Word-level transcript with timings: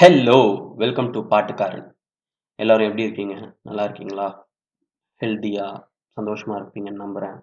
Hello 0.00 0.36
welcome 0.80 1.10
to 1.14 1.20
பாட்டுக்காரன் 1.30 1.88
எல்லாரும் 2.58 2.86
எப்படி 2.86 3.04
இருக்கீங்க? 3.06 3.34
நல்லா 3.66 3.82
இருக்கீங்களா? 3.86 4.26
ஹெல்த்தியாக 5.20 5.80
சந்தோஷமாக 6.16 6.58
இருப்பீங்கன்னு 6.60 7.02
நம்புகிறேன் 7.02 7.34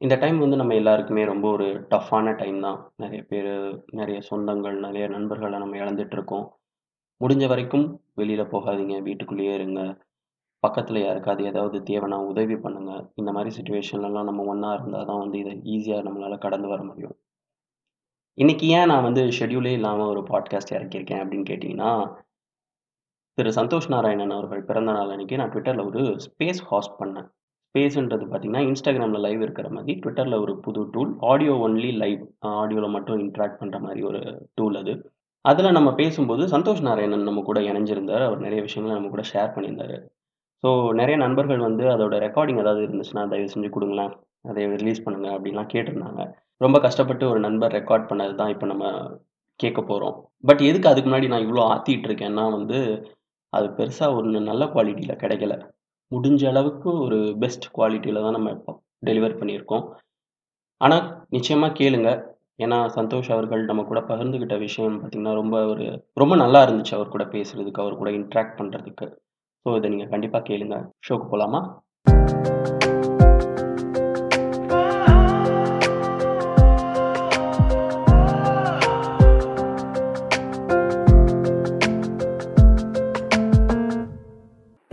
இந்த 0.00 0.16
டைம் 0.16 0.38
வந்து 0.38 0.60
நம்ம 0.60 0.74
எல்லாருக்குமே 0.74 1.22
ரொம்ப 1.24 1.46
ஒரு 1.50 1.66
டஃப்பான 1.94 2.34
டைம் 2.42 2.58
தான். 2.60 2.78
நிறைய 2.96 3.22
பேர் 3.30 3.50
நிறைய 4.00 4.18
சொந்தங்கள் 4.28 4.76
நிறைய 4.86 5.06
நண்பர்களை 5.08 5.58
நம்ம 5.58 5.76
இழந்துட்டு 5.76 6.16
இருக்கோம் 6.18 6.46
முடிஞ்ச 7.20 7.46
வரைக்கும் 7.46 7.86
வெளியில் 8.20 8.52
போகாதீங்க 8.54 8.98
வீட்டுக்குள்ளேயே 9.08 9.54
இருங்க. 9.54 9.82
பக்கத்தில் 10.60 11.04
யாருக்காவது 11.06 11.44
ஏதாவது 11.44 11.80
தேவைன்னா 11.90 12.20
உதவி 12.32 12.58
பண்ணுங்க. 12.66 12.92
இந்த 13.14 13.32
மாதிரி 13.32 13.56
சுச்சுவேஷன்லலாம் 13.58 14.30
நம்ம 14.30 14.44
ஒன்றா 14.44 14.72
இருந்தால் 14.72 15.10
தான் 15.10 15.22
வந்து 15.24 15.38
இதை 15.38 15.54
ஈஸியாக 15.74 16.06
நம்மளால் 16.08 16.44
கடந்து 16.46 16.68
வர 16.68 16.82
முடியும். 16.82 17.16
இன்னைக்கு 18.40 18.66
ஏன் 18.66 18.86
நான் 18.86 19.02
வந்து 19.02 19.22
ஷெடியூலே 19.38 19.72
இல்லாமல் 19.72 20.06
ஒரு 20.06 20.20
பாட்காஸ்ட் 20.20 20.70
இறக்கியிருக்கேன் 20.70 21.20
அப்படின்னு 21.22 21.48
கேட்டிங்கன்னா 21.50 22.12
திரு 23.34 23.50
சந்தோஷ் 23.50 23.88
நாராயணன் 23.88 24.30
அவர்கள் 24.30 24.62
பிறந்த 24.62 24.92
நாள் 24.92 25.08
அன்றைக்கி 25.08 25.36
நான் 25.36 25.50
ட்விட்டரில் 25.50 25.84
ஒரு 25.86 26.02
ஸ்பேஸ் 26.26 26.60
ஹாஸ்ட் 26.70 26.94
பண்ணேன். 26.98 27.26
ஸ்பேஸ்ன்றது 27.68 28.26
பார்த்தீங்கன்னா 28.26 28.62
இன்ஸ்டாகிராமில் 28.70 29.20
லைவ் 29.20 29.40
இருக்கிற 29.40 29.68
மாதிரி 29.68 30.00
ட்விட்டரில் 30.00 30.40
ஒரு 30.40 30.58
புது 30.58 30.84
டூல் 30.90 31.12
ஆடியோ 31.20 31.52
ஒன்லி 31.52 31.96
லைவ் 31.96 32.22
ஆடியோவில் 32.46 32.88
மட்டும் 32.88 33.18
இன்ட்ராக்ட் 33.18 33.60
பண்ணுற 33.60 33.80
மாதிரி 33.80 34.02
ஒரு 34.02 34.22
டூல் 34.54 34.76
அது. 34.76 34.94
அதில் 35.44 35.70
நம்ம 35.72 35.94
பேசும்போது 35.94 36.46
சந்தோஷ் 36.46 36.82
நாராயணன் 36.82 37.22
நம்ம 37.22 37.42
கூட 37.42 37.60
இணைஞ்சிருந்தார். 37.60 38.24
அவர் 38.24 38.38
நிறைய 38.38 38.62
விஷயங்களை 38.62 39.00
நம்ம 39.00 39.12
கூட 39.16 39.24
ஷேர் 39.32 39.54
பண்ணியிருந்தார். 39.54 39.96
ஸோ 40.62 40.92
நிறைய 40.92 41.18
நண்பர்கள் 41.18 41.58
வந்து 41.58 41.84
அதோட 41.84 42.16
ரெக்கார்டிங் 42.26 42.58
ஏதாவது 42.58 42.86
இருந்துச்சுன்னா 42.86 43.28
தயவு 43.28 43.52
செஞ்சு 43.54 43.70
கொடுங்களேன். 43.70 44.12
அதை 44.44 44.66
ரிலீஸ் 44.82 45.04
பண்ணுங்க 45.06 45.28
அப்படின்லாம் 45.36 45.72
கேட்டிருந்தாங்க. 45.74 46.22
ரொம்ப 46.64 46.76
கஷ்டப்பட்டு 46.86 47.24
ஒரு 47.32 47.40
நண்பர் 47.46 47.74
ரெக்கார்ட் 47.78 48.08
பண்ணது 48.10 48.34
தான் 48.40 48.52
இப்போ 48.54 48.66
நம்ம 48.72 48.86
கேட்க 49.60 49.80
போகிறோம் 49.82 50.14
பட் 50.48 50.62
எதுக்கு 50.68 50.90
அதுக்கு 50.90 51.08
முன்னாடி 51.08 51.28
நான் 51.32 51.44
இவ்வளோ 51.46 51.62
ஆற்றிட்டு 51.72 52.08
இருக்கேன்னா 52.08 52.44
வந்து 52.56 52.78
அது 53.52 53.66
பெருசாக 53.78 54.16
ஒரு 54.18 54.40
நல்ல 54.50 54.64
குவாலிட்டியில் 54.74 55.20
கிடைக்கல. 55.22 55.54
முடிஞ்ச 56.12 56.42
அளவுக்கு 56.52 56.90
ஒரு 57.06 57.18
பெஸ்ட் 57.42 57.66
குவாலிட்டியில் 57.76 58.24
தான் 58.26 58.36
நம்ம 58.36 58.50
இப்போ 58.56 58.72
டெலிவர் 59.08 59.38
பண்ணியிருக்கோம். 59.40 59.84
ஆனால் 60.80 61.04
நிச்சயமாக 61.36 61.76
கேளுங்க. 61.80 62.10
ஏன்னா 62.64 62.78
சந்தோஷ் 62.96 63.30
அவர்கள் 63.34 63.62
நம்ம 63.70 63.82
கூட 63.90 64.00
பகிர்ந்துக்கிட்ட 64.10 64.56
விஷயம் 64.66 64.96
பார்த்திங்கன்னா 65.00 65.34
ரொம்ப 65.40 65.56
ஒரு 65.72 65.86
ரொம்ப 66.22 66.34
நல்லா 66.42 66.60
இருந்துச்சு 66.66 66.96
அவர் 66.98 67.14
கூட 67.14 67.24
பேசுகிறதுக்கு 67.34 67.82
அவர் 67.84 68.00
கூட 68.00 68.10
இன்ட்ராக்ட் 68.18 68.58
பண்ணுறதுக்கு 68.60 69.08
ஸோ 69.66 69.76
இதை 69.78 69.90
நீங்கள் 69.94 70.12
கண்டிப்பாக 70.14 70.48
கேளுங்க. 70.50 70.78
ஷோக்கு 71.08 71.28
போகலாமா 71.32 71.62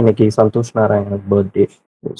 இன்னைக்கு 0.08 0.25
சந்தோஷ் 0.38 0.69
நாராயணன் 0.77 1.23
பர்த்டே 1.31 1.63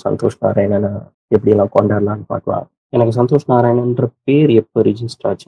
சந்தோஷ் 0.02 0.36
நாராயணனை 0.46 0.90
எப்படியெல்லாம் 1.36 1.70
கொண்டாடலாம்னு 1.76 2.26
பார்க்கலாம். 2.32 2.66
எனக்கு 2.96 3.14
சந்தோஷ் 3.18 3.46
நாராயணன்ற 3.52 4.06
பேர் 4.28 4.52
எப்போ 4.62 4.82
ரிஜிஸ்டர் 4.88 5.28
ஆச்சு? 5.30 5.48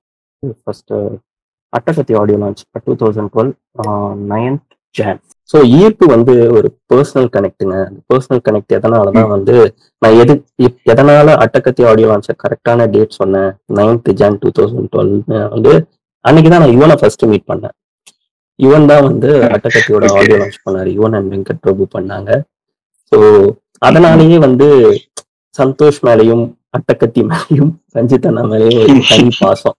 First 0.61 0.93
Attakathi 1.73 2.13
audio 2.19 2.37
launch 2.43 2.61
two 2.85 2.93
thousand 3.01 3.31
twelve 3.33 3.51
ninth 4.31 4.63
June 4.99 5.19
so 5.53 5.59
ஈர்ப்பு 5.79 6.07
வந்து 6.13 6.35
ஒரு 6.59 6.69
பர்சனல் 6.93 7.29
கனெக்ட்டுங்க 7.35 7.75
அந்த 7.89 7.99
பர்சனல் 8.13 8.43
கனெக்ட் 8.47 8.77
எதனால 8.77 9.13
தான் 9.17 9.29
வந்து 9.35 9.57
நான் 10.01 10.17
எது 10.23 10.35
எதனால 10.93 11.35
அட்டகத்தி 11.45 11.85
ஆடியோ 11.91 12.09
லான்ச்ச 12.13 12.37
கரெக்டான 12.45 12.87
டேட் 12.95 13.19
சொன்னேன்? 13.21 13.51
Ninth 13.79 14.09
June 14.21 14.39
two 14.45 14.51
thousand 14.59 14.91
twelve 14.95 15.13
வந்து 15.55 15.73
அன்னைக்கு 16.25 16.51
தான் 16.55 16.65
நான் 16.65 16.75
யுவனை 16.77 16.97
ஃபர்ஸ்ட் 17.03 17.29
மீட் 17.33 17.49
பண்ணேன். 17.51 17.75
யுவன் 18.59 18.89
தான் 18.91 19.05
வந்து 19.07 19.29
அட்டகத்தியோட. 19.55 20.05
ஆடியோ 20.17 20.37
லான்ச் 20.41 20.63
பண்ணாரு. 20.65 20.89
யுவன் 20.97 21.15
அண்ட் 21.17 21.31
வெங்கட் 21.33 21.61
பிரபு 21.65 21.83
பண்ணாங்க. 21.95 22.31
ஸோ 23.11 23.17
அதனாலேயே 23.87 24.37
வந்து 24.47 24.67
சந்தோஷ் 25.55 25.99
மேலேயும் 26.07 26.43
அட்டக்கத்தி 26.77 27.21
மேலேயும் 27.29 27.71
ரஞ்சித் 27.97 28.27
அண்ணா 28.29 28.43
மேலேயும் 28.51 28.79
ஒரு 28.81 28.95
தனி 29.11 29.31
பாசம். 29.43 29.75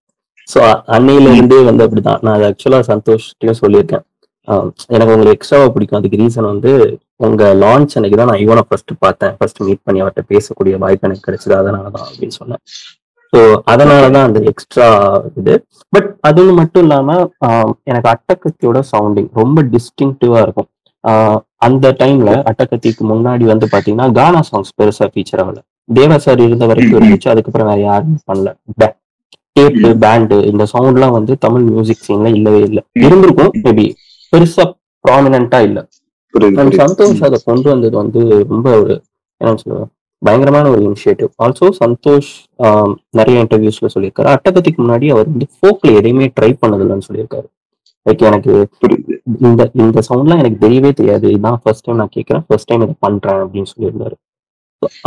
ஸோ 0.48 0.60
அன்னையில 0.96 1.32
இருந்தே 1.34 1.58
வந்து 1.68 1.84
அப்படிதான். 1.86 2.22
நான் 2.26 2.44
ஆக்சுவலா 2.48 2.80
சந்தோஷ்டையும் 2.92 3.60
சொல்லியிருக்கேன். 3.62 4.04
எனக்கு 4.94 5.12
உங்களுக்கு 5.14 5.36
எக்ஸ்ட்ராவா 5.36 5.66
பிடிக்கும். 5.74 5.98
அதுக்கு 6.00 6.20
ரீசன் 6.22 6.50
வந்து 6.52 6.70
உங்க 7.26 7.42
லான்ச் 7.64 7.94
அன்னைக்கு 7.98 8.18
தான் 8.20 8.30
நான் 8.30 8.42
யுவனை 8.44 8.62
ஃபர்ஸ்ட் 8.68 8.92
பார்த்தேன். 9.04 9.34
ஃபர்ஸ்ட் 9.38 9.60
மீட் 9.66 9.84
பண்ணி 9.86 10.02
அவர்கிட்ட 10.02 10.24
பேசக்கூடிய 10.32 10.76
வாய்ப்பு 10.84 11.06
எனக்கு 11.08 11.26
கிடைச்சது. 11.28 11.54
அதனால 11.62 11.90
தான் 11.96 12.06
அப்படின்னு 12.08 12.36
சொன்னேன். 12.40 12.62
ஸோ 13.32 13.40
அதனால 13.72 14.04
தான் 14.14 14.26
அந்த 14.28 14.40
எக்ஸ்ட்ரா 14.50 14.86
இது. 15.40 15.54
பட் 15.92 16.08
அது 16.28 16.42
மட்டும் 16.58 16.84
இல்லாம 16.84 17.10
எனக்கு 17.90 18.08
அட்டக்கத்தியோட 18.14 18.78
சவுண்டிங் 18.92 19.30
ரொம்ப 19.40 19.62
டிஸ்டிங்டிவா 19.74 20.40
இருக்கும். 20.46 20.68
அந்த 21.66 21.86
டைம்ல 22.00 22.30
அட்டக்கத்திக்கு 22.50 23.02
முன்னாடி 23.10 23.44
வந்து 23.52 23.66
பாத்தீங்கன்னா 23.72 24.08
கானா 24.18 24.40
சாங்ஸ் 24.48 24.72
பெருசா 24.78 25.06
ஃபீச்சர் 25.12 25.42
ஆகல. 25.42 25.58
தேவா 25.88 26.16
சார் 26.18 26.40
இருந்த 26.46 26.64
வரைக்கும் 26.70 26.98
இருந்துச்சு 26.98 27.30
அதுக்கப்புறம் 27.32 27.70
வேற 27.70 27.80
யாருமே 27.82 28.18
பண்ணல. 28.28 28.50
டேப்பு 29.56 29.88
பேண்டு 30.02 30.36
இந்த 30.50 30.64
சவுண்ட்லாம் 30.72 31.16
வந்து 31.16 31.32
தமிழ் 31.44 31.64
மியூசிக் 31.70 32.04
சீன்ல 32.06 32.28
இல்லவே 32.36 32.60
இல்லை. 32.68 32.82
இருந்திருக்கும் 33.00 33.54
மேபி 33.64 33.86
பெருசா 34.32 34.64
ப்ராமினண்டா 35.04 35.60
இல்ல. 35.68 35.78
சந்தோஷ் 36.80 37.22
அதை 37.28 37.38
கொண்டு 37.44 37.66
வந்தது 37.72 37.94
வந்து 38.02 38.20
ரொம்ப 38.44 38.66
ஒரு 38.80 38.94
என்ன 39.40 39.54
சொல்லுவேன் 39.62 39.90
பயங்கரமான 40.26 40.70
ஒரு 40.74 40.80
இனிஷியேட்டிவ் 40.88 41.30
ஆல்சோ 41.44 41.66
சந்தோஷ் 41.82 42.30
நிறைய 43.18 43.44
இன்டர்வியூஸ்ல 43.44 43.88
சொல்லியிருக்காரு. 43.94 44.28
அட்டகத்திக்கு 44.34 44.80
முன்னாடி 44.84 45.06
அவர் 45.14 45.30
வந்து 45.32 45.48
ஃபோக்ல 45.56 45.94
எதையுமே 46.00 46.26
ட்ரை 46.38 46.50
பண்ணதில்லைன்னு 46.62 47.06
சொல்லியிருக்காரு. 47.08 47.48
லைக் 48.06 48.22
எனக்கு 48.30 48.52
இந்த 49.48 49.62
இந்த 49.84 50.00
சவுண்ட்லாம் 50.08 50.42
எனக்கு 50.42 50.62
தெரியவே 50.66 50.90
தெரியாது. 51.00 51.26
இதான் 51.36 51.60
ஃபர்ஸ்ட் 51.62 51.84
டைம் 51.86 52.00
நான் 52.02 52.14
கேட்கறேன். 52.16 52.44
ஃபர்ஸ்ட் 52.48 52.68
டைம் 52.70 52.84
இதை 52.86 52.96
பண்றேன் 53.06 53.40
அப்படின்னு 53.44 53.70
சொல்லியிருந்தாரு. 53.72 54.16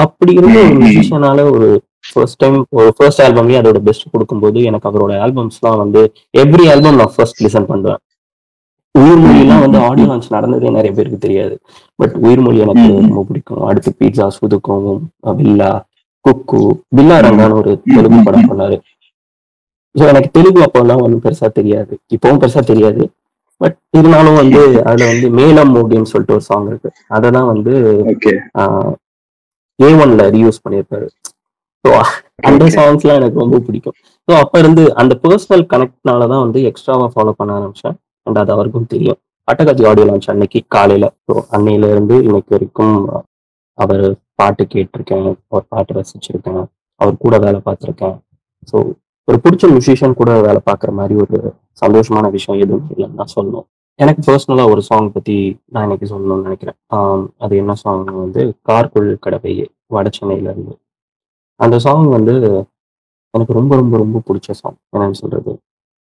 அப்படி 0.06 0.34
இருந்த 0.40 0.58
ஒரு 0.68 0.76
மியூசிஷியனால 0.82 1.46
ஒரு 1.56 1.68
ஃபர்ஸ்ட் 2.12 2.40
டைம் 2.42 2.58
ஒரு 2.80 2.90
ஃபர்ஸ்ட் 2.98 3.22
ஆல்பம்லயே 3.26 3.60
அதோட 3.62 3.80
பெஸ்ட் 3.88 4.12
கொடுக்கும்போது 4.14 4.62
எனக்கு 4.70 4.90
அவரோட 4.90 5.14
ஆல்பம்ஸ்லாம் 5.26 5.80
வந்து 5.84 6.02
எவ்ரி 6.42 6.66
ஆல்பம் 6.74 7.00
நான் 7.02 7.14
ஃபர்ஸ்ட் 7.16 7.42
லிசன் 7.46 7.70
பண்ணுவேன். 7.72 8.02
உயிர்மொழிலாம் 8.96 9.64
வந்து 9.64 9.78
ஆடியோ 9.88 10.08
லான்ச் 10.10 10.34
நடந்ததே 10.36 10.72
நிறைய 10.78 10.92
பேருக்கு 10.98 11.20
தெரியாது. 11.26 11.56
பட் 12.00 12.16
உயிர்மொழி 12.26 12.60
எனக்கு. 12.66 12.88
ரொம்ப 13.00 13.24
பிடிக்கும். 13.30 13.64
அடுத்து 13.70 13.92
பீட்சா 14.00 14.28
சுதுக்கும் 14.38 14.88
பில்லா 15.40 15.72
குக்கு 16.26 16.60
பில்லா 16.98 17.16
ரங்கான்னு 17.26 17.60
ஒரு 17.62 17.72
தெலுங்கு 17.96 18.20
படம் 18.28 18.50
பண்ணாரு. 18.52 18.78
ஸோ 19.96 20.04
எனக்கு 20.12 20.30
தெலுங்கு 20.38 20.62
அப்போல்லாம் 20.66 21.02
ஒன்றும் 21.06 21.24
பெருசா 21.26 21.48
தெரியாது. 21.60 21.94
இப்பவும் 22.16 22.42
பெருசா 22.44 22.62
தெரியாது. 22.72 23.04
பட் 23.62 23.76
இருந்தாலும் 23.98 24.38
வந்து 24.42 24.62
அதுல 24.90 25.08
வந்து 25.12 25.28
மேலம் 25.40 25.74
அப்படின்னு 25.82 26.10
சொல்லிட்டு 26.12 26.36
ஒரு 26.38 26.46
சாங் 26.50 26.70
இருக்கு. 26.72 26.90
அதை 27.16 27.28
தான் 27.38 27.50
வந்து 27.54 27.74
ஏ 29.80 29.90
ஒன்ல 30.04 30.24
ரீயூஸ் 30.36 30.64
பண்ணியிருப்பாரு. 30.66 31.08
ஸோ 31.86 31.92
அந்த. 32.50 32.64
சாங்ஸ்லாம் 32.78 33.20
எனக்கு 33.22 33.44
ரொம்ப 33.44 33.58
பிடிக்கும். 33.68 33.96
ஸோ 34.28 34.34
அப்ப 34.44 34.60
இருந்து 34.64 34.84
அந்த 35.02 35.14
பர்சனல் 35.24 35.66
கனெக்ட்னால 35.74 36.28
தான் 36.34 36.44
வந்து 36.46 36.60
எக்ஸ்ட்ராவா 36.70 37.08
ஃபாலோ 37.14 37.34
பண்ண 37.40 37.52
ஆரம்பிச்சேன். 37.60 37.96
அண்ட் 38.28 38.40
அது 38.42 38.52
அவருக்கும் 38.56 38.90
தெரியும். 38.94 39.20
அட்டகாஜி 39.48 39.84
ஆடியோ 39.90 40.06
லான்ச் 40.10 40.30
அன்னைக்கு 40.34 40.60
காலையில. 40.76 41.06
ஸோ 41.28 41.34
அன்னையில 41.56 41.90
இருந்து 41.94 42.16
இன்னைக்கு 42.28 42.52
வரைக்கும் 42.56 42.96
அவர் 43.78 44.06
பாட்டு 44.40 44.64
கேட்டிருக்கேன். 44.74 45.30
அவர் 45.52 45.66
பாட்டு 45.74 45.94
ரசிச்சிருக்கேன். 45.98 46.64
அவர் 47.02 47.22
கூட 47.24 47.36
வேலை 47.46 47.60
பார்த்துருக்கேன். 47.68 48.16
ஸோ 48.72 48.78
ஒரு 49.28 49.38
பிடிச்ச 49.44 49.66
மியூசிஷியன் 49.74 50.20
கூட 50.22 50.32
வேலை 50.48 50.60
பார்க்குற 50.70 50.92
மாதிரி 51.00 51.16
ஒரு 51.24 51.38
சந்தோஷமான 51.82 52.30
விஷயம் 52.38 52.62
எதுவும் 52.64 52.90
இல்லைன்னு 52.94 53.20
நான் 53.20 53.34
சொல்லணும். 53.36 53.68
எனக்கு 54.00 54.22
பர்சனலா 54.28 54.64
ஒரு 54.74 54.82
சாங் 54.88 55.10
பற்றி 55.16 55.36
நான் 55.74 55.86
இன்னைக்கு 55.88 56.08
சொல்லணும்னு 56.14 56.48
நினைக்கிறேன். 56.48 56.78
அது 57.44 57.54
என்ன 57.62 57.74
சாங் 57.84 58.06
வந்து 58.24 58.42
கார்குள் 58.70 59.10
கடவையே 59.26 59.66
வட 59.96 60.10
சென்னையிலேருந்து 60.18 60.74
அந்த 61.60 61.76
சாங் 61.86 62.08
வந்து 62.18 62.34
எனக்கு 63.34 63.54
ரொம்ப 63.60 63.74
ரொம்ப 63.82 63.94
ரொம்ப 64.04 64.18
பிடிச்ச 64.28 64.56
சாங் 64.62 64.78
என்னன்னு 64.94 65.20
சொல்றது? 65.22 65.52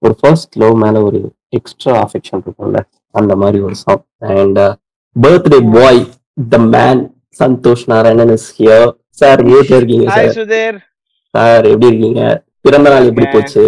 ஒரு 0.03 0.15
ஃபர்ஸ்ட் 0.21 0.55
லவ் 0.57 0.77
மேல 0.83 1.03
ஒரு 1.03 1.21
எக்ஸ்ட்ரா 1.59 1.95
அஃபெக்ஷன் 2.05 2.43
இருக்கும்ல 2.45 2.81
அந்த 3.15 3.33
மாதிரி 3.37 3.59
ஒரு 3.61 3.77
song 3.83 4.05
and 4.35 4.61
birthday 5.17 5.61
boy 5.77 6.03
the 6.49 6.59
man 6.69 7.03
Santhosh 7.41 7.87
Narayanan 7.93 8.35
is 8.37 8.49
here 8.59 8.89
sir 9.21 9.41
வீட்டில் 9.51 9.79
இருக்கீங்க 9.79 10.07
சார் 10.11 10.79
சார் 11.35 11.65
எப்படி 11.71 11.91
இருக்கீங்க? 11.91 12.23
பிறந்த 12.61 12.89
நாள் 12.91 13.09
எப்படி 13.11 13.27
போச்சு? 13.27 13.63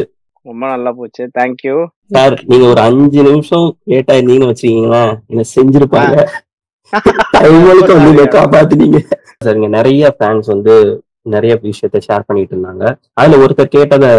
ரொம்ப 0.46 0.64
நல்லா 0.72 0.90
போச்சு. 0.92 1.22
தேங்க்யூ 1.36 1.76
சார் 2.14 2.34
நீங்க 2.50 2.66
ஒரு 2.66 2.80
அஞ்சு 2.80 3.20
நிமிஷம் 3.28 3.66
லேட் 3.90 4.10
ஆயிருந்தீங்கன்னு 4.12 4.50
வச்சுக்கீங்களா 4.52 5.00
என்ன 5.30 5.44
செஞ்சிருப்பாங்க? 5.54 6.16
டைமுக்கு 7.34 7.94
வந்து 7.98 8.24
காப்பாத்துனீங்க. 8.34 8.98
சார் 9.44 9.56
இங்க 9.58 9.68
நிறைய 9.76 10.12
ஃபேன்ஸ் 10.16 10.48
வந்து 10.54 10.74
நிறைய 11.34 11.52
விஷயத்த 11.62 11.98
ஷேர் 12.06 12.26
பண்ணிட்டு 12.28 12.54
இருந்தாங்க. 12.56 12.84
அதுல 13.20 13.38
ஒருத்தர் 13.44 13.74
கேட்டதை 13.76 14.10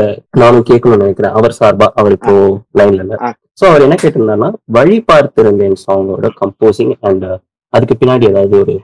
நானும் 0.41 0.67
கேட்கணும்னு 0.69 1.03
நினைக்கிறேன். 1.03 1.35
அவர் 1.39 1.57
சார்பா 1.59 1.87
அவர் 1.99 2.15
இப்போ 2.17 2.33
லைன்ல 2.79 3.03
இல்ல. 3.05 3.15
சோ 3.59 3.65
அவர் 3.69 3.85
என்ன 3.85 3.97
கேட்டிருந்தாருன்னா 4.01 4.49
வழி 4.77 4.97
பார்த்திருந்தேன் 5.11 5.77
சாங்கோட 5.85 6.29
கம்போசிங் 6.41 6.93
அண்ட் 7.09 7.27
அதுக்கு 7.73 7.95
பின்னாடி 8.01 8.27
ஏதாவது 8.29 8.57
ஒரு 8.63 8.75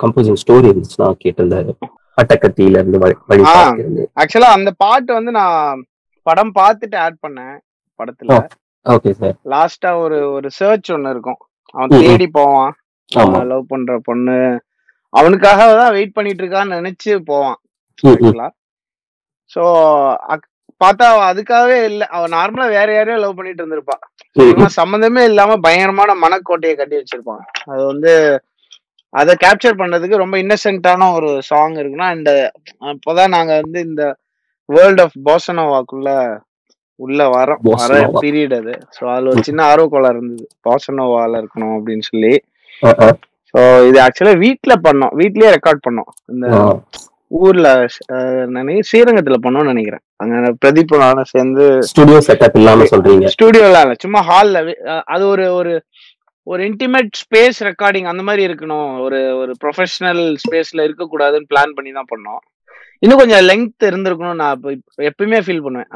கம்போசிங் 0.00 0.40
ஸ்டோரி 0.42 0.68
இருந்துச்சுன்னா 0.70 1.08
கேட்டிருந்தாரு. 1.24 1.72
அட்டக்கத்தியில 2.18 2.80
இருந்து 2.80 3.00
வழி. 3.02 3.14
பார்த்திருந்தேன். 3.30 4.10
ஆக்சுவலா 4.22 4.50
அந்த 4.58 4.70
பாட்டு 4.84 5.10
வந்து 5.14 5.32
நான் 5.40 5.84
படம் 6.26 6.54
பார்த்துட்டு 6.60 6.96
ஆட் 7.04 7.20
பண்ணேன் 7.26 7.56
படத்துல. 8.00 8.38
ஓகே 8.86 9.10
சார் 9.20 9.36
லாஸ்டா 9.52 9.90
ஒரு 10.04 10.18
ஒரு 10.36 10.48
சர்ச் 10.58 10.90
ஒன்னு 10.96 11.12
இருக்கும். 11.14 11.40
அவன். 11.74 11.92
தேடி 12.04 12.26
போவான். 12.38 12.72
லவ் 13.52 13.70
பண்ற 13.72 13.92
பொண்ணு. 14.08 14.36
அவனுக்காக 15.12 15.60
தான் 15.80 15.94
வெயிட் 15.96 16.16
பண்ணிட்டு 16.16 16.42
இருக்கான்னு 16.42 16.78
நினைச்சு 16.78 17.12
போவான். 17.30 17.58
ம், 18.02 18.08
ம். 18.08 18.12
ஆக்சுவலா 18.12 18.48
ஸோ 19.50 19.62
பார்த்தா 20.80 21.06
அதுக்காகவே 21.28 21.78
இல்ல. 21.84 22.02
அவ 22.08 22.26
நார்மலா 22.34 22.66
வேற 22.70 22.88
யாரையோ 22.92 23.16
லவ் 23.18 23.38
பண்ணிட்டு 23.38 23.62
இருந்திருப்பா. 23.62 23.96
சம்மந்தமே 24.76 25.22
இல்லாம 25.24 25.56
பயங்கரமான 25.64 26.14
மனக்கோட்டையை 26.22 26.74
கட்டி 26.76 26.96
வச்சிருப்பான் 26.98 27.42
அது 27.70 27.82
வந்து 27.86 28.12
அதை 29.14 29.32
கேப்சர் 29.36 29.78
பண்றதுக்கு 29.78 30.22
ரொம்ப 30.22 30.36
இன்னசென்ட்டான 30.38 31.08
ஒரு 31.14 31.30
சாங் 31.48 31.76
இருக்குன்னா 31.80 32.08
இந்த 32.16 32.32
அப்போதான் 32.90 33.34
நாங்க 33.36 33.52
வந்து 33.60 33.80
இந்த 33.88 34.02
வேர்ல்ட் 34.68 35.00
ஆஃப் 35.00 35.16
போசனோவாக்குள்ள 35.26 36.08
உள்ள 37.00 37.20
வரோம் 37.30 37.60
வர. 37.74 37.92
பீரியட் 38.22 38.54
அது. 38.56 38.72
ஸோ 38.96 39.02
அதுல 39.12 39.30
ஒரு 39.32 39.42
சின்ன 39.42 39.60
ஆர்வக்கோளம் 39.68 40.12
இருந்தது. 40.14 40.44
போசனோவால 40.66 41.40
இருக்கணும் 41.42 41.74
அப்படின்னு 41.76 42.06
சொல்லி. 42.08 42.32
ஸோ 43.54 43.60
இது 43.88 43.98
ஆக்சுவலா 44.02 44.34
வீட்ல 44.42 44.72
பண்ணோம். 44.84 45.14
வீட்லயே 45.20 45.50
ரெக்கார்ட் 45.56 45.86
பண்ணோம். 45.86 46.10
இந்த. 46.28 46.46
ஊர்ல 47.30 47.68
அஹ், 48.12 48.46
நினை 48.48 48.80
ஸ்ரீரங்கத்துல 48.88 49.36
பண்ணோம்னு 49.42 49.64
நினைக்கிறேன். 49.64 50.02
அங்க 50.16 50.34
பிரதீப் 50.64 50.96
நானும் 50.98 51.24
சேர்ந்து 51.24 51.64
ஸ்டுடியோ 51.82 52.18
செட்டப் 52.26 52.56
இல்லாம 52.56 52.84
சொல்றீங்க. 52.84 53.26
ஸ்டுடியோல 53.34 53.82
இல்ல. 53.82 53.94
சும்மா 53.98 54.22
ஹால்ல 54.28 54.62
அது 55.06 55.26
ஒரு 55.26 55.54
ஒரு 55.54 55.74
ஒரு 56.46 56.62
இன்டிமேட் 56.64 57.10
ஸ்பேஸ் 57.22 57.58
ரெக்கார்டிங் 57.60 58.02
அந்த 58.02 58.22
மாதிரி 58.22 58.46
இருக்கணும். 58.46 59.00
ஒரு 59.00 59.18
ஒரு 59.36 59.52
ப்ரொஃபஷனல் 59.64 60.22
ஸ்பேஸ்ல 60.44 60.82
இருக்க 60.82 61.08
கூடாதுன்னு 61.08 61.50
பிளான் 61.50 61.74
பண்ணி 61.74 61.92
தான் 61.92 62.10
பண்ணோம். 62.10 62.40
இன்னும் 63.02 63.20
கொஞ்சம் 63.20 63.44
லெங்த் 63.48 63.86
இருந்திருக்கணும் 63.88 64.40
நான் 64.40 64.64
எப்பயுமே 65.08 65.38
ஃபீல் 65.44 65.62
பண்ணுவேன். 65.64 65.88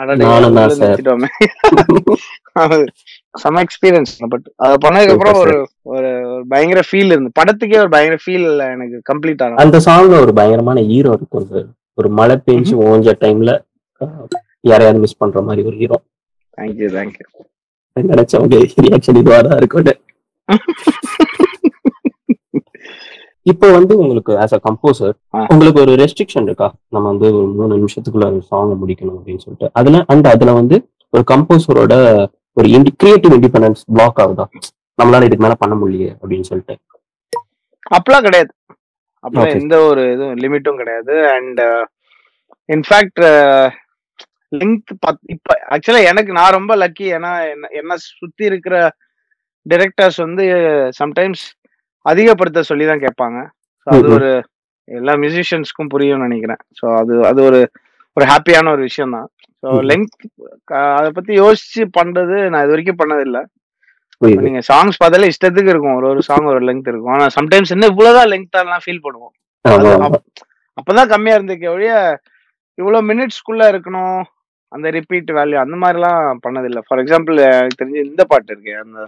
செம 3.34 3.62
எக்ஸ்பீரியன்ஸ் 3.64 4.12
பட் 4.32 4.46
அதை 4.64 4.74
பண்ணதுக்கு 4.84 5.14
அப்புறம் 5.14 5.38
ஒரு 5.42 5.54
ஒரு 5.94 6.10
பயங்கர 6.52 6.82
ஃபீல் 6.88 7.12
இருந்து 7.14 7.30
படத்துக்கே 7.38 7.80
ஒரு 7.82 7.92
பயங்கர 7.94 8.18
ஃபீல் 8.22 8.46
எனக்கு 8.66 8.98
கம்ப்ளீட் 9.10 9.42
ஆகும் 9.44 9.62
அந்த 9.64 9.80
சாங்ல 9.86 10.20
ஒரு 10.24 10.34
பயங்கரமான 10.38 10.84
ஹீரோ 10.90 11.12
இருக்கும் 11.18 11.48
சார் 11.50 11.68
ஒரு 11.98 12.10
மழை 12.18 12.36
பெஞ்சு 12.46 12.74
ஓஞ்ச 12.86 13.16
டைம்ல 13.24 13.52
யாரையாவது 14.64 15.02
மிஸ் 15.04 15.20
பண்ற 15.22 15.42
மாதிரி 15.48 15.64
ஒரு 15.64 15.76
hero 15.82 15.98
thank you 16.58 16.90
thank you 16.96 17.26
நினைச்சவங்க 17.96 18.56
reaction 18.86 19.20
இதுவா 19.22 19.40
தான் 19.42 19.60
இருக்கும் 19.60 19.92
இப்போ 23.46 23.66
வந்து 23.70 23.94
உங்களுக்கு 23.98 24.32
ஆஸ் 24.32 24.54
அ 24.54 24.60
கம்போசர். 24.66 25.14
உங்களுக்கு 25.52 25.80
ஒரு 25.80 25.92
ரெஸ்ட்ரிக்ஷன் 25.92 26.46
இருக்கா? 26.48 26.68
நம்ம 26.88 27.08
வந்து 27.08 27.26
ஒரு 27.38 27.46
மூணு 27.46 27.76
நிமிஷத்துக்குள்ள 27.76 28.26
ஒரு 28.30 28.40
சாங் 28.42 28.72
முடிக்கணும் 28.82 29.16
அப்படின்னு 29.18 29.42
சொல்லிட்டு. 29.44 29.68
அதுல 29.72 30.04
அண்ட் 30.08 30.26
அதுல 30.26 30.52
வந்து 30.52 30.76
ஒரு 31.12 31.24
கம்போசரோட 31.32 31.94
ஒரு 32.56 32.66
கிரியேட்டிவ் 33.00 33.32
இண்டிபெண்டன்ஸ் 33.32 33.82
பிளாக் 33.94 34.20
ஆகுதா? 34.24 34.44
நம்மளால 34.98 35.26
இதுக்கு 35.28 35.44
மேல 35.44 35.54
பண்ண 35.54 35.74
முடியல 35.74 36.10
அப்படின்னு 36.22 36.48
சொல்லிட்டு. 36.50 36.74
அப்பெல்லாம் 37.96 38.26
கிடையாது. 38.28 38.52
அப்பெல்லாம் 39.24 39.50
Okay. 39.50 39.60
எந்த 39.62 39.76
ஒரு 39.80 40.12
இதுவும் 40.12 40.36
லிமிட்டும் 40.36 40.76
கிடையாது. 40.76 41.14
அண்ட் 41.28 41.60
இன்ஃபேக்ட் 42.68 43.22
லெங்க் 44.52 44.90
இப்ப 45.34 45.54
ஆக்சுவலா 45.74 46.02
எனக்கு 46.10 46.32
நான் 46.32 46.56
ரொம்ப 46.58 46.72
லக்கி 46.76 47.06
ஏன்னா 47.16 47.30
என்ன 47.52 47.68
என்ன 47.80 47.96
சுத்தி 47.96 48.44
இருக்கிற 48.44 48.74
டிரெக்டர்ஸ் 49.66 50.18
வந்து 50.24 50.44
சம்டைம்ஸ் 51.00 51.44
அதிகப்படுத்த 52.06 52.62
சொல்லி 52.70 52.84
தான் 52.90 53.04
கேட்பாங்க 53.06 53.38
அது. 53.86 54.06
ஒரு 54.16 54.30
எல்லா 54.88 55.12
மியூசிஷியன்ஸ்க்கும் 55.22 55.92
புரியும்னு 55.94 56.26
நினைக்கிறேன். 56.28 56.60
ஸோ 56.78 56.86
அது 57.00 57.14
அது 57.30 57.40
ஒரு 57.48 57.60
ஒரு 58.16 58.24
ஹாப்பியான 58.32 58.72
ஒரு 58.76 58.82
விஷயம் 58.88 59.14
தான் 59.16 59.28
ஸோ. 59.62 59.68
லெங்க் 59.90 60.14
அதை 60.98 61.08
பத்தி 61.18 61.32
யோசிச்சு 61.42 61.82
பண்றது 61.98 62.36
நான் 62.52 62.64
இது 62.64 62.74
வரைக்கும் 62.74 63.00
பண்ணதில்லை. 63.02 63.42
நீங்க 64.46 64.60
சாங்ஸ் 64.68 65.00
பார்த்தாலே 65.00 65.30
இஷ்டத்துக்கு 65.32 65.72
இருக்கும். 65.72 65.96
ஒரு 66.00 66.06
ஒரு 66.12 66.20
சாங் 66.28 66.50
ஒரு 66.52 66.60
லெங்த் 66.68 66.90
இருக்கும். 66.92 67.14
ஆனா 67.16 67.26
சம்டைம்ஸ் 67.38 67.74
என்ன 67.76 67.88
இவ்வளவுதான் 67.92 68.30
லெங்க்லாம் 68.32 68.84
ஃபீல் 68.84 69.04
பண்ணுவோம். 69.06 69.34
அப்பதான் 70.78 71.10
கம்மியா 71.14 71.36
இருந்துக்க 71.38 71.66
ஒழிய 71.74 71.92
இவ்வளவு 72.78 73.08
மினிட்ஸ்க்குள்ள 73.10 73.64
இருக்கணும் 73.72 74.20
அந்த 74.72 74.86
ரிப்பீட் 74.96 75.28
வேல்யூ 75.38 75.58
அந்த 75.64 75.76
மாதிரிலாம் 75.82 76.40
பண்ணதில்லை. 76.46 76.80
ஃபார் 76.86 77.00
எக்ஸாம்பிள் 77.02 77.36
எனக்கு 77.48 77.80
தெரிஞ்சு 77.82 78.00
இந்த 78.10 78.22
பாட்டு 78.30 78.50
இருக்கு 78.54 78.72
அந்த 78.84 78.98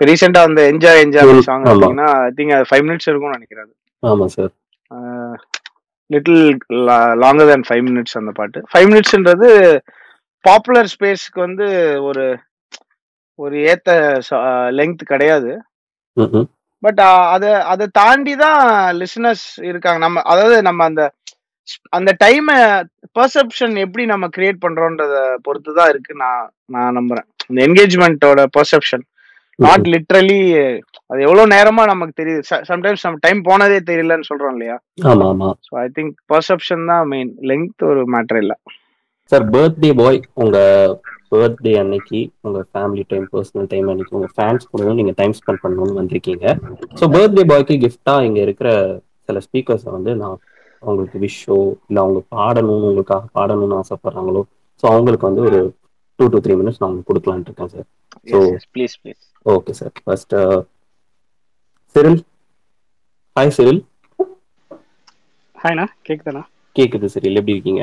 ரீசெண்டா 0.00 0.40
அந்த 0.48 0.60
என்ஜாய் 0.70 1.02
என்ஜாய் 1.04 1.28
சாங் 1.48 1.62
ஆமா. 1.62 1.72
எடுத்தீங்கன்னா 1.72 2.08
ஐ 2.22 2.30
திங்க் 2.38 2.54
அது 2.56 2.68
ஃபைவ் 2.70 2.84
மினிட்ஸ் 2.86 3.08
இருக்கும்னு 3.08 3.36
நினைக்கிறேன் 3.38 3.70
ஆமா 4.02 4.26
sir 4.34 4.52
little 6.10 6.40
longer 7.22 7.50
than 7.50 7.66
five 7.68 7.84
minutes 7.86 8.18
அந்த 8.20 8.32
பாட்டு. 8.38 8.58
ஃபைவ் 8.72 8.88
மினிட்ஸ்ன்றது 8.90 9.48
பாப்புலர் 10.44 10.90
ஸ்பேஸ்க்கு 10.92 11.40
வந்து 11.46 11.66
ஒரு 12.08 12.24
ஒரு 13.38 13.54
ஏத்த 13.70 13.90
லெங்த் 14.78 15.02
கிடையாது. 15.12 15.52
பட் 16.82 17.00
அதை 17.34 17.50
அதை 17.72 17.86
தாண்டி 17.98 18.34
தான் 18.42 18.60
லிசனர்ஸ் 19.00 19.46
இருக்காங்க. 19.70 20.00
நம்ம 20.04 20.22
அதாவது 20.32 20.56
நம்ம 20.68 20.84
அந்த 20.90 21.02
அந்த 21.96 22.10
டைமை 22.22 22.56
பர்செப்ஷன் 23.16 23.74
எப்படி 23.84 24.04
நம்ம 24.12 24.26
கிரியேட் 24.36 24.64
பண்றோன்றத 24.64 25.14
பொறுத்து 25.46 25.72
தான் 25.78 25.90
இருக்கு 25.92 26.12
நான் 26.22 26.44
நான் 26.74 26.96
நம்புறேன். 26.98 27.26
இந்த 27.50 27.60
என்கேஜ்மெண்ட்டோட 27.68 28.42
பர்செப்ஷன் 28.56 29.04
நாட் 29.58 29.86
லிட்ரலி 29.92 30.38
அது 31.10 31.20
எவ்வளவு 31.22 31.52
நேரமா 31.52 31.82
நமக்கு 31.86 32.14
தெரியுது. 32.20 32.42
சம்டைம்ஸ் 32.70 33.04
நம்ம 33.06 33.20
டைம் 33.22 33.40
போனதே 33.42 33.78
தெரியலன்னு 33.90 34.28
சொல்றோம் 34.30 34.54
இல்லையா? 34.56 34.76
ஆமா 35.10 35.26
ஆமா. 35.32 35.48
ஸோ 35.66 35.72
ஐ 35.82 35.86
திங்க் 35.96 36.14
பர்செப்ஷன் 36.32 36.84
தான் 36.90 37.04
மெயின் 37.12 37.32
லெங்த் 37.50 37.84
ஒரு 37.90 38.02
மேட்டர் 38.14 38.40
இல்ல. 38.42 38.54
சார் 39.32 39.44
பர்த்டே 39.50 39.90
பாய் 40.00 40.20
உங்க 40.42 40.56
பர்த்டே 41.32 41.72
அன்னைக்கு 41.78 42.18
உங்க 42.40 42.58
ஃபேமிலி 42.70 43.04
டைம் 43.12 43.26
பர்சனல் 43.32 43.70
டைம் 43.70 43.86
அன்னைக்கு 43.88 44.16
உங்க 44.18 44.28
ஃபேன்ஸ் 44.34 44.68
கூட 44.72 44.92
நீங்க 45.00 45.14
டைம் 45.20 45.36
ஸ்பெண்ட் 45.38 45.62
பண்ணணும்னு 45.64 46.00
வந்திருக்கீங்க. 46.00 46.46
ஸோ 47.00 47.06
பர்த்டே 47.14 47.44
பாய்க்கு 47.52 47.76
கிஃப்டா 47.84 48.16
இங்க 48.28 48.40
இருக்கிற 48.42 48.68
சில 49.28 49.38
ஸ்பீக்கர்ஸை 49.46 49.90
வந்து 49.96 50.12
நான் 50.22 50.36
அவங்களுக்கு 50.82 51.18
விஷோ 51.20 51.56
இல்ல 51.88 51.98
அவங்க 52.00 52.20
பாடணும்னு 52.34 52.88
உங்களுக்காக 52.88 53.26
பாடணும்னு 53.36 53.78
ஆசைப்படுறாங்களோ 53.82 54.42
ஸோ 54.82 54.86
அவங்களுக்கு 54.90 55.28
வந்து 55.28 55.44
ஒரு 55.48 55.60
டூ 56.18 56.26
டு 56.28 56.40
த்ரீ 56.44 56.54
மினிட்ஸ் 56.54 56.80
நான் 56.80 56.90
உங்களுக்கு 56.90 57.10
கொடுக்கலான்ட்டு 57.10 57.50
இருக்கேன் 57.50 57.72
sir 57.74 57.86
so 58.32 58.40
please 58.74 58.96
please 59.02 59.22
okay 59.46 59.72
sir 59.78 59.92
first 60.00 60.34
Cyril 61.96 62.20
hi 63.36 63.54
Cyril 63.56 63.80
ஹாய்ண்ணா 65.56 65.86
கேக்குதாண்ணா 66.06 66.42
கேக்குது 66.76 67.08
சிரில் 67.12 67.38
எப்படி 67.40 67.54
இருக்கீங்க? 67.56 67.82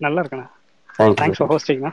நல்லா 0.00 0.20
இருக்கண்ணா 0.22 0.46
thanks 1.18 1.40
for 1.40 1.50
ஹோஸ்டிங்ண்ணா 1.52 1.92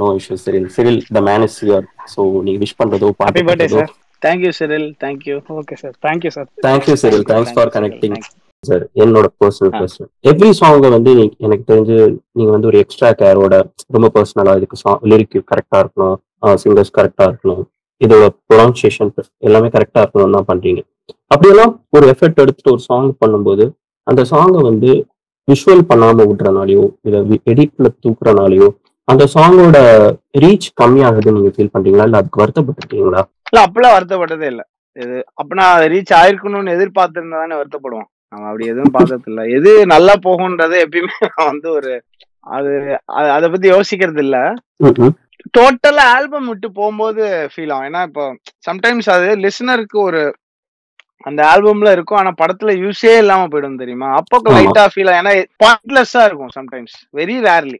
no 0.00 0.06
issue 0.18 0.36
Cyril 0.44 0.68
Cyril 0.76 1.00
the 1.16 1.22
man 1.26 1.44
is 1.46 1.58
your 1.64 1.84
so 2.12 2.20
நீங்க 2.46 2.58
விஷ் 2.62 2.78
பண்றதோ 2.80 3.10
பாட்டு 3.20 3.44
birthday 3.48 3.68
sir 3.74 3.90
thank you 4.22 4.52
Cyril 4.58 4.88
thank you 5.02 5.36
okay 5.56 5.76
sir 5.82 5.94
thank you 6.06 6.30
sir 6.36 6.48
thank you 6.66 6.94
Cyril 7.02 7.26
thanks 7.30 7.52
for 7.54 7.70
Thank 7.70 7.94
you, 7.94 8.00
connecting 8.00 8.16
sir 8.64 8.82
என்னோட 9.02 9.26
personal. 9.38 9.72
Question 9.76 10.08
every 10.30 10.50
சாங்கை 10.58 10.90
வந்து 10.94 11.12
எனக்கு 11.44 11.64
தெரிஞ்சு 11.70 11.96
நீங்க 12.36 12.50
வந்து 12.52 12.68
ஒரு 12.70 12.78
எக்ஸ்ட்ரா 12.82 13.08
கேரோட 13.22 13.54
ரொம்ப 13.94 14.08
பர்சனலா 14.16 14.52
இதுக்கு 14.60 14.76
லிரிக் 15.12 15.36
கரெக்டா 15.50 15.78
இருக்கணும் 15.82 16.18
சிங்கர்ஸ் 16.62 16.96
கரெக்டா 16.98 17.24
இருக்கணும். 17.30 17.64
இதோட 18.02 18.24
ப்ரொனன்சியேஷன் 18.48 19.10
எல்லாமே 19.48 19.68
கரெக்டா 19.74 20.00
இருக்கணும் 20.02 20.36
தான் 20.36 20.48
பண்றீங்க. 20.50 20.80
அப்படியெல்லாம் 21.30 21.72
ஒரு 21.96 22.04
எஃபர்ட் 22.12 22.42
எடுத்துட்டு 22.44 22.74
ஒரு 22.74 22.82
சாங் 22.88 23.10
பண்ணும்போது 23.22 23.64
அந்த 24.06 24.22
சாங்கை 24.32 24.62
வந்து 24.70 24.90
விஷுவல் 25.48 25.88
பண்ணாம 25.90 26.24
விடுறனாலயோ 26.30 26.84
இல்ல 27.06 27.20
எடிட்ல 27.52 27.88
தூக்குறனாலயோ 28.04 28.68
அந்த 29.08 29.24
சாங்கோட 29.34 29.78
ரீச் 30.42 30.68
கம்மியாகுதுன்னு 30.80 31.38
நீங்க 31.38 31.52
ஃபீல் 31.54 31.72
பண்றீங்களா? 31.74 32.04
இல்ல 32.08 32.20
அதுக்கு 32.20 32.42
வருத்தப்பட்டிருக்கீங்களா? 32.42 33.22
இல்ல 33.48 33.60
அப்பெல்லாம் 33.66 33.94
வருத்தப்பட்டதே 33.96 34.46
இல்ல. 34.52 34.62
இது 34.96 35.16
அப்பனா 35.40 35.64
ரீச் 35.92 36.12
ஆயிருக்கணும்னு 36.20 36.74
எதிர்பார்த்திருந்தா 36.76 37.40
தானே 37.42 37.56
வருத்தப்படுவோம். 37.60 38.08
நம்ம 38.32 38.46
அப்படி 38.50 38.66
எதுவும் 38.72 38.94
பார்த்தது 38.96 39.28
இல்ல 39.30 39.42
எது 39.56 39.70
நல்லா 39.94 40.14
போகும்ன்றதை 40.26 40.76
எப்பயுமே 40.84 41.16
வந்து 41.50 41.68
ஒரு 41.78 41.90
அது 42.46 42.70
அத 43.36 43.44
பத்தி 43.50 43.66
யோசிக்கிறது 43.74 44.22
இல்ல. 44.26 44.36
டோட்டலா 45.58 46.04
ஆல்பம் 46.16 46.46
விட்டு 46.46 46.72
போகும்போது 46.72 47.50
ஃபீல் 47.54 47.72
ஆகும். 47.72 47.86
ஏன்னா 47.88 48.02
இப்போ 48.02 48.36
சம்டைம்ஸ் 48.70 49.10
அது 49.10 49.36
லிசனருக்கு 49.36 49.98
ஒரு 50.08 50.36
அந்த 51.18 51.42
ஆல்பம்ல 51.54 51.92
இருக்கும். 51.92 52.18
ஆனா 52.18 52.32
படத்துல 52.42 52.70
யூஸே 52.84 53.18
இல்லாம 53.18 53.46
போயிடும் 53.46 53.76
தெரியுமா? 53.76 54.14
அப்போ. 54.14 54.38
லைட்டா 54.56 54.86
ஃபீல் 54.94 55.10
ஆகும். 55.10 55.20
ஏன்னா 55.22 55.32
பாயிண்ட்லெஸ்ஸா 55.64 56.24
இருக்கும் 56.24 56.52
சம்டைம்ஸ் 56.60 56.96
வெரி 57.16 57.36
ரேர்லி. 57.48 57.78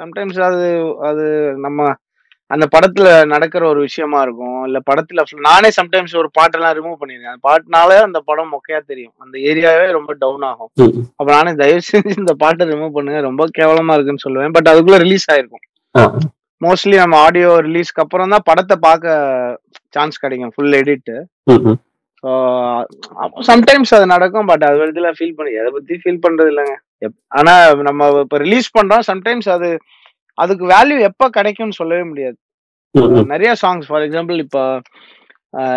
சம்டைம்ஸ் 0.00 0.40
அது 0.40 0.68
அது 0.98 1.54
நம்ம 1.58 1.94
அந்த 2.46 2.66
படத்துல 2.76 3.26
நடக்கிற 3.26 3.68
ஒரு 3.68 3.80
விஷயமா 3.80 4.22
இருக்கும். 4.22 4.64
இல்ல 4.64 4.78
படத்துல 4.90 5.22
நானே 5.40 5.68
சம்டைம்ஸ் 5.80 6.16
ஒரு 6.16 6.30
பாட்டெல்லாம் 6.38 6.74
ரிமூவ் 6.78 7.00
பண்ணிருக்கேன். 7.00 7.34
அந்த 7.34 7.42
பாட்டுனால 7.48 8.00
அந்த 8.02 8.20
படம் 8.20 8.52
மொக்கையா 8.52 8.80
தெரியும். 8.86 9.12
அந்த 9.18 9.38
ஏரியாவே 9.38 9.90
ரொம்ப 9.90 10.12
டவுன் 10.18 10.42
ஆகும். 10.42 10.70
அப்ப 11.16 11.32
நானே 11.32 11.52
தயவு 11.54 11.80
செஞ்சு 11.92 12.18
இந்த 12.18 12.34
பாட்டை 12.34 12.66
ரிமூவ் 12.68 12.96
பண்ணுங்க. 12.98 13.20
ரொம்ப 13.20 13.46
கேவலமா 13.58 13.94
இருக்குன்னு 13.98 14.24
சொல்லுவேன். 14.28 14.52
பட் 14.52 14.68
அதுக்குள்ள 14.68 14.98
ரிலீஸ் 14.98 15.30
ஆயிருக்கும். 15.30 15.64
மோஸ்ட்லி 16.60 16.96
நம்ம 16.98 17.18
ஆடியோ 17.24 17.50
ரிலீஸ்க்கு 17.66 18.02
அப்புறம் 18.04 18.32
தான் 18.32 18.46
படத்தை 18.48 18.76
பார்க்க 18.82 19.14
சான்ஸ் 19.94 20.22
கிடைக்கும் 20.22 20.52
ஃபுல் 20.54 20.76
எடிட் 20.80 21.12
ம், 21.46 21.62
ம். 21.64 21.78
ஸோ 22.22 22.30
சம்டைம்ஸ் 23.48 23.92
அது 23.96 24.06
நடக்கும் 24.12 24.48
பட் 24.50 24.64
அது 24.66 24.78
விதத்துல 24.80 25.10
ஃபீல் 25.16 25.36
பண்ணி 25.36 25.52
எதை 25.60 25.70
பத்தி 25.76 25.94
ஃபீல் 26.02 26.22
பண்றது 26.24 26.50
இல்லைங்க 26.52 26.74
எப்- 27.06 27.18
ஆனா 27.38 27.52
நம்ம 27.88 28.08
இப்ப 28.24 28.38
ரிலீஸ் 28.38 28.68
பண்றோம் 28.74 29.04
சம்டைம்ஸ் 29.08 29.48
அது 29.54 29.68
அதுக்கு 30.38 30.64
வேல்யூ 30.72 30.98
எப்ப 31.06 31.24
கிடைக்கும்னு 31.30 31.78
சொல்லவே 31.78 32.04
முடியாது. 32.04 32.36
நிறைய 33.30 33.50
சாங்ஸ் 33.60 33.88
ஃபார் 33.88 34.04
எக்ஸாம்பிள் 34.06 34.38
இப்போ 34.44 34.62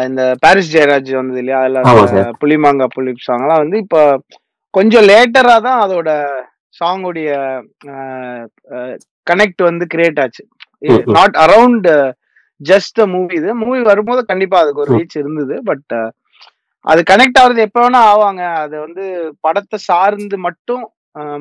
இந்த 0.06 0.22
பாரிஸ் 0.42 0.72
ஜெயராஜ் 0.74 1.12
வந்தது 1.16 1.40
இல்லையா 1.42 1.60
அதுல 1.62 1.82
புலிமாங்கா 2.42 2.88
புலிப் 2.96 3.26
சாங்லாம் 3.28 3.62
வந்து 3.64 3.78
இப்போ 3.84 4.02
கொஞ்சம் 4.74 5.06
லேட்டரா 5.10 5.56
தான் 5.66 5.80
அதோட 5.84 6.10
சாங்குடைய 6.76 7.30
கனெக்ட் 9.28 9.62
வந்து 9.64 9.86
கிரியேட் 9.92 10.20
ஆச்சு. 10.20 10.44
நாட் 11.18 11.38
அரவுண்ட் 11.46 11.90
ஜஸ்ட் 12.62 13.00
மூவி 13.14 13.36
இது. 13.40 13.50
மூவி 13.62 13.80
வரும்போது 13.92 14.22
கண்டிப்பா 14.32 14.58
அதுக்கு 14.64 14.84
ஒரு. 14.84 14.92
ரீச் 14.98 15.20
இருந்தது 15.22 15.56
பட் 15.70 15.94
அது 16.86 17.02
கனெக்ட் 17.12 17.40
ஆகுறது 17.42 17.66
எப்ப 17.68 17.80
வேணா 17.84 18.02
ஆவாங்க. 18.12 18.44
அது 18.64 18.76
வந்து 18.86 19.04
படத்தை 19.46 19.78
சார்ந்து 19.90 20.38
மட்டும் 20.48 20.84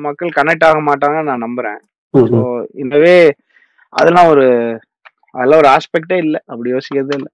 மக்கள் 0.05 0.37
கனெக்ட் 0.37 0.65
ஆக 0.67 0.79
மாட்டாங்கன்னு 0.89 1.29
நான் 1.31 1.45
நம்புறேன். 1.45 1.79
ஸோ. 2.13 2.39
இந்தவே 2.83 3.15
அதெல்லாம் 3.93 4.29
ஒரு 4.33 4.45
அதெல்லாம் 5.37 5.61
ஒரு 5.63 5.69
ஆஸ்பெக்டே 5.75 6.17
இல்லை. 6.25 6.39
அப்படி 6.51 6.69
யோசிக்கிறதே 6.75 7.15
இல்லை. 7.19 7.31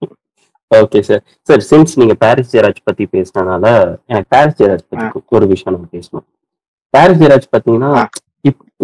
ஓகே 0.72 1.00
சார் 1.08 1.22
சார் 1.50 1.62
சின்ஸ் 1.70 1.94
நீங்க 2.00 2.16
பாரிஸ் 2.24 2.52
ஜெயராஜ் 2.54 2.80
பத்தி 2.90 3.06
பேசினனால 3.16 3.66
எனக்கு 4.12 4.30
பாரிஸ் 4.36 4.60
ஜெயராஜ் 4.60 4.86
பத்தி 4.92 5.36
ஒரு 5.38 5.46
விஷயம் 5.54 5.76
நம்ம 5.76 5.88
பேசணும். 5.98 6.26
பாரிஸ் 6.94 7.22
ஜெயராஜ் 7.22 7.48
பாத்தீங்கன்னா 7.56 7.92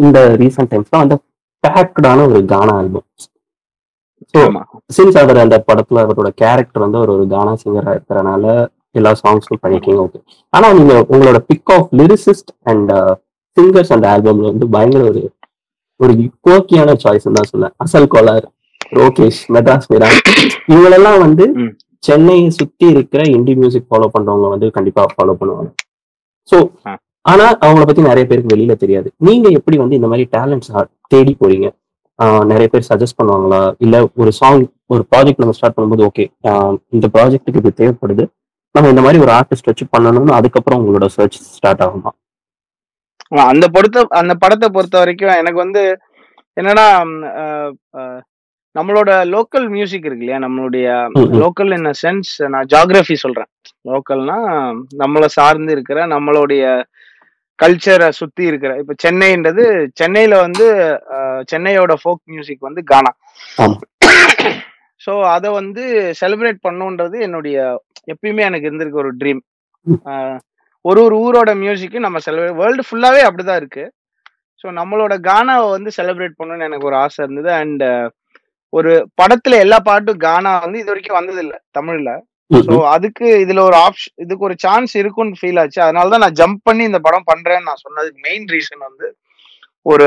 இந்த 0.04 0.20
ரீசெண்ட் 0.42 0.72
டைம்ஸ்ல 0.74 1.02
வந்து 1.04 1.18
பேக்டான 1.66 2.26
ஒரு 2.30 2.42
கானா 2.46 2.74
ஆல்பம் 2.76 3.06
ஸோ 4.34 4.42
சின்ஸ் 4.96 5.18
அவர் 5.22 5.44
அந்த 5.44 5.58
படத்துல 5.68 6.04
அவரோட 6.04 6.30
கேரக்டர் 6.42 6.84
வந்து 6.86 7.00
அவர் 7.02 7.14
ஒரு 7.16 7.26
கானா 7.28 7.54
சிங்கரா 7.62 7.94
இருக்கிறனால 7.96 8.46
எல்லா 8.96 9.12
சாங்ஸும் 9.22 9.62
பண்ணிருக்கீங்க 9.64 10.02
ஓகே 10.06 10.20
ஆனா 10.54 10.68
நீங்க 10.74 10.94
உங்களோட 11.12 11.40
pick 11.50 11.72
of 11.72 11.90
lyricist 11.94 12.52
and 12.64 12.92
singers 13.58 13.94
அந்த 13.96 14.06
ஆல்பம்ல 14.14 14.52
வந்து 14.52 14.68
பயங்கர 14.72 15.04
ஒரு 15.10 15.22
ஒரு 16.00 16.14
கோக்கியான 16.46 16.96
சாய்ஸ் 17.04 17.28
தான் 17.30 17.52
சொல்ல 17.52 17.68
அசல் 17.84 18.12
கோலார் 18.14 18.46
ரோகேஷ் 18.92 19.42
மெட்ராஸ் 19.54 19.90
மீரா 19.92 20.08
இவங்களெல்லாம் 20.68 21.20
வந்து. 21.22 21.46
சென்னையை 22.04 22.50
சுத்தி 22.58 22.86
இருக்கிற 22.94 23.22
இண்டி 23.36 23.54
மியூசிக் 23.56 23.88
ஃபாலோ 23.88 24.08
பண்றவங்க 24.16 24.50
வந்து 24.50 24.68
கண்டிப்பா 24.76 25.04
ஃபாலோ 25.14 25.34
பண்ணுவாங்க. 25.40 25.70
ஸோ. 26.50 26.58
ஆனா 27.26 27.46
அவங்கள 27.64 27.84
பத்தி 27.88 28.02
நிறைய 28.10 28.26
பேருக்கு 28.30 28.54
வெளியில 28.54 28.74
தெரியாது. 28.84 29.08
நீங்க 29.28 29.48
எப்படி 29.60 29.78
வந்து 29.82 29.98
இந்த 30.00 30.10
மாதிரி 30.12 30.26
டேலண்ட்ஸ் 30.36 30.72
தேடி 31.14 31.34
போறீங்க? 31.42 31.68
நிறைய 32.52 32.68
பேர் 32.74 32.90
சஜஸ்ட் 32.90 33.20
பண்ணுவாங்களா? 33.20 33.62
இல்ல 33.86 33.96
ஒரு 34.22 34.32
சாங் 34.40 34.66
ஒரு 34.94 35.04
ப்ராஜெக்ட் 35.12 35.42
நம்ம 35.44 35.56
ஸ்டார்ட் 35.58 35.76
பண்ணும்போது 35.78 36.06
ஓகே 36.10 36.26
இந்த 36.96 37.08
ப்ராஜெக்ட்டுக்கு 37.16 37.62
இது 37.64 37.72
தேவைப்படுது. 37.82 38.26
நம்ம 38.76 38.90
இந்த 38.94 39.02
மாதிரி 39.06 39.22
ஒரு 39.26 39.32
ஆர்டிஸ்ட் 39.40 39.70
வச்சு 39.70 39.86
பண்ணணும்னு 39.96 40.38
அதுக்கப்புறம் 40.38 40.80
உங்களோட 40.82 41.08
சர்ச் 41.16 41.40
ஸ்டார்ட் 41.58 41.84
ஆகுமா? 41.86 42.12
அந்த 43.52 43.66
பொறுத்த 43.76 44.06
அந்த 44.22 44.34
படத்தை 44.44 44.68
பொறுத்த 44.76 44.96
வரைக்கும் 45.02 45.40
எனக்கு 45.42 45.60
வந்து 45.66 45.84
என்னன்னா 46.58 46.88
நம்மளோட 48.76 49.10
லோக்கல் 49.34 49.68
மியூசிக் 49.74 50.08
இருக்கு 50.08 50.24
இல்லையா? 50.24 50.40
நம்மளுடைய. 50.46 50.88
லோக்கல் 51.42 51.72
இன் 51.78 51.90
சென்ஸ் 52.02 52.32
நான் 52.54 52.70
ஜாகிரபி 52.74 53.16
சொல்றேன். 53.24 53.50
லோக்கல்னா 53.90 54.38
நம்மளை 55.02 55.30
சார்ந்து 55.38 55.72
இருக்கிற 55.76 56.00
நம்மளுடைய 56.14 56.64
கல்ச்சரை 57.60 58.08
சுத்தி 58.20 58.44
இருக்கிற 58.50 58.72
இப்ப 58.82 58.96
சென்னைன்றது 59.04 59.64
சென்னையில 60.00 60.40
வந்து 60.46 60.66
சென்னையோட 61.52 61.94
ஃபோக் 62.02 62.22
மியூசிக் 62.34 62.68
வந்து 62.68 62.82
கானா. 62.92 63.12
ஸோ 65.02 65.14
அதை 65.36 65.50
வந்து 65.60 65.84
செலிப்ரேட் 66.22 66.60
பண்ணுன்றது 66.68 67.18
என்னுடைய 67.28 67.58
எப்பயுமே 68.14 68.44
எனக்கு 68.50 68.68
இருந்திருக்க 68.70 69.04
ஒரு 69.04 69.12
ட்ரீம். 69.22 69.42
ஒரு 70.86 71.00
ஒரு 71.06 71.16
ஊரோட 71.26 71.52
மியூசிக்கு 71.64 72.00
நம்ம 72.06 72.18
செலிப்ரேட் 72.26 72.60
வேர்ல்டு 72.62 72.86
ஃபுல்லாவே 72.88 73.22
அப்படிதான் 73.28 73.60
இருக்கு. 73.62 73.86
ஸோ 74.62 74.68
நம்மளோட 74.80 75.14
கானாவை 75.30 75.68
வந்து 75.76 75.90
செலிப்ரேட் 75.98 76.40
பண்ணணும்னு 76.40 76.68
எனக்கு 76.70 76.90
ஒரு 76.90 76.98
ஆசை 77.04 77.20
இருந்தது. 77.26 77.52
அண்ட் 77.62 77.84
ஒரு 78.74 78.92
படத்துல 79.20 79.58
எல்லா 79.66 79.78
பாட்டும் 79.90 80.24
கானா 80.28 80.52
வந்து 80.66 80.80
இது 80.82 80.92
வரைக்கும் 80.92 81.20
வந்தது 81.20 81.42
இல்ல 81.46 81.56
தமிழ்ல. 81.78 82.12
ஸோ 82.52 82.76
அதுக்கு 82.96 83.28
இதுல 83.44 83.62
ஒரு 83.70 83.78
ஆப்ஷன் 83.86 84.16
இதுக்கு 84.24 84.48
ஒரு 84.48 84.56
சான்ஸ் 84.64 84.94
இருக்கும்னு 85.02 85.40
ஃபீல் 85.40 85.60
ஆச்சு. 85.62 85.80
அதனால 85.86 86.12
தான் 86.14 86.24
நான் 86.26 86.40
ஜம்ப் 86.42 86.66
பண்ணி 86.68 86.84
இந்த 86.90 87.00
படம் 87.08 87.30
பண்றேன்னு 87.32 87.68
நான் 87.70 87.84
சொன்னதுக்கு 87.86 88.20
மெயின் 88.28 88.46
ரீசன் 88.56 88.86
வந்து 88.88 89.08
ஒரு 89.86 90.06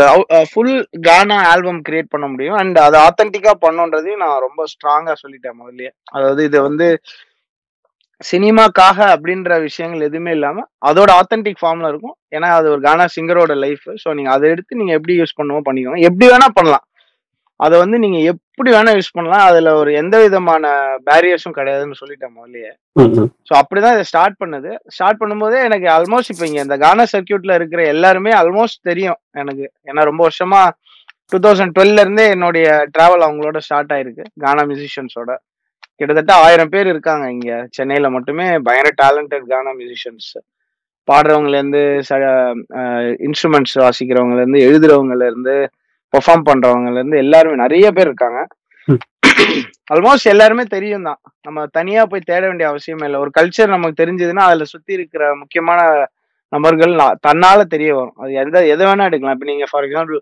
ஃபுல் 0.50 0.76
கானா 1.06 1.38
ஆல்பம் 1.52 1.80
கிரியேட் 1.88 2.12
பண்ண 2.14 2.26
முடியும். 2.32 2.56
அண்ட் 2.60 2.78
அதை 2.86 2.98
ஆத்தென்டிக்கா 3.08 3.52
பண்ணுன்றதையும் 3.64 4.22
நான் 4.24 4.44
ரொம்ப 4.46 4.64
ஸ்ட்ராங்கா 4.72 5.14
சொல்லிட்டேன் 5.22 5.58
முதல்லயே. 5.60 5.90
அதாவது 6.16 6.42
இது 6.48 6.58
வந்து 6.68 6.88
சினிமாக்காக 8.20 8.98
அப்படின்ற 9.14 9.58
விஷயங்கள் 9.66 10.06
எதுவுமே 10.08 10.30
இல்லாம 10.36 10.64
அதோட 10.88 11.10
ஆத்தென்டிக் 11.20 11.60
ஃபார்ம்ல 11.60 11.90
இருக்கும். 11.92 12.16
ஏன்னா 12.36 12.48
அது 12.58 12.66
ஒரு 12.74 12.82
கானா 12.86 13.04
சிங்கரோட 13.16 13.54
லைஃப் 13.64 13.86
ஸோ 14.02 14.14
நீங்க 14.18 14.30
அதை 14.36 14.46
எடுத்து 14.54 14.80
நீங்க 14.80 14.94
எப்படி 14.98 15.16
யூஸ் 15.20 15.38
பண்ணுமோ 15.40 15.60
பண்ணிக்கோங்க. 15.68 16.00
எப்படி 16.08 16.26
வேணா 16.32 16.48
பண்ணலாம். 16.58 16.84
அதை 17.60 17.74
வந்து 17.82 17.96
நீங்க 18.02 18.18
எப்படி 18.32 18.70
வேணா 18.74 18.92
யூஸ் 18.96 19.14
பண்ணலாம். 19.16 19.44
அதுல 19.50 19.70
ஒரு 19.80 19.90
எந்த 20.00 20.16
விதமான 20.24 20.64
பேரியர்ஸும் 21.08 21.56
கிடையாதுன்னு 21.58 21.98
சொல்லிட்டேன் 22.00 22.34
முதல்லயே. 22.36 22.72
ஸோ 23.48 23.52
அப்படிதான் 23.60 23.96
இதை 23.96 24.04
ஸ்டார்ட் 24.10 24.36
பண்ணது. 24.42 24.70
ஸ்டார்ட் 24.96 25.20
பண்ணும்போதே 25.22 25.60
எனக்கு 25.68 25.88
ஆல்மோஸ்ட் 25.96 26.32
இப்போ 26.34 26.46
இங்க 26.48 26.60
இந்த 26.66 26.76
கானா 26.84 27.06
சர்க்கியூட்ல 27.14 27.54
இருக்கிற 27.60 27.82
எல்லாருமே 27.94 28.32
ஆல்மோஸ்ட் 28.42 28.80
தெரியும் 28.90 29.18
எனக்கு. 29.42 29.66
ஏன்னா 29.90 30.04
ரொம்ப 30.10 30.22
வருஷமா 30.28 30.60
டூ 31.32 31.38
தௌசண்ட் 31.46 31.74
டுவெல்ல 31.76 32.04
இருந்தே 32.04 32.26
என்னுடைய 32.34 32.66
டிராவல் 32.94 33.24
அவங்களோட 33.26 33.58
ஸ்டார்ட் 33.66 33.94
ஆயிருக்கு. 33.96 34.26
கானா 34.44 34.62
மியூசிஷியன்ஸோட 34.70 35.30
கிட்டத்தட்ட 36.00 36.32
ஆயிரம் 36.44 36.72
பேர் 36.74 36.88
இருக்காங்க 36.92 37.24
இங்க. 37.36 37.52
சென்னையில 37.76 38.08
மட்டுமே 38.16 38.46
பயங்கர 38.68 38.92
டேலண்டட் 39.02 39.46
கானா 39.52 39.72
மியூசிஷியன்ஸ் 39.80 40.30
பாடுறவங்கல 41.08 41.58
இருந்து 41.60 41.82
இன்ஸ்ட்ருமெண்ட்ஸ் 43.26 43.76
வாசிக்கிறவங்கல 43.84 44.42
இருந்து 44.44 44.60
எழுதுறவங்கல 44.68 45.26
இருந்து 45.30 45.56
பெர்ஃபார்ம் 46.12 46.46
பண்றவங்கல 46.48 47.00
இருந்து 47.00 47.22
எல்லாருமே 47.24 47.56
நிறைய 47.64 47.86
பேர் 47.96 48.08
இருக்காங்க. 48.10 48.40
ஆல்மோஸ்ட் 49.94 50.30
எல்லாருமே 50.32 50.64
தெரியும் 50.76 51.06
தான் 51.08 51.18
நம்ம 51.46 51.66
தனியா 51.78 52.02
போய் 52.10 52.28
தேட 52.30 52.42
வேண்டிய 52.46 52.66
அவசியமே 52.70 53.06
இல்லை. 53.08 53.18
ஒரு 53.24 53.30
கல்ச்சர் 53.38 53.74
நமக்கு 53.74 54.00
தெரிஞ்சதுன்னா 54.02 54.44
அதுல 54.48 54.66
சுத்தி 54.72 54.92
இருக்கிற 54.98 55.22
முக்கியமான 55.40 55.80
நபர்கள் 56.52 56.94
தன்னால 57.26 57.60
தெரிய 57.74 57.90
வரும். 57.98 58.16
அது 58.22 58.32
எந்த 58.42 58.58
எதை 58.74 58.84
வேணா 58.88 59.08
எடுக்கலாம். 59.08 59.36
இப்ப 59.36 59.48
நீங்க 59.52 59.66
ஃபார் 59.70 59.86
எக்ஸாம்பிள் 59.86 60.20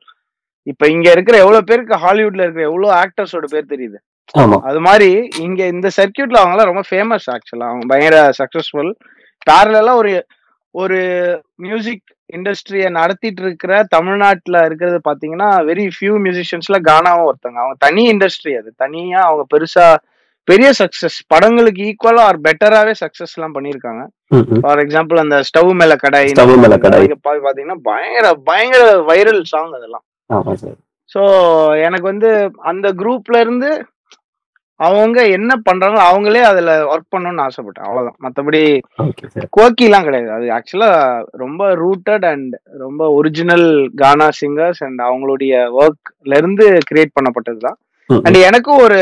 இப்ப 0.66 0.88
இங்க 0.95 1.09
இருக்கிற 1.14 1.37
எவ்வளவு 1.45 1.69
பேருக்கு 1.69 1.97
ஹாலிவுட்ல 2.05 2.45
இருக்கிற 2.45 2.64
எவ்வளவு 2.71 2.93
ஆக்டர்ஸோட 3.02 3.47
பேர் 3.52 3.73
தெரியுது? 3.73 3.99
அது 4.69 4.81
மாதிரி 4.87 5.11
இங்க 5.47 5.61
இந்த 5.75 5.88
சர்க்கியூட்ல 5.99 6.40
அவங்க 6.40 6.55
எல்லாம் 6.55 6.71
ரொம்ப 6.71 6.83
ஃபேமஸ் 6.88 7.26
ஆக்சுவலா 7.35 7.69
அவங்க 7.71 7.85
பயங்கர 7.93 8.16
சக்சஸ்ஃபுல் 8.40 8.90
பேரலா 9.47 9.93
ஒரு 10.00 10.12
ஒரு 10.75 10.99
மியூசிக் 11.64 12.05
இண்டஸ்ட்ரியை 12.30 12.88
நடத்திட்டு 12.99 13.42
இருக்கிற 13.42 13.73
தமிழ்நாட்டுல 13.95 14.64
இருக்கிறது 14.68 14.99
பாத்தீங்கன்னா 15.09 15.49
வெரி 15.68 15.85
ஃபியூ 15.97 16.14
மியூசிஷியன்ஸ்ல 16.25 16.78
கானாவும் 16.90 17.28
ஒருத்தங்க. 17.30 17.59
அவங்க 17.62 17.76
தனி 17.87 18.04
இண்டஸ்ட்ரி 18.12 18.54
அது. 18.61 18.71
தனியா 18.85 19.21
அவங்க 19.28 19.45
பெருசா 19.54 19.87
பெரிய 20.49 20.68
சக்சஸ் 20.80 21.16
படங்களுக்கு 21.33 21.85
ஈக்குவலா 21.90 22.25
ஆர் 22.30 22.38
பெட்டராவே 22.47 22.92
சக்சஸ் 23.00 23.35
எல்லாம் 23.37 23.54
பண்ணியிருக்காங்க. 23.54 24.02
ஃபார் 24.62 24.83
எக்ஸாம்பிள் 24.85 25.23
அந்த 25.23 25.38
ஸ்டவ் 25.49 25.71
மேல 25.80 25.95
கடை 26.04 26.21
Stove 26.35 26.56
மேல 26.64 26.76
கடை. 26.85 27.00
பாத்தீங்கன்னா 27.28 27.78
பயங்கர 27.90 28.28
பயங்கர 28.50 28.85
வைரல் 29.11 29.42
சாங் 29.52 29.75
அதெல்லாம். 29.78 30.04
ஸோ 31.12 31.23
எனக்கு 31.87 32.06
வந்து 32.12 32.30
அந்த 32.71 32.87
குரூப்ல 33.02 33.40
இருந்து 33.45 33.71
அவங்க 34.80 35.18
என்ன 35.37 35.52
பண்றாங்களோ 35.66 36.00
அவங்களே 36.09 36.40
அதுல 36.49 36.71
ஒர்க் 36.92 37.12
பண்ணணும்னு 37.14 37.45
ஆசைப்பட்டேன். 37.45 37.87
அவ்வளவுதான். 37.88 38.16
மத்தபடி 38.25 38.61
கோக்கிலாம் 39.56 40.06
கிடையாது. 40.09 40.30
அது 40.37 40.47
ஆக்சுவலா 40.56 40.90
ரொம்ப 41.35 41.68
ரூட்டட் 41.83 42.26
அண்ட் 42.33 42.54
ரொம்ப 42.78 43.09
ஒரிஜினல் 43.18 43.66
கானா 44.02 44.28
சிங்கர்ஸ் 44.40 44.83
அண்ட் 44.87 45.00
அவங்களுடைய 45.09 45.52
ஒர்க்ல 45.83 46.37
இருந்து 46.37 46.66
கிரியேட் 46.90 47.16
பண்ணப்பட்டது 47.18 47.61
தான். 47.66 47.78
ம், 48.11 48.14
ம். 48.16 48.25
அண்ட் 48.26 48.38
எனக்கும் 48.49 48.83
ஒரு 48.87 48.99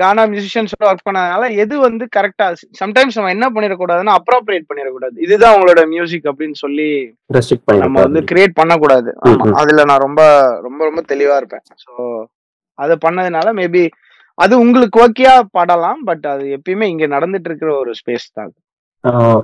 கானா 0.00 0.22
மியூசிஷியன்ஸோட 0.30 0.84
ஒர்க் 0.90 1.06
பண்ணதுனால 1.08 1.48
எது 1.62 1.74
வந்து 1.86 2.04
கரெக்டா 2.16 2.46
சம்டைம்ஸ் 2.80 3.18
நம்ம 3.18 3.32
என்ன 3.36 3.46
பண்ணிடக்கூடாதுன்னா 3.54 4.16
அப்ரோப்ரியேட் 4.20 4.68
பண்ணிடக்கூடாது. 4.70 5.16
இதுதான் 5.26 5.52
அவங்களோட 5.52 5.82
மியூசிக் 5.94 6.28
அப்படின்னு 6.30 6.58
சொல்லி 6.64 6.88
நம்ம 7.84 7.96
வந்து 8.06 8.22
கிரியேட் 8.30 8.58
பண்ணக்கூடாது. 8.60 9.10
அதுல 9.62 9.84
நான் 9.90 10.04
ரொம்ப 10.06 10.22
ரொம்ப 10.66 10.80
ரொம்ப 10.84 11.02
தெளிவா 11.12 11.36
இருப்பேன். 11.36 11.64
ஸோ 11.84 11.92
அது 12.78 12.94
பண்ணதுனால 13.06 13.48
மேபி 13.52 13.84
அது 14.38 14.54
உங்களுக்கு 14.64 14.98
ஓகேயா 15.04 15.34
பாடலாம் 15.56 16.00
பட் 16.08 16.26
அது 16.32 16.44
எப்பயுமே 16.56 16.86
இங்க 16.92 17.06
நடந்துட்டு 17.14 17.48
இருக்கிற 17.50 17.70
ஒரு 17.82 17.92
ஸ்பேஸ் 18.00 18.26
தான் 18.38 18.52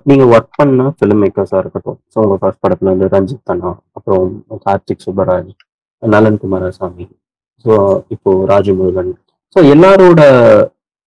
நீங்க 0.09 0.25
ஒர்க் 0.33 0.57
பண்ண 0.59 0.89
ஃபிலிம் 0.97 1.23
மேக்கர்ஸா 1.25 1.59
இருக்கட்டும். 1.63 1.99
ஸோ 2.13 2.17
உங்க 2.25 2.37
ஃபர்ஸ்ட் 2.41 2.63
படத்துல 2.65 2.93
வந்து 2.95 3.07
ரஞ்சித் 3.15 3.53
அண்ணா 3.53 3.71
அப்புறம் 3.97 4.27
கார்த்திக் 4.65 5.05
சுப்பராஜ் 5.05 5.53
நலன் 6.03 6.41
குமாரசாமி 6.43 7.07
ஸோ 7.65 7.75
இப்போ 8.15 8.31
ராஜமுருகன். 8.53 9.13
ஸோ 9.57 9.59
எல்லாரோட 9.75 10.23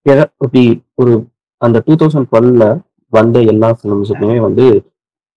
இப்படி 0.06 0.64
ஒரு 1.02 1.14
அந்த 1.62 1.78
டூ 1.88 1.96
தௌசண்ட் 2.02 2.30
டுவெல்ல 2.32 2.66
வந்த 3.14 3.40
எல்லா 3.52 3.70
ஃபிலிம்ஸுக்குமே 3.78 4.38
வந்து 4.48 4.66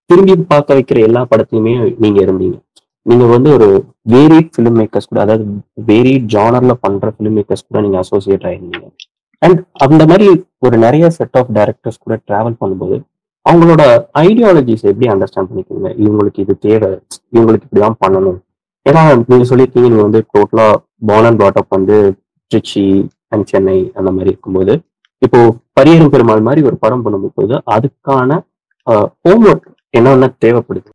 திரும்பி 0.10 0.34
பார்க்க 0.54 0.78
வைக்கிற 0.78 1.00
எல்லா 1.08 1.22
படத்துலையுமே 1.32 1.74
நீங்க 2.04 2.20
இருந்தீங்க. 2.26 2.58
நீங்க 3.06 3.26
வந்து 3.36 3.50
ஒரு 3.58 3.68
வேரிட் 4.14 4.50
ஃபிலிம் 4.56 4.78
மேக்கர்ஸ் 4.80 5.10
கூட 5.12 5.20
அதாவது 5.26 5.46
வேரிட் 5.90 6.28
ஜானர்ல 6.36 6.74
பண்ற 6.84 7.08
ஃபிலிம் 7.16 7.36
மேக்கர்ஸ் 7.38 7.68
கூட 7.70 7.80
நீங்க 7.86 7.98
அசோசியேட் 8.04 8.46
ஆயிருந்தீங்க. 8.50 8.90
அண்ட் 9.42 9.60
அந்த 9.86 10.04
மாதிரி 10.12 10.28
ஒரு 10.66 10.76
நிறைய 10.86 11.06
செட் 11.18 11.38
ஆஃப் 11.40 11.52
டேரக்டர்ஸ் 11.58 12.04
கூட 12.04 12.16
டிராவல் 12.30 12.60
பண்ணும்போது 12.62 12.98
அவங்களோட 13.46 13.84
ஐடியாலஜிஸ் 14.26 14.86
எப்படி 14.90 15.08
அண்டர்ஸ்டாண்ட் 15.14 15.50
பண்ணிக்கோங்க? 15.52 15.90
இவங்களுக்கு 16.04 16.44
இது 16.46 16.54
தேவை 16.68 16.90
இவங்களுக்கு 17.38 17.66
இப்படிதான் 17.68 18.02
பண்ணணும். 18.04 18.40
ஏன்னா 18.86 19.02
நீங்க 19.32 19.46
சொல்லியிருக்கீங்க 19.52 19.88
நீங்க 19.92 20.06
வந்து 20.08 20.22
டோட்டலா 20.36 20.68
பார்ன் 21.10 21.28
அண்ட் 21.30 21.42
பாட்டப் 21.44 21.76
வந்து 21.78 21.98
திருச்சி 22.52 22.86
அண்ட் 23.34 23.50
சென்னை 23.52 23.78
அந்த 24.00 24.10
மாதிரி 24.16 24.32
இருக்கும்போது 24.34 24.74
இப்போ 25.22 25.40
பரியரும் 25.78 26.14
பெருமாள் 26.14 26.48
மாதிரி 26.48 26.62
ஒரு 26.70 26.78
படம் 26.84 27.04
பண்ணும்போது 27.06 27.56
அதுக்கான 27.76 28.40
ஹோம்ஒர்க் 29.26 29.68
என்னென்ன 29.98 30.30
தேவைப்படுது? 30.44 30.90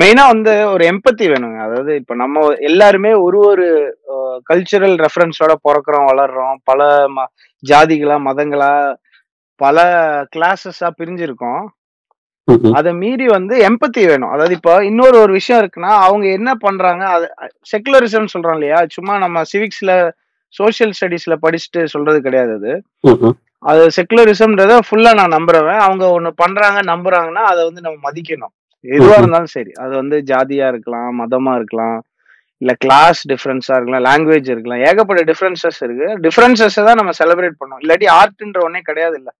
மெயினா 0.00 0.26
வந்து 0.26 0.70
ஒரு 0.70 0.86
எம்பத்தி 0.86 1.22
வேணுங்க. 1.22 1.58
அதாவது 1.58 1.94
இப்ப 1.94 2.14
நம்ம 2.14 2.48
எல்லாருமே 2.48 3.12
ஒரு 3.12 3.38
ஒரு 3.38 3.96
கல்ச்சுரல் 4.52 5.04
ரெஃபரன்ஸோட 5.04 5.54
பிறக்கிறோம் 5.68 6.06
வளர்றோம். 6.12 6.54
பல 6.64 7.08
ம- 7.08 7.26
ஜாதிகளா 7.68 8.18
மதங்களா 8.18 8.96
பல 9.54 9.82
கிளாஸஸா 10.36 10.90
பிரிஞ்சிருக்கோம். 10.98 11.64
அதை 12.72 12.92
மீறி 12.92 13.26
வந்து 13.26 13.68
எம்பத்தி 13.68 14.06
வேணும். 14.06 14.30
அதாவது 14.30 14.54
இப்போ 14.54 14.84
இன்னொரு 14.84 15.18
ஒரு 15.18 15.32
விஷயம் 15.32 15.66
இருக்குன்னா 15.66 15.80
அவங்க 15.80 16.26
என்ன 16.26 16.54
பண்றாங்க 16.54 17.06
அது 17.06 17.34
செக்குலரிசம் 17.76 18.26
சொல்றோம் 18.38 18.52
இல்லையா? 18.52 18.84
சும்மா 18.88 19.18
நம்ம 19.18 19.42
சிவிக்ஸ்ல 19.56 20.10
சோஷியல் 20.48 20.92
ஸ்டடீஸ்ல 21.00 21.36
படிச்சுட்டு 21.42 21.84
சொல்றது 21.84 22.20
கிடையாது 22.20 22.52
அது. 22.52 22.82
அது 23.58 23.88
செக்குலரிசம்ன்றத 23.96 24.78
ஃபுல்லா 24.90 25.14
நான் 25.14 25.30
நம்புறவன். 25.30 25.76
அவங்க 25.76 26.20
ஒண்ணு 26.20 26.30
பண்றாங்க 26.36 26.80
நம்புறாங்கன்னா 26.80 27.32
அதை 27.32 27.64
வந்து 27.64 27.80
நம்ம 27.80 28.10
மதிக்கணும். 28.10 28.55
எதுவா. 28.94 29.16
இருந்தாலும் 29.18 29.54
சரி. 29.56 29.72
அது 29.72 29.94
வந்து 29.94 30.22
ஜாதியா 30.26 30.68
இருக்கலாம் 30.68 31.10
மதமா 31.20 31.54
இருக்கலாம் 31.54 31.98
இல்ல 32.62 32.72
கிளாஸ் 32.74 33.20
டிஃபரன்ஸா 33.28 33.74
இருக்கலாம் 33.76 34.04
லாங்குவேஜ் 34.04 34.48
இருக்கலாம். 34.50 34.82
ஏகப்பட்ட 34.84 35.22
டிஃபரன்சஸ் 35.32 35.80
இருக்கு. 35.80 36.08
டிஃபரன்சஸ் 36.26 36.78
தான் 36.88 37.00
நம்ம 37.00 37.14
செலிப்ரேட் 37.24 37.58
பண்ணோம் 37.62 37.82
இல்லாட்டி 37.84 38.06
ஆர்ட்ன்ற 38.20 38.60
ஒன்னே 38.68 38.80
கிடையாது 38.80 39.16
இல்ல 39.16 39.32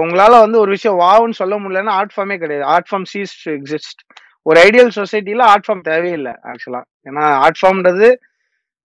உங்களால 0.00 0.30
வந்து 0.30 0.58
ஒரு 0.58 0.70
விஷயம் 0.70 0.98
வாவுன்னு 1.00 1.30
சொல்ல 1.30 1.58
முடியலன்னா 1.58 1.94
ஆர்ட் 1.98 2.14
ஃபார்மே 2.16 2.38
கிடையாது. 2.38 2.64
Art 2.64 2.88
form 2.90 3.04
ceases 3.04 3.32
to 3.44 3.52
exist 3.52 4.00
ஒரு 4.42 4.60
ஐடியல் 4.60 4.90
சொசைட்டில 4.96 5.42
ஆர்ட் 5.42 5.66
ஃபார்ம் 5.68 5.80
தேவையில்லை 5.80 6.32
ஆக்சுவலா 6.44 6.80
ஏன்னா 7.10 7.20
ஆர்ட் 7.20 7.60
ஃபார்ம்ன்றது 7.62 8.08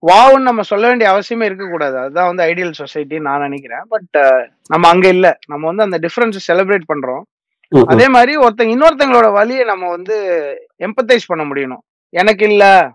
வாவுன்னு 0.03 0.47
நம்ம 0.49 0.61
சொல்ல 0.61 0.87
வேண்டிய 0.87 1.07
அவசியமே 1.11 1.43
இருக்கக்கூடாது. 1.43 1.97
அதுதான் 1.97 2.35
வந்து 2.35 2.43
ஐடியல் 2.43 2.71
சொசைட்டி 2.71 3.19
நான் 3.19 3.39
நினைக்கிறேன். 3.39 3.83
பட் 3.87 4.17
நம்ம 4.67 4.87
அங்க 4.87 5.07
இல்ல. 5.07 5.37
நம்ம 5.47 5.73
வந்து 5.73 5.83
அந்த 5.83 5.97
டிஃபரன்ஸ் 5.97 6.37
செலிப்ரேட் 6.47 6.87
பண்றோம். 6.93 7.21
அதே 7.85 8.07
மாதிரி 8.07 8.37
ஒருத்தங்க 8.37 8.73
இன்னொருத்தங்களோட 8.75 9.31
வழியை 9.31 9.63
நம்ம 9.63 9.89
வந்து 9.89 10.15
எம்பத்தைஸ் 10.79 11.27
பண்ண 11.27 11.43
முடியணும். 11.45 11.83
எனக்கு 12.09 12.47
இல்ல. 12.47 12.91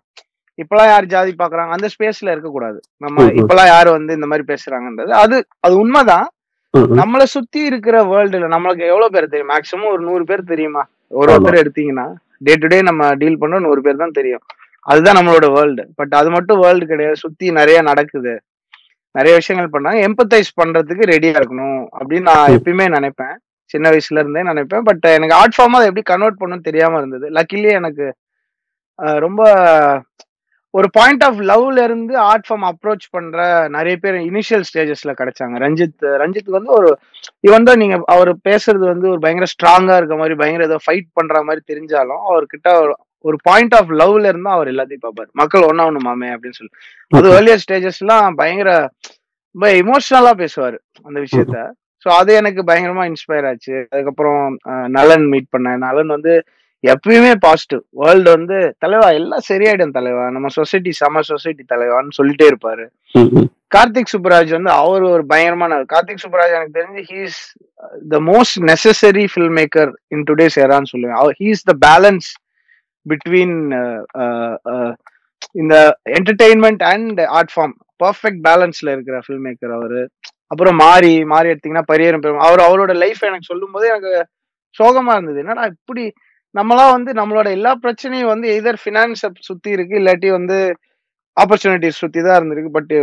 இப்பெல்லாம் 0.62 0.86
யார் 0.86 1.06
ஜாதி 1.06 1.34
பாக்குறாங்க? 1.38 1.68
அந்த 1.68 1.88
ஸ்பேஸ்ல 1.88 2.30
இருக்க 2.30 2.48
கூடாது 2.48 2.80
நம்ம. 2.96 3.24
இப்பெல்லாம் 3.24 3.66
யார் 3.66 3.88
வந்து 3.88 4.14
இந்த 4.14 4.26
மாதிரி 4.26 4.54
பேசுறாங்கன்றது 4.54 5.10
அது 5.10 5.46
அது 5.60 5.78
உண்மைதான். 5.78 6.28
நம்மளை 6.74 7.22
சுத்தி 7.22 7.64
இருக்கிற 7.64 8.02
வேர்ல்டுல 8.02 8.46
நம்மளுக்கு 8.54 8.86
எவ்வளவு 8.86 9.10
பேர் 9.10 9.28
தெரியும்? 9.28 9.48
மேக்ஸிமம் 9.48 9.92
ஒரு 9.92 10.02
நூறு 10.02 10.24
பேர் 10.24 10.42
தெரியுமா? 10.42 10.86
ஒரு. 11.08 11.32
ஒருத்தர் 11.32 11.62
எடுத்தீங்கன்னா 11.62 12.14
டே 12.38 12.54
டு 12.54 12.66
டே 12.66 12.82
நம்ம 12.82 13.14
டீல் 13.14 13.38
பண்ற 13.38 13.60
நூறு 13.60 13.80
பேர் 13.80 13.96
தான் 13.96 14.10
தெரியும். 14.10 14.40
அதுதான் 14.80 15.16
நம்மளோட 15.16 15.52
வேர்ல்டு 15.52 15.88
பட் 15.94 16.12
அது 16.12 16.30
மட்டும் 16.30 16.58
வேர்ல்டு 16.58 16.86
கிடையாது. 16.86 17.16
சுத்தி 17.16 17.52
நிறைய 17.52 17.82
நடக்குது. 17.82 18.40
நிறைய 19.10 19.36
விஷயங்கள் 19.36 19.80
பண்ணாங்க. 19.80 20.00
எம்பத்தைஸ் 20.08 20.56
பண்றதுக்கு 20.62 21.04
ரெடியா 21.14 21.42
இருக்கணும் 21.42 21.86
அப்படின்னு 22.00 22.20
நான். 22.20 22.50
எப்பயுமே 22.50 22.88
நினைப்பேன். 22.98 23.36
சின்ன 23.64 23.90
வயசுல 23.90 24.18
இருந்தே 24.18 24.42
நினைப்பேன். 24.42 24.80
பட் 24.80 25.04
எனக்கு 25.04 25.34
ஆர்ட் 25.34 25.54
ஃபார்மா 25.58 25.70
அதை 25.70 25.86
எப்படி 25.86 26.02
கன்வெர்ட் 26.02 26.40
பண்ணணும்னு 26.40 26.60
தெரியாம 26.60 26.98
இருந்தது. 26.98 27.28
லக்கிலி 27.28 27.70
எனக்கு 27.70 28.14
ரொம்ப 28.94 30.02
ஒரு 30.70 30.90
பாயிண்ட் 30.90 31.24
ஆஃப் 31.24 31.38
லவ்ல 31.38 31.82
இருந்து 31.82 32.18
ஆர்ட் 32.18 32.46
ஃபார்ம் 32.48 32.70
அப்ரோச் 32.70 33.06
பண்ற 33.10 33.68
நிறைய 33.68 33.96
பேர் 33.96 34.14
இனிஷியல் 34.14 34.62
ஸ்டேஜஸ்ல 34.74 35.06
கிடைச்சாங்க. 35.06 35.58
ரஞ்சித் 35.58 36.02
ரஞ்சித் 36.02 36.50
வந்து 36.50 36.72
ஒரு 36.72 36.98
இவன் 37.40 37.62
தான் 37.62 37.76
நீங்க 37.76 38.02
அவர் 38.06 38.36
பேசுறது 38.48 38.78
வந்து 38.78 39.08
ஒரு 39.08 39.18
பயங்கர 39.18 39.50
ஸ்ட்ராங்கா 39.50 39.96
இருக்க 39.96 40.16
மாதிரி 40.16 40.34
பயங்கர 40.34 40.64
ஏதோ 40.64 40.76
ஃபைட் 40.86 41.06
பண்ற 41.12 41.42
மாதிரி 41.42 41.74
தெரிஞ்சாலும் 41.74 42.18
அவர்கிட்ட 42.28 42.68
ஒரு- 42.68 43.36
பாயிண்ட் 43.42 43.74
ஆஃப் 43.74 43.90
லவ்ல 43.90 44.28
இருந்தா 44.28 44.50
அவர் 44.50 44.68
எல்லாத்தையும் 44.68 45.02
பார்ப்பாரு. 45.02 45.32
மக்கள் 45.32 45.62
ஒன்னா 45.62 45.80
ஒண்ணு 45.80 45.98
மாமே 46.04 46.36
அப்படின்னு 46.36 46.50
சொல்லி. 46.50 46.72
அது 47.08 47.30
ஏர்லியர் 47.30 47.58
ஸ்டேஜஸ்லாம் 47.70 48.34
பயங்கர 48.34 48.90
ரொம்ப 49.52 49.74
இமோஷனலா 49.74 50.36
பேசுவாரு 50.36 50.78
அந்த 51.02 51.20
விஷயத்த. 51.20 51.70
ஸோ 52.04 52.10
அது 52.20 52.30
எனக்கு 52.40 52.62
பயங்கரமா 52.68 53.04
இன்ஸ்பயர் 53.10 53.48
ஆச்சு. 53.50 53.76
அதுக்கப்புறம் 53.92 54.42
நலன் 54.98 55.26
மீட் 55.32 55.52
பண்ணேன். 55.54 55.82
நலன் 55.86 56.14
வந்து 56.16 56.34
எப்பயுமே 56.84 57.32
பாசிட்டிவ் 57.44 57.82
வேர்ல்டு 58.00 58.28
வந்து 58.36 58.56
தலைவா 58.84 59.08
எல்லாம் 59.18 59.44
சரியாயிடும் 59.50 59.96
தலைவா. 59.98 60.24
நம்ம 60.34 60.48
சொசைட்டி 60.58 60.90
சம 61.02 61.22
சொசைட்டி 61.32 61.62
தலைவான்னு 61.72 62.16
சொல்லிட்டே 62.18 62.46
இருப்பாரு. 62.50 62.84
கார்த்திக் 63.74 64.12
சுப்ராஜ் 64.12 64.50
வந்து 64.56 64.70
அவர் 64.80 65.04
ஒரு 65.12 65.22
பயங்கரமான 65.30 65.78
கார்த்திக் 65.92 66.22
சுப்ராஜ் 66.24 66.56
எனக்கு 66.56 66.78
தெரிஞ்சு 66.78 67.02
he's 67.12 67.38
the 68.12 68.18
most 68.30 68.58
necessary 68.70 69.24
film 69.32 69.56
maker 69.60 69.92
in 70.16 70.26
today's 70.30 70.58
ஏரான்னு 70.64 70.92
சொல்லுவேன். 70.92 71.18
அவர் 71.22 71.34
ஹீஸ் 71.42 71.64
த 71.70 71.74
பேலன்ஸ் 71.86 72.28
பிட்வீன் 73.06 73.56
இந்த 75.62 75.74
entertainment 76.18 76.84
and 76.92 77.18
art 77.38 77.52
form 77.54 77.74
perfect 78.02 78.42
பேலன்ஸ்ல 78.48 78.92
இருக்கிற 78.92 79.20
ஃபில்ம் 79.26 79.44
மேக்கர் 79.46 79.74
அவரு. 79.74 80.00
அப்புறம் 80.46 80.76
மாறி 80.76 81.24
மாறி 81.24 81.48
எடுத்தீங்கன்னா 81.50 81.82
பரியரும் 81.92 82.24
பெரும். 82.24 82.44
அவர் 82.46 82.62
அவரோட 82.66 82.92
லைஃப் 82.96 83.22
எனக்கு 83.24 83.50
சொல்லும்போது 83.50 83.86
எனக்கு 83.88 84.12
சோகமா 84.78 85.12
இருந்தது. 85.12 85.38
என்னடா 85.38 85.64
இப்படி 85.64 86.04
நம்மளாம் 86.54 86.94
வந்து 86.96 87.12
நம்மளோட 87.12 87.48
எல்லா 87.50 87.72
பிரச்சனையும் 87.82 88.32
வந்து 88.32 88.48
எதர் 88.58 88.80
ஃபினான்ஸை 88.84 89.28
சுத்தி 89.40 89.70
இருக்கு 89.70 89.94
இல்லாட்டி 89.98 90.30
வந்து 90.30 90.58
ஆப்பர்ச்சுனிட்டிஸ் 91.36 92.00
சுத்தி 92.02 92.20
தான் 92.22 92.36
இருந்திருக்கு. 92.38 92.70
பட் 92.78 92.94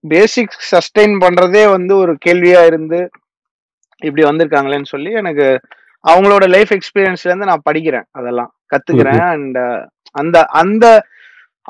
பேசிக் 0.00 0.56
சஸ்டெயின் 0.72 1.16
பண்றதே 1.24 1.70
வந்து 1.70 1.96
ஒரு 1.96 2.12
கேள்வியா 2.26 2.62
இருந்து 2.66 3.00
இப்படி 4.02 4.22
வந்திருக்காங்களேன்னு 4.26 4.84
சொல்லி 4.84 5.10
எனக்கு 5.12 5.46
அவங்களோட 6.04 6.44
லைஃப் 6.48 6.72
எக்ஸ்பீரியன்ஸ்ல 6.72 7.30
இருந்து 7.30 7.50
நான் 7.50 7.66
படிக்கிறேன் 7.70 8.06
அதெல்லாம். 8.10 8.50
கத்துக்கிறேன் 8.72 9.22
அண்ட் 9.34 9.58
அந்த 10.14 10.36
அந்த 10.60 10.86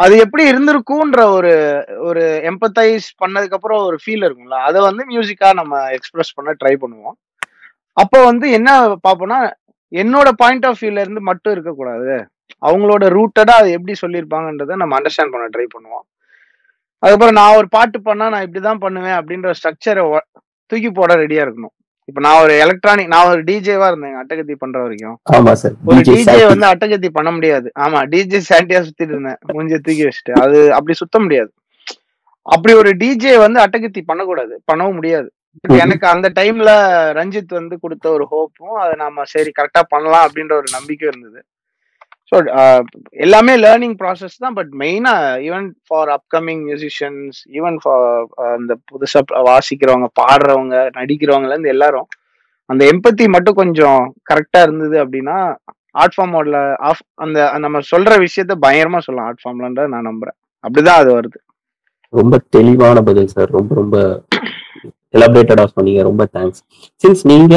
அது 0.04 0.14
எப்படி 0.24 0.42
இருந்திருக்கும்ன்ற 0.50 1.20
ஒரு 1.36 1.52
ஒரு 2.08 2.22
எம்பத்தைஸ் 2.50 3.06
பண்ணதுக்கு 3.22 3.56
அப்புறம் 3.58 3.82
ஒரு 3.88 3.96
ஃபீல் 4.02 4.24
இருக்கும்ல. 4.26 4.56
அதை 4.68 4.78
வந்து 4.88 5.02
மியூசிக்கா 5.12 5.50
நம்ம 5.60 5.82
எக்ஸ்பிரஸ் 5.98 6.36
பண்ண 6.38 6.50
ட்ரை 6.62 6.74
பண்ணுவோம். 6.82 7.16
அப்போ 8.02 8.18
வந்து 8.30 8.46
என்ன 8.58 8.70
பார்ப்போம்னா 9.06 9.38
என்னோட 10.02 10.28
பாயிண்ட் 10.42 10.66
ஆஃப் 10.70 10.80
வியூல 10.82 11.04
இருந்து 11.04 11.22
மட்டும் 11.30 11.54
இருக்கக்கூடாது. 11.56 12.14
அவங்களோட 12.66 13.04
ரூட்டடா 13.16 13.54
அது 13.60 13.70
எப்படி 13.78 13.94
சொல்லியிருப்பாங்கன்றத 14.02 14.76
நம்ம 14.82 14.96
அண்டர்ஸ்டாண்ட் 14.98 15.34
பண்ண 15.34 15.46
ட்ரை 15.54 15.66
பண்ணுவோம். 15.74 16.04
அதுக்கப்புறம் 17.02 17.38
நான் 17.40 17.56
ஒரு 17.60 17.68
பாட்டு 17.76 17.98
பண்ணா 18.08 18.26
நான் 18.34 18.46
இப்படிதான் 18.46 18.84
பண்ணுவேன் 18.84 19.16
அப்படின்ற 19.20 19.50
ஸ்ட்ரக்சரை 19.60 20.04
தூக்கி 20.70 20.90
போட 20.98 21.14
ரெடியா 21.22 21.42
இருக்கணும். 21.46 21.75
இப்ப 22.08 22.20
நான் 22.20 22.42
ஒரு 22.42 22.58
எலக்ட்ரானிக் 22.58 23.06
நான் 23.06 23.28
ஒரு 23.28 23.44
டிஜேவா 23.44 23.86
இருந்தேன் 23.86 24.26
அட்டகத்தி 24.26 24.54
பண்ற 24.58 24.80
வரைக்கும். 24.80 25.18
ஆமா 25.32 25.52
சார் 25.52 25.72
ஒரு 25.84 25.98
டிஜே. 25.98 26.56
வந்து 26.56 26.66
அட்டகத்தி 26.66 27.08
பண்ண 27.12 27.30
முடியாது. 27.30 27.72
ஆமா 27.78 28.00
டிஜே 28.12 28.40
சாண்டியா 28.48 28.80
சுத்திட்டு 28.80 29.12
இருந்தேன். 29.12 29.38
மூஞ்சிய 29.48 29.78
தூக்கி 29.78 30.04
வச்சுட்டு. 30.04 30.32
அது 30.32 30.72
அப்படி 30.72 30.94
சுத்த 30.94 31.18
முடியாது. 31.18 31.52
அப்படி 32.42 32.74
ஒரு 32.74 32.90
டிஜே 32.90 33.38
வந்து 33.38 33.60
அட்டகத்தி 33.60 34.02
பண்ணக்கூடாது. 34.06 34.62
பண்ணவும் 34.72 34.94
முடியாது. 34.94 35.30
எனக்கு 35.60 36.06
அந்த 36.06 36.32
டைம்ல 36.34 36.70
ரஞ்சித் 37.18 37.54
வந்து 37.58 37.80
கொடுத்த 37.80 38.10
ஒரு 38.10 38.26
ஹோப்பும் 38.30 38.72
அதை 38.80 38.94
நாம 38.96 39.22
சரி 39.24 39.52
கரெக்டா 39.60 39.82
பண்ணலாம் 39.88 40.28
அப்படின்ற 40.28 40.52
ஒரு 40.52 40.64
நம்பிக்கை 40.72 41.08
இருந்தது. 41.08 41.44
ஸோ 42.32 42.36
uh, 42.60 42.80
எல்லாமே 43.24 43.52
லேர்னிங் 43.56 43.96
ப்ராசஸ் 43.98 44.36
தான் 44.36 44.54
பட் 44.54 44.70
மெயினாக 44.80 45.42
even 45.44 45.66
for 45.86 46.08
upcoming 46.14 46.62
musicians 46.64 47.38
even 47.58 47.76
for 47.82 48.06
அந்த 48.54 48.72
புதுசாக 48.90 49.42
வாசிக்கிறவங்க 49.48 50.08
பாடுறவங்க 50.20 50.76
நடிக்கிறவங்கலேருந்து 50.96 51.72
எல்லாரும் 51.74 52.08
அந்த 52.70 52.82
எம்பத்தி 52.92 53.26
மட்டும் 53.28 53.58
கொஞ்சம் 53.60 54.02
கரெக்டாக 54.30 54.66
இருந்தது 54.66 54.96
அப்படின்னா 55.04 55.36
ஆர்ட் 55.94 56.16
ஃபார்மோட 56.16 56.60
ஆஃப் 56.88 57.04
அந்த 57.16 57.38
நம்ம 57.58 57.82
சொல்ற 57.92 58.12
விஷயத்த 58.24 58.54
பயங்கரமா 58.64 59.00
சொல்லலாம். 59.06 59.28
ஆர்ட் 59.28 59.42
ஃபார்ம்லன்ற 59.44 59.84
நான் 59.94 60.08
நம்புறேன். 60.10 60.36
அப்படிதான் 60.64 61.00
அது 61.02 61.10
வருது. 61.18 61.38
ரொம்ப 62.12 62.36
தெளிவான 62.50 62.98
பதில் 63.02 63.32
சார் 63.36 63.50
ரொம்ப 63.50 63.72
ரொம்ப 63.74 63.96
எலபரேட்டடா 65.14 65.64
சொன்னீங்க. 65.76 66.02
ரொம்ப 66.02 66.22
தேங்க்ஸ் 66.36 66.62
சின்ஸ் 67.02 67.24
நீங்க 67.32 67.54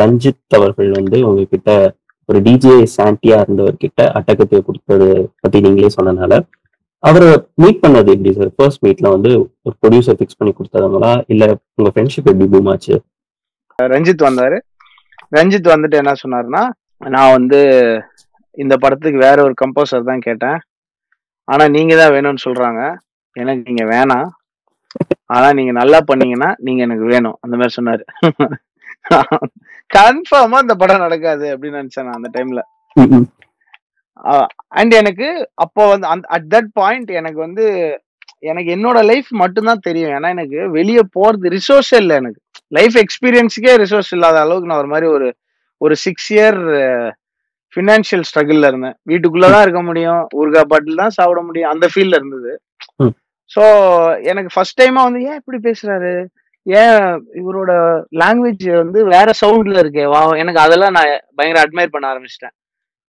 ரஞ்சித் 0.00 0.56
அவர்கள் 0.58 0.90
வந்து 0.90 1.16
உங்ககிட்ட 1.28 1.70
ஒரு 2.28 2.38
டிஜே 2.46 2.74
சாண்டியா 2.96 3.36
இருந்தவர்கிட்ட 3.44 4.02
அட்டகத்தை 4.18 4.58
கொடுத்தது 4.68 5.08
பத்தி 5.40 5.58
நீங்களே 5.66 5.90
சொன்னனால 5.96 6.38
அவரை 7.02 7.28
மீட் 7.62 7.82
பண்ணது 7.82 8.08
எப்படி 8.14 8.32
சார் 8.38 8.50
ஃபர்ஸ்ட் 8.56 8.82
மீட்ல 8.84 9.10
வந்து 9.14 9.30
ஒரு 9.66 9.74
ப்ரொடியூசர் 9.82 10.16
ஃபிக்ஸ் 10.18 10.38
பண்ணி 10.38 10.52
கொடுத்ததுங்களா? 10.54 11.10
இல்ல 11.32 11.44
உங்க 11.78 11.90
ஃப்ரெண்ட்ஷிப் 11.94 12.30
எப்படி 12.30 12.48
பூம் 12.54 12.70
ஆச்சு? 12.72 12.96
ரஞ்சித் 13.78 14.26
வந்தாரு. 14.28 14.58
ரஞ்சித் 15.36 15.72
வந்துட்டு 15.74 15.96
என்ன 16.02 16.12
சொன்னாருன்னா 16.22 16.62
நான் 17.14 17.34
வந்து 17.36 17.60
இந்த 18.62 18.74
படத்துக்கு 18.76 19.18
வேற 19.18 19.36
ஒரு 19.42 19.54
கம்போசர் 19.62 20.08
தான் 20.10 20.24
கேட்டேன். 20.26 20.58
ஆனா 21.48 21.64
நீங்க 21.76 21.94
தான் 21.96 22.14
வேணும்னு 22.16 22.44
சொல்றாங்க. 22.44 22.82
எனக்கு 23.36 23.62
நீங்க 23.68 23.84
வேணாம். 23.94 24.28
ஆனா 25.34 25.48
நீங்க 25.52 25.72
நல்லா 25.80 25.98
பண்ணீங்கன்னா 26.10 26.50
நீங்க 26.66 26.82
எனக்கு 26.82 27.06
வேணும். 27.14 27.38
அந்த 27.40 27.54
மாதிரி 27.56 27.76
சொன்னாரு. 27.78 28.04
கன்ஃபார்மா 29.90 30.58
இந்த 30.64 30.74
படம் 30.80 31.04
நடக்காது 31.04 31.46
அப்படின்னு 31.54 31.80
நினைச்சேன் 31.82 32.06
நான் 32.08 32.18
அந்த 32.20 32.30
டைம்ல. 32.36 32.60
அண்ட் 34.78 34.92
எனக்கு 35.00 35.26
அப்போ 35.64 35.82
வந்து 35.92 36.06
அந்த 36.12 36.26
அட் 36.36 36.48
தட் 36.54 36.70
பாயிண்ட் 36.80 37.10
எனக்கு 37.20 37.38
வந்து 37.46 37.64
எனக்கு 38.50 38.70
என்னோட 38.76 38.98
லைஃப் 39.10 39.28
மட்டும்தான் 39.42 39.84
தெரியும். 39.88 40.12
ஏன்னா 40.16 40.28
எனக்கு 40.36 40.58
வெளியே 40.78 41.02
போறது 41.16 41.52
ரிசோர்ஸ் 41.56 41.92
இல்லை 42.00 42.14
எனக்கு. 42.22 42.40
லைஃப் 42.78 42.96
எக்ஸ்பீரியன்ஸுக்கே 43.02 43.74
ரிசோர்ஸ் 43.82 44.12
இல்லாத 44.16 44.40
அளவுக்கு 44.44 44.70
நான் 44.70 44.82
ஒரு 44.84 44.92
மாதிரி 44.94 45.08
ஒரு 45.16 45.28
ஒரு 45.80 45.94
சிக்ஸ் 46.04 46.28
இயர் 46.32 46.58
ஃபினான்ஷியல் 47.76 48.24
ஸ்ட்ரகிள்ல 48.28 48.68
இருந்தேன். 48.70 48.96
வீட்டுக்குள்ளதான் 49.10 49.64
இருக்க 49.66 49.80
முடியும். 49.82 50.22
ஊறுகாய் 50.40 50.70
பாட்டில் 50.72 51.02
தான் 51.02 51.16
சாப்பிட 51.18 51.40
முடியும். 51.48 51.70
அந்த 51.74 51.86
ஃபீல்ட்ல 51.92 52.18
இருந்தது. 52.20 52.52
ஸோ 53.50 53.62
எனக்கு 54.30 54.50
ஃபர்ஸ்ட் 54.54 54.80
டைமா 54.82 55.02
வந்து 55.08 55.20
ஏன் 55.30 55.40
இப்படி 55.40 55.58
பேசுறாரு? 55.68 56.12
ஏன் 56.68 57.28
இவரோட 57.34 58.02
லாங்குவேஜ் 58.16 58.76
வந்து 58.76 59.04
வேற 59.04 59.30
சவுண்ட்ல 59.46 59.78
இருக்கே? 59.78 60.08
வா 60.08 60.28
எனக்கு 60.28 60.60
அதெல்லாம் 60.60 60.90
நான் 60.90 61.20
பயங்கர 61.34 61.68
அட்மையர் 61.68 61.90
பண்ண 61.90 62.14
ஆரம்பிச்சிட்டேன். 62.14 62.54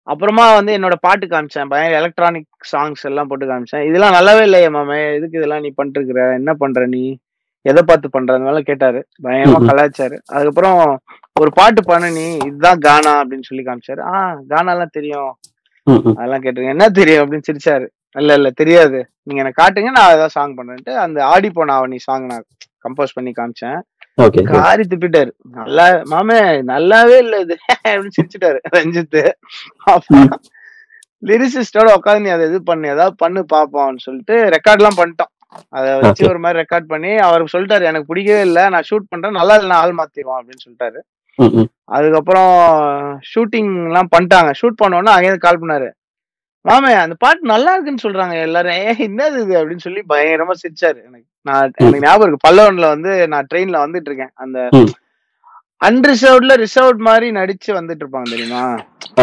அப்புறமா 0.03 0.55
வந்து 0.55 0.79
என்னோட 0.79 0.93
பாட்டு 1.01 1.27
காமிச்சேன். 1.27 1.69
பயங்கர 1.69 1.97
எலக்ட்ரானிக் 1.97 2.47
சாங்ஸ் 2.73 3.03
எல்லாம் 3.03 3.27
போட்டு 3.27 3.47
காமிச்சேன். 3.47 3.87
இதெல்லாம் 3.87 4.13
நல்லாவே 4.13 4.43
இல்லையே 4.43 4.67
மாமே. 4.67 5.15
எதுக்கு 5.15 5.37
இதெல்லாம் 5.37 5.61
நீ 5.61 5.73
பண்ணிருக்கிற 5.83 6.35
என்ன 6.35 6.55
பண்ற 6.55 6.87
நீ? 6.87 7.17
எதை 7.63 7.83
பார்த்து 7.83 8.11
பண்ற? 8.11 8.35
அந்த 8.35 8.47
மாதிரி 8.47 8.65
கேட்டாரு. 8.65 9.07
பயங்கரமா 9.23 9.27
ம்ஹும். 9.27 9.69
கலாய்ச்சாரு. 9.69 10.19
அதுக்கப்புறம் 10.27 11.01
ஒரு 11.41 11.51
பாட்டு 11.55 11.85
பண்ணு 11.85 12.11
நீ 12.11 12.35
இதுதான் 12.35 12.79
கானா 12.79 13.25
அப்படின்னு 13.25 13.43
சொல்லி 13.43 13.65
காமிச்சாரு. 13.65 14.01
ஆ 14.01 14.41
கானாலாம் 14.49 14.91
தெரியும். 14.91 15.35
ம், 15.83 15.93
ம். 15.93 16.17
அதெல்லாம் 16.17 16.43
கேட்டிருக்கேன். 16.43 16.69
என்ன 16.69 16.89
தெரியும்? 16.89 17.31
அப்படின்னு 17.31 17.43
சிரிச்சாரு. 17.53 17.87
இல்ல 18.11 18.35
இல்ல 18.35 18.51
தெரியாது. 18.51 19.11
நீங்க 19.23 19.43
எனக்கு 19.43 19.63
காட்டுங்க. 19.63 19.91
நான் 19.91 20.09
ஏதாவது 20.09 20.31
சாங் 20.31 20.57
பண்றேன்ட்டு 20.57 20.95
அந்த 20.95 21.25
ஆடி 21.25 21.51
போன 21.51 21.81
அவனி 21.81 21.97
சாங் 21.97 22.27
நான் 22.27 22.45
கம்போஸ் 22.85 23.15
பண்ணி 23.15 23.33
காமிச்சேன். 23.39 23.79
காரி 24.53 24.85
துப்பிட்டாரு. 24.91 25.31
நல்லா 25.59 25.87
மாமே 26.13 26.39
நல்லாவே 26.73 27.17
இல்ல 27.25 27.37
இது. 27.45 27.57
அப்படின்னு 27.89 28.17
சிரிச்சுட்டாரு 28.19 28.59
ரஞ்சித் 28.77 29.19
லிரிசிஸ்டோட 31.31 31.89
உட்காந்து 31.99 32.25
நீ 32.25 32.29
அதை 32.29 32.47
இது 32.49 32.63
பண்ணு 32.63 32.89
ஏதாவது 32.95 33.15
பண்ணு 33.17 33.41
பாப்போம்னு 33.53 34.05
சொல்லிட்டு 34.07 34.35
ரெக்கார்ட் 34.57 34.83
எல்லாம் 34.83 34.99
பண்ணிட்டோம். 34.99 35.31
அதை 35.69 35.91
வச்சு. 36.01 36.23
ஒரு 36.29 36.39
மாதிரி 36.39 36.59
ரெக்கார்ட் 36.63 36.89
பண்ணி 36.93 37.11
அவர் 37.27 37.43
சொல்லிட்டாரு 37.53 37.85
எனக்கு 37.91 38.11
பிடிக்கவே 38.11 38.41
இல்லை 38.41 38.69
நான் 38.69 38.89
ஷூட் 38.91 39.11
பண்றேன் 39.13 39.39
நல்லா 39.41 39.55
இல்லை 39.55 39.77
ஆள் 39.83 39.99
மாத்திடுவோம் 40.01 40.39
அப்படின்னு 40.39 40.65
சொல்லிட்டாரு. 40.67 41.01
அதுக்கப்புறம் 41.97 42.53
ஷூட்டிங் 43.31 43.73
எல்லாம் 43.87 44.09
பண்ணிட்டாங்க. 44.17 44.51
ஷூட் 44.61 44.81
பண்ணோன்னா 44.83 45.13
அங்கேயிருந்து 45.15 45.47
கால் 45.47 45.63
பண்ணாரு. 45.63 45.89
மாமே 46.69 46.91
அந்த 47.05 47.15
பாட்டு 47.19 47.53
நல்லா 47.53 47.73
இருக்குன்னு 47.73 48.05
சொல்றாங்க 48.07 48.35
எல்லாரும். 48.41 48.73
ஏ 48.73 48.93
என்னது 49.09 49.39
இது? 49.45 49.55
அப்படின்னு 49.61 49.87
சொல்லி 49.87 50.03
பயங்கரமா 50.09 50.55
சிரிச்சாரு 50.63 50.99
எனக்கு. 51.09 51.29
நான் 51.47 51.65
எனக்கு 51.79 52.05
ஞாபகம் 52.05 52.27
இருக்கு. 52.27 52.47
பல்லவன்ல 52.47 52.89
வந்து 52.89 53.29
நான் 53.29 53.49
ட்ரெயின்ல 53.51 53.79
வந்துட்டு 53.85 54.11
இருக்கேன் 54.11 54.35
அந்த. 54.37 54.59
அன்ரிசர்வ்ட்ல 55.81 56.53
ரிசர்வ்ட் 56.61 57.03
மாதிரி 57.07 57.27
நடிச்சு 57.33 57.71
வந்துட்டு 57.79 58.03
இருப்பாங்க 58.05 58.29
தெரியுமா? 58.31 58.63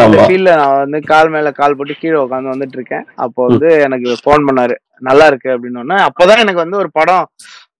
அந்த 0.00 0.16
ஃபீல்ட்ல 0.22 0.50
நான் 0.56 0.76
வந்து 0.76 0.98
கால் 1.02 1.30
மேல 1.30 1.50
கால் 1.52 1.76
போட்டு 1.76 1.94
கீழே 1.94 2.18
உட்காந்து 2.18 2.52
வந்துட்டு 2.52 2.76
இருக்கேன் 2.78 3.04
அப்போ 3.16 3.46
வந்து 3.46 3.68
எனக்கு 3.86 4.10
ஃபோன் 4.22 4.46
பண்ணாரு. 4.48 4.74
நல்லா 5.00 5.26
இருக்கு 5.26 5.48
அப்படின்னு 5.54 5.98
அப்பதான் 6.06 6.42
எனக்கு 6.44 6.64
வந்து 6.64 6.76
ஒரு 6.76 6.90
படம் 6.92 7.24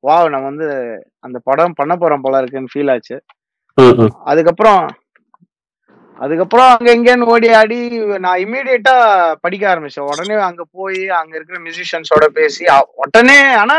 வாவ் 0.09 0.29
நம்ம 0.29 0.49
வந்து 0.51 0.69
அந்த 1.21 1.39
படம் 1.49 1.77
பண்ண 1.77 1.95
போறோம் 1.97 2.25
போல 2.25 2.41
இருக்குன்னு 2.43 2.73
ஃபீல் 2.73 2.93
ஆச்சு. 2.93 3.17
அதுக்கப்புறம் 4.25 4.81
அதுக்கப்புறம் 6.23 6.69
அங்க 6.73 6.89
எங்கேன்னு 6.95 7.29
ஓடி 7.35 7.49
ஆடி 7.61 7.79
நான் 8.25 8.41
இம்மீடியட்டா 8.43 8.95
படிக்க 9.45 9.65
ஆரம்பிச்சேன். 9.71 10.09
உடனே 10.11 10.35
அங்க 10.49 10.63
போய் 10.79 11.01
அங்க 11.21 11.33
இருக்கிற 11.37 11.59
மியூசிஷியன்ஸோட 11.65 12.27
பேசி 12.39 12.65
உடனே 13.03 13.39
ஆனா 13.63 13.77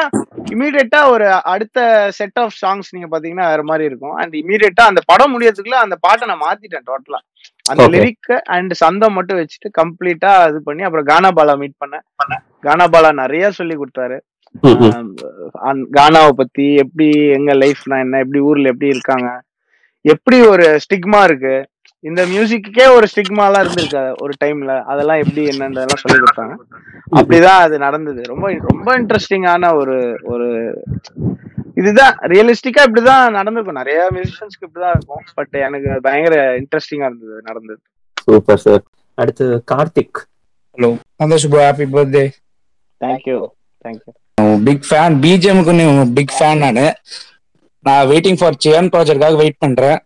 இம்மீடியட்டா 0.53 1.01
ஒரு 1.13 1.27
அடுத்த 1.53 1.79
செட் 2.19 2.39
ஆஃப் 2.43 2.57
சாங்ஸ் 2.61 2.93
நீங்க 2.95 3.09
பாத்தீங்கன்னா 3.13 3.47
வேற 3.53 3.63
மாதிரி 3.71 3.87
இருக்கும். 3.89 4.15
அண்ட் 4.21 4.33
இம்மீடியட்டா 4.41 4.85
அந்த 4.91 5.03
படம் 5.11 5.33
முடியறதுக்குள்ள 5.35 5.79
அந்த 5.85 5.97
பாட்டை 6.07 6.27
நான் 6.31 6.45
மாத்திட்டேன் 6.47 6.87
டோட்டலா 6.91 7.21
அந்த 7.71 7.81
Okay. 7.83 7.91
லிரிக் 7.93 8.31
அண்ட் 8.55 8.73
சந்தம் 8.81 9.15
மட்டும் 9.17 9.37
வச்சுட்டு 9.39 9.69
கம்ப்ளீட்டா 9.79 10.31
இது 10.49 10.59
பண்ணி 10.67 10.83
அப்புறம் 10.87 11.05
கானா 11.09 11.29
பாலா 11.37 11.53
மீட் 11.61 11.81
பண்ணேன். 11.83 12.03
கானா 12.65 12.85
பாலா 12.93 13.09
நிறைய 13.21 13.51
சொல்லி 13.59 13.75
கொடுத்தாரு. 13.81 14.17
கானாவை 15.97 16.31
பத்தி 16.41 16.65
எப்படி 16.83 17.07
எங்க 17.37 17.53
லைஃப்னா 17.63 17.97
என்ன 18.05 18.19
எப்படி 18.23 18.41
ஊர்ல 18.49 18.71
எப்படி 18.73 18.93
இருக்காங்க 18.95 19.29
எப்படி 20.05 20.37
ஒரு 20.53 20.65
ஸ்டிக்மா 20.85 21.21
இருக்கு 21.29 21.55
இந்த 22.09 22.21
மியூசிக்கே 22.31 22.85
ஒரு 22.95 23.07
ஸ்டிக்மாலாம் 23.11 23.63
இருந்திருக்கு. 23.63 24.01
ஒரு 24.23 24.33
டைம்ல 24.43 24.73
அதெல்லாம் 24.91 25.19
எப்படி 25.23 25.43
என்னன்றதெல்லாம் 25.51 26.01
சொல்லி 26.03 26.17
கொடுத்தாங்க. 26.23 26.55
அப்படிதான் 27.19 27.59
அது 27.65 27.75
நடந்தது. 27.85 28.21
ரொம்ப 28.31 28.47
ரொம்ப 28.71 28.89
இன்ட்ரெஸ்டிங்கான 28.99 29.69
ஒரு 29.81 29.97
ஒரு 30.33 30.47
இதுதான். 31.81 32.15
ரியலிஸ்டிக்கா 32.33 32.81
இப்படிதான் 32.87 33.35
நடந்திருக்கும். 33.37 33.79
நிறைய 33.81 33.99
மியூசிஷியன்ஸ்க்கு 34.15 34.67
இப்படிதான் 34.67 34.93
இருக்கும். 34.95 35.23
பட் 35.33 35.55
எனக்கு 35.67 35.91
பயங்கர 36.07 36.35
இன்ட்ரெஸ்டிங்கா 36.59 37.07
இருந்தது 37.09 37.41
நடந்தது. 37.49 37.79
சூப்பர் 38.25 38.63
சார் 38.65 38.83
அடுத்து 39.21 39.45
Karthik. 39.71 40.19
Hello 40.75 40.89
Santhosh 41.23 41.49
bro 41.53 41.63
happy 41.65 41.87
birthday 41.95 42.25
thank you 43.05 43.39
thank you 43.85 44.11
big 44.67 44.85
fan 44.89 45.15
பிஜிஎம்க்கு 45.23 46.11
big 46.17 46.33
fan 46.37 46.61
நான். 46.63 46.95
நான் 47.87 48.07
வெயிட்டிங் 48.11 48.39
ஃபார் 48.39 48.57
சேன் 48.65 48.89
ப்ராஜெக்ட்காக 48.95 49.35
வெயிட் 49.41 49.63
பண்றேன். 49.63 49.99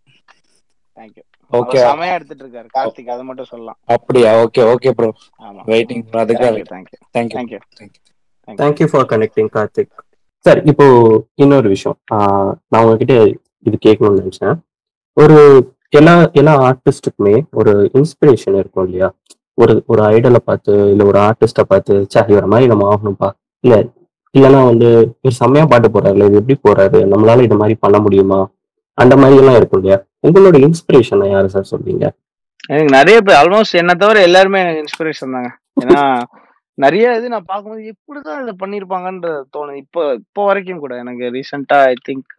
Thank you 1.51 1.59
Okay. 1.63 1.81
செமையா 1.83 2.13
எடுத்துட்டு 2.15 2.43
இருக்காரு 2.43 2.67
கார்த்திக் 2.75 3.11
அதை 3.13 3.23
மட்டும் 3.27 3.49
சொல்லலாம். 3.51 3.77
அப்படியா? 3.95 4.31
ஓகே 4.43 4.61
ஓகே 4.71 4.89
ப்ரோ 4.97 5.09
ஆமா. 5.45 5.61
வெயிட்டிங் 5.69 6.03
ஃபார் 6.05 6.21
அதுக்காக 6.23 6.49
thank you 6.71 6.97
thank you 7.15 7.37
thank you 7.37 7.59
thank you 8.47 8.87
for 8.91 9.07
connecting 9.11 9.49
Karthik 9.55 9.91
sir 10.45 10.59
இப்போ 10.71 10.85
இன்னொரு 11.43 11.67
விஷயம். 11.75 11.97
நான் 12.71 12.81
உங்ககிட்ட 12.83 13.15
இது 13.65 13.77
கேட்கணும்னு 13.85 14.21
நினைச்சேன். 14.21 14.57
ஒரு 15.17 15.37
எல்லா 15.93 16.13
எல்லா 16.39 16.53
ஆர்டிஸ்ட்டுக்குமே 16.67 17.35
ஒரு 17.59 17.71
இன்ஸ்பிரேஷன் 17.97 18.59
இருக்கும் 18.61 18.85
இல்லையா? 18.87 19.07
ஒரு 19.57 19.73
ஒரு 19.91 20.01
ஐடலை 20.11 20.41
பார்த்து 20.47 20.73
இல்ல 20.93 21.03
ஒரு 21.11 21.19
ஆர்டிஸ்ட 21.27 21.61
பார்த்து 21.71 21.93
சே 22.13 22.21
இவர 22.33 22.45
மாதிரி 22.51 22.67
நம்ம 22.71 22.87
ஆகணும்ப்பா 22.91 23.29
இல்ல 23.63 23.75
இல்லைன்னா 24.35 24.61
வந்து 24.69 24.89
இவர் 25.17 25.39
செம்மையா 25.39 25.65
பாட்டு 25.71 25.87
போறாரு 25.89 26.25
இது 26.29 26.39
எப்படி 26.41 26.57
போறாரு 26.67 26.99
நம்மளால 27.11 27.45
இது 27.47 27.55
மாதிரி 27.61 27.75
பண்ண 27.85 27.97
முடியுமா? 28.05 28.39
அந்த 28.97 29.13
மாதிரி 29.21 29.39
எல்லாம் 29.41 29.57
இருக்கும் 29.59 29.79
இல்லையா? 29.81 29.97
உங்களோட 30.27 30.57
இன்ஸ்பிரேஷனை 30.67 31.27
யாரு 31.33 31.49
சார் 31.55 31.71
சொல்றீங்க? 31.73 32.05
எனக்கு 32.69 32.91
நிறைய 32.97 33.17
பேர் 33.25 33.39
ஆல்மோஸ்ட் 33.41 33.81
என்ன 33.81 33.93
தவிர 34.03 34.21
எல்லாருமே 34.27 34.61
எனக்கு 34.63 34.83
இன்ஸ்பிரேஷன் 34.85 35.35
தாங்க. 35.35 35.49
ஏன்னா 35.83 36.01
நிறைய 36.77 37.05
இது 37.17 37.27
நான் 37.33 37.49
பார்க்கும்போது 37.51 37.83
எப்படிதான் 37.93 38.41
இதை 38.43 38.53
பண்ணிருப்பாங்கன்ற 38.63 39.29
தோணுது. 39.55 39.77
இப்போ 39.83 40.01
இப்போ 40.21 40.41
வரைக்கும் 40.49 40.81
கூட 40.83 40.95
எனக்கு 41.03 41.31
ரீசெண்டா 41.35 41.77
ஐ 41.91 41.93
திங்க் 42.07 42.33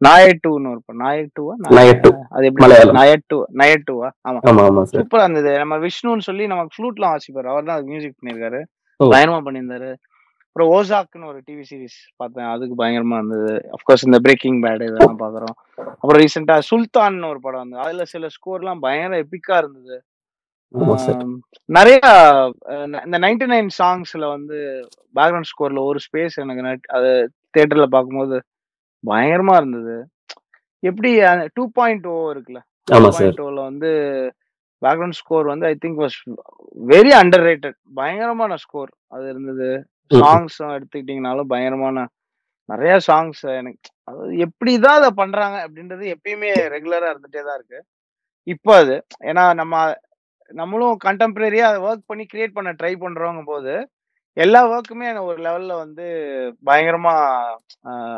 நாயட்டுன்னு 0.00 0.70
நாயட்டுவா? 1.02 1.52
நாயட்டு. 1.76 2.10
அது 2.36 2.46
எப்படி. 2.48 2.78
நாயட்டு 3.00 3.36
நாயட்டுவா? 3.60 4.08
ஆமா. 4.28 4.38
ஆமா 4.50 4.62
ஆமா 4.68 4.82
சார் 4.88 5.00
சூப்பரா 5.00 5.26
இருந்தது. 5.26 5.52
நம்ம 5.62 5.74
விஷ்ணுன்னு 5.84 6.26
சொல்லி 6.28 6.46
நமக்கு 6.52 6.74
ஃப்ளூட்லாம் 6.76 7.14
வாசிப்பாரு. 7.14 7.48
அவர் 7.52 7.68
தான் 7.68 7.84
மியூசிக் 7.90 8.16
பண்ணியிருக்காரு. 8.20 8.60
பயங்கரமா 9.00 9.42
பண்ணியிருந்தாரு. 9.48 9.90
அப்புறம் 10.52 10.70
ஓசாக்னு 10.70 11.26
ஒரு 11.26 11.42
டிவி 11.50 11.62
சீரிஸ் 11.70 12.00
பார்த்தேன். 12.16 12.44
அதுக்கு 12.44 12.84
பயங்கரமா 12.84 13.14
இருந்தது. 13.14 13.68
அஃப்கோர்ஸ் 13.68 14.04
இந்த 14.04 14.18
பிரேக்கிங் 14.18 14.62
பேட் 14.62 14.82
இதெல்லாம் 14.82 15.18
பாக்குறோம் 15.18 15.54
அப்புறம் 15.76 16.22
ரீசெண்டா 16.22 16.58
சுல்தான் 16.58 17.28
ஒரு 17.28 17.40
படம் 17.40 17.60
வந்தது. 17.60 17.82
அதுல 17.82 18.04
சில 18.04 18.26
ஸ்கோர்லாம் 18.26 18.78
பயங்கர 18.78 19.22
எப்பிக்கா 19.22 19.56
இருந்தது. 19.58 20.04
நிறைய 21.64 21.98
இந்த 22.68 23.18
நைன்டி 23.18 23.48
நைன் 23.48 23.68
சாங்ஸ்ல 23.82 24.28
வந்து 24.28 24.88
பேக்ரவுண்ட் 25.14 25.50
ஸ்கோர்ல 25.52 25.82
ஒரு 25.82 25.98
ஸ்பேஸ் 25.98 26.34
எனக்கு 26.34 26.62
நட்- 26.62 26.92
அது 26.92 27.32
தியேட்டர்ல 27.56 27.86
பார்க்கும்போது 27.86 28.42
பயங்கரமா 29.06 29.56
இருந்தது. 29.56 30.06
எப்படி 30.78 31.18
டூ 31.54 31.70
பாயிண்ட் 31.70 32.06
ஓ 32.06 32.32
இருக்குல்ல? 32.32 32.60
சார் 32.84 33.08
பாயிண்ட் 33.10 33.38
ஓல 33.38 33.62
வந்து 33.62 33.90
பேக்ரவுண்ட் 34.82 35.10
ஸ்கோர் 35.10 35.46
வந்து 35.46 35.66
I 35.66 35.76
think 35.84 36.00
was 36.00 36.34
very 36.88 37.10
underrated 37.48 37.74
பயங்கரமான 37.94 38.56
ஸ்கோர் 38.56 38.90
அது 39.08 39.28
இருந்தது. 39.28 39.86
சாங்ஸ் 40.20 40.58
எடுத்துக்கிட்டீங்கனாலும் 40.76 41.50
பயங்கரமான 41.52 42.04
நிறைய 42.68 42.94
சாங்ஸ் 43.08 43.42
எனக்கு 43.60 43.88
அதாவது 44.08 44.34
எப்படிதான் 44.46 44.98
அதை 45.00 45.10
பண்றாங்க 45.20 45.56
அப்படின்றது 45.66 46.04
எப்பயுமே 46.14 46.50
ரெகுலரா 46.74 47.08
இருந்துட்டே 47.12 47.42
தான் 47.48 47.58
இருக்கு. 47.58 47.80
இப்போ 48.46 48.72
அது 48.82 48.94
ஏன்னா 49.30 49.44
நம்ம 49.60 49.74
நம்மளும் 50.50 50.96
கண்டெம்பரரியா 51.06 51.66
அதை 51.70 51.80
ஒர்க் 51.88 52.08
பண்ணி 52.10 52.24
கிரியேட் 52.32 52.56
பண்ண 52.56 52.70
ட்ரை 52.80 52.92
பண்றோங்க 53.04 53.42
போது 53.50 53.74
எல்லா 54.36 54.60
ஒர்க்குமே 54.72 55.06
எனக்கு 55.10 55.30
ஒரு 55.32 55.40
லெவல்ல 55.46 55.72
வந்து 55.84 56.04
பயங்கரமா 56.68 57.14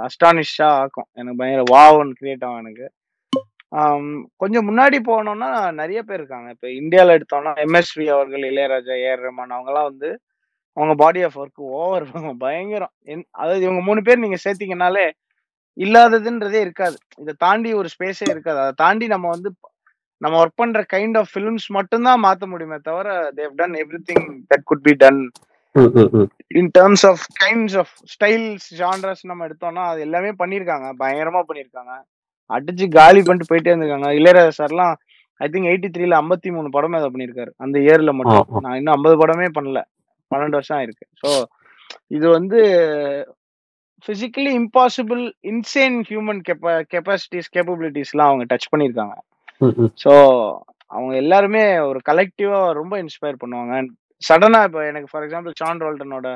அஸ்டானிஷா 0.07 0.69
ஆக்கும். 0.83 1.09
எனக்கு 1.19 1.39
பயங்கர 1.41 1.65
வாவன் 1.75 2.13
கிரியேட் 2.21 2.45
ஆகும் 2.49 2.63
எனக்கு. 2.65 2.87
கொஞ்சம் 4.43 4.67
முன்னாடி 4.69 4.99
போனோம்னா 5.11 5.51
நிறைய 5.81 6.01
பேர் 6.09 6.21
இருக்காங்க. 6.21 6.49
இப்போ 6.57 6.69
இந்தியாவில் 6.81 7.17
எடுத்தோம்னா 7.17 7.53
எம்எஸ்வி 7.65 8.07
அவர்கள் 8.17 8.45
இளையராஜா 8.51 8.97
ஏஆர் 9.07 9.25
ரஹ்மான் 9.27 9.57
அவங்கலாம் 9.57 9.89
வந்து 9.91 10.11
அவங்க 10.77 10.95
பாடி 11.03 11.21
ஆஃப் 11.27 11.39
ஒர்க் 11.41 11.63
ஓவர் 11.81 12.07
பயங்கரம். 12.45 12.93
அதாவது 13.31 13.63
இவங்க 13.67 13.83
மூணு 13.89 14.03
பேர் 14.07 14.25
நீங்க 14.25 14.39
சேர்த்தீங்கனாலே 14.45 15.07
இல்லாததுன்றதே 15.85 16.61
இருக்காது. 16.65 16.97
இதை 17.21 17.33
தாண்டி 17.45 17.71
ஒரு 17.81 17.89
ஸ்பேஸே 17.95 18.29
இருக்காது. 18.35 18.59
அதை 18.65 18.73
தாண்டி 18.83 19.07
நம்ம 19.15 19.29
வந்து 19.35 19.51
நம்ம 20.25 20.37
ஒர்க் 20.43 20.61
பண்ற 20.61 20.81
கைண்ட் 20.93 21.17
ஆஃப் 21.21 21.31
ஃபிலிம்ஸ் 21.33 21.67
மட்டும்தான் 21.77 22.23
மாத்த 22.25 22.45
முடியுமே 22.51 22.77
தவிர 22.89 23.09
they've 23.39 23.55
done 23.61 23.75
everything 24.11 24.27
that 24.53 24.65
could 24.71 24.85
be 24.89 24.93
done 25.03 25.21
in 26.59 26.71
terms 26.79 27.05
of 27.11 27.25
kinds 27.43 27.77
of 27.81 27.95
styles 28.13 28.69
genres 28.81 29.23
நம்ம 29.31 29.47
எடுத்தோம்னா 29.49 29.85
அது 29.93 30.01
எல்லாமே 30.07 30.31
பண்ணியிருக்காங்க. 30.43 30.89
பயங்கரமா 31.03 31.43
பண்ணியிருக்காங்க. 31.49 31.95
அடிச்சு 32.51 32.87
காலி 32.99 33.21
பண்ணிட்டு 33.23 33.51
போயிட்டே 33.51 33.73
இருந்திருக்காங்க. 33.73 34.11
இளையராஜா 34.21 34.53
சார்லாம் 34.61 34.95
ஐ 35.41 35.49
திங்க் 35.53 35.69
எயிட்டி 35.73 35.89
த்ரீல 35.95 36.21
ஐம்பத்தி 36.23 36.51
மூணு 36.57 36.69
படமே 36.77 36.99
அதை 37.01 37.11
பண்ணியிருக்காரு. 37.15 37.53
அந்த 37.65 37.77
இயர்ல 37.87 38.13
மட்டும். 38.19 38.61
நான் 38.65 38.79
இன்னும் 38.81 38.95
ஐம்பது 38.97 39.17
படமே 39.23 39.49
பண்ணல. 39.59 39.81
பன்னெண்டு 40.35 40.59
வருஷம் 40.59 40.79
ஆயிருக்கு. 40.79 41.07
ஸோ 41.23 41.31
இது 42.16 42.27
வந்து 42.37 42.61
physically 44.07 44.51
impossible 44.61 45.20
insane 45.51 45.99
human 46.09 46.40
capa 46.49 46.73
capacities 46.92 47.53
கேப்பபிலிட்டிஸ்லாம் 47.55 48.31
அவங்க 48.31 48.44
டச் 48.51 48.70
பண்ணியிருக்காங்க. 48.73 49.14
ஸோ 50.03 50.12
அவங்க 50.90 51.12
எல்லாருமே 51.23 51.62
ஒரு 51.90 52.01
கலெக்டிவா 52.09 52.59
ரொம்ப 52.81 52.94
இன்ஸ்பயர் 53.03 53.40
பண்ணுவாங்க. 53.42 53.75
சடனா 54.23 54.61
இப்போ 54.68 54.81
எனக்கு 54.90 55.11
ஃபார் 55.12 55.25
எக்ஸாம்பிள் 55.27 55.59
சான் 55.61 55.83
ரோல்டனோட 55.85 56.29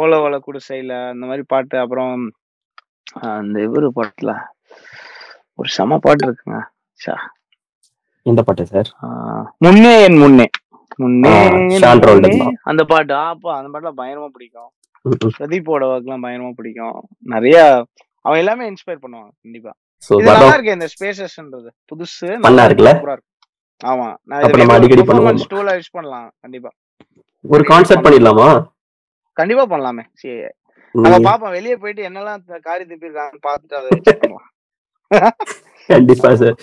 ஓல 0.00 0.20
ஓல 0.24 0.36
குடிசையில 0.46 0.92
அந்த 1.12 1.24
மாதிரி 1.30 1.44
பாட்டு 1.52 1.76
அப்புறம் 1.82 2.12
அந்த 3.32 3.56
இவரு 3.66 3.88
பாட்டுல 3.98 4.32
ஒரு 5.60 5.68
செம 5.76 5.98
பாட்டு 6.04 6.24
இருக்குங்க. 6.26 6.58
ச்சா. 7.00 7.14
எந்த 8.26 8.40
பாட்டு 8.46 8.64
சார்? 8.72 8.88
முன்னே 9.64 9.92
என் 10.06 10.20
முன்னே. 10.22 10.46
அந்த 12.70 12.82
பாட்டு 12.90 13.12
ஆப்பா 13.28 13.52
அந்த 13.58 13.68
பாட்டுலாம் 13.72 13.98
பயங்கரமா 14.00 14.28
பிடிக்கும். 14.36 14.70
பிரதீப்போட 15.38 15.84
ஒர்க்லாம் 15.92 16.24
பயங்கரமா 16.24 16.52
பிடிக்கும். 16.58 16.98
நிறைய 17.34 17.56
அவன் 18.24 18.40
எல்லாமே 18.42 18.68
இன்ஸ்பயர் 18.70 19.02
பண்ணுவான் 19.04 19.30
கண்டிப்பா. 19.44 19.72
இது 20.10 20.28
நல்லா 20.28 20.52
இருக்கு 20.54 20.76
இந்த 20.76 20.88
ஸ்பேசஸ்ன்றது 20.94 21.70
புதுசு 21.92 22.28
நல்லா 22.46 22.64
இருக்குல்ல? 22.68 22.92
ஆமா. 23.80 24.08
நான் 24.28 24.44
நம்ம 24.60 24.74
அடிக்கடி 24.76 25.04
பண்ணுவோமா? 25.08 25.32
டூலா 25.54 25.74
யூஸ் 25.78 25.94
பண்ணலாம் 25.96 26.28
கண்டிப்பா. 26.40 26.70
ஒரு 27.44 27.64
கான்செர்ட் 27.64 28.04
பண்ணிடலாமா? 28.06 28.48
கண்டிப்பா 29.36 29.64
பண்ணலாமே. 29.72 30.04
சரி. 30.14 30.36
நம்ம 30.94 31.16
பாப்போம் 31.28 31.54
வெளியே 31.56 31.76
போயிட்டு 31.76 32.02
என்னெல்லாம் 32.08 32.42
காரி 32.68 32.84
திப்பி 32.84 33.08
இருக்காங்கன்னு 33.08 33.46
பார்த்துட்டு 33.48 33.78
அதை 33.80 33.90
கண்டிப்பா 35.88 36.30
சார் 36.40 36.56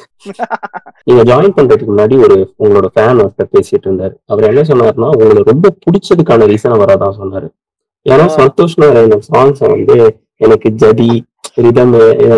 நீங்க 1.07 1.21
ஜாயின் 1.29 1.55
பண்றதுக்கு 1.57 1.91
முன்னாடி 1.91 2.15
ஒரு 2.25 2.35
உங்களோட 2.61 2.87
ஃபேன் 2.93 3.21
ஒருத்தர் 3.23 3.51
பேசிட்டு 3.55 3.87
இருந்தாரு. 3.87 4.13
அவர் 4.31 4.47
என்ன 4.49 4.63
சொன்னாருன்னா 4.69 5.09
உங்களுக்கு 5.15 5.51
ரொம்ப 5.51 5.71
பிடிச்சதுக்கான 5.83 6.47
ரீசன் 6.51 6.75
அவரா 6.77 6.95
தான் 7.03 7.19
சொன்னாரு. 7.19 7.47
ஏன்னா. 8.05 8.25
சந்தோஷ் 8.37 8.79
நாராயணன் 8.81 9.27
சாங்ஸ் 9.29 9.61
வந்து 9.73 9.97
எனக்கு 10.45 10.69
ஜதி 10.83 11.09
ரிதம் 11.65 11.93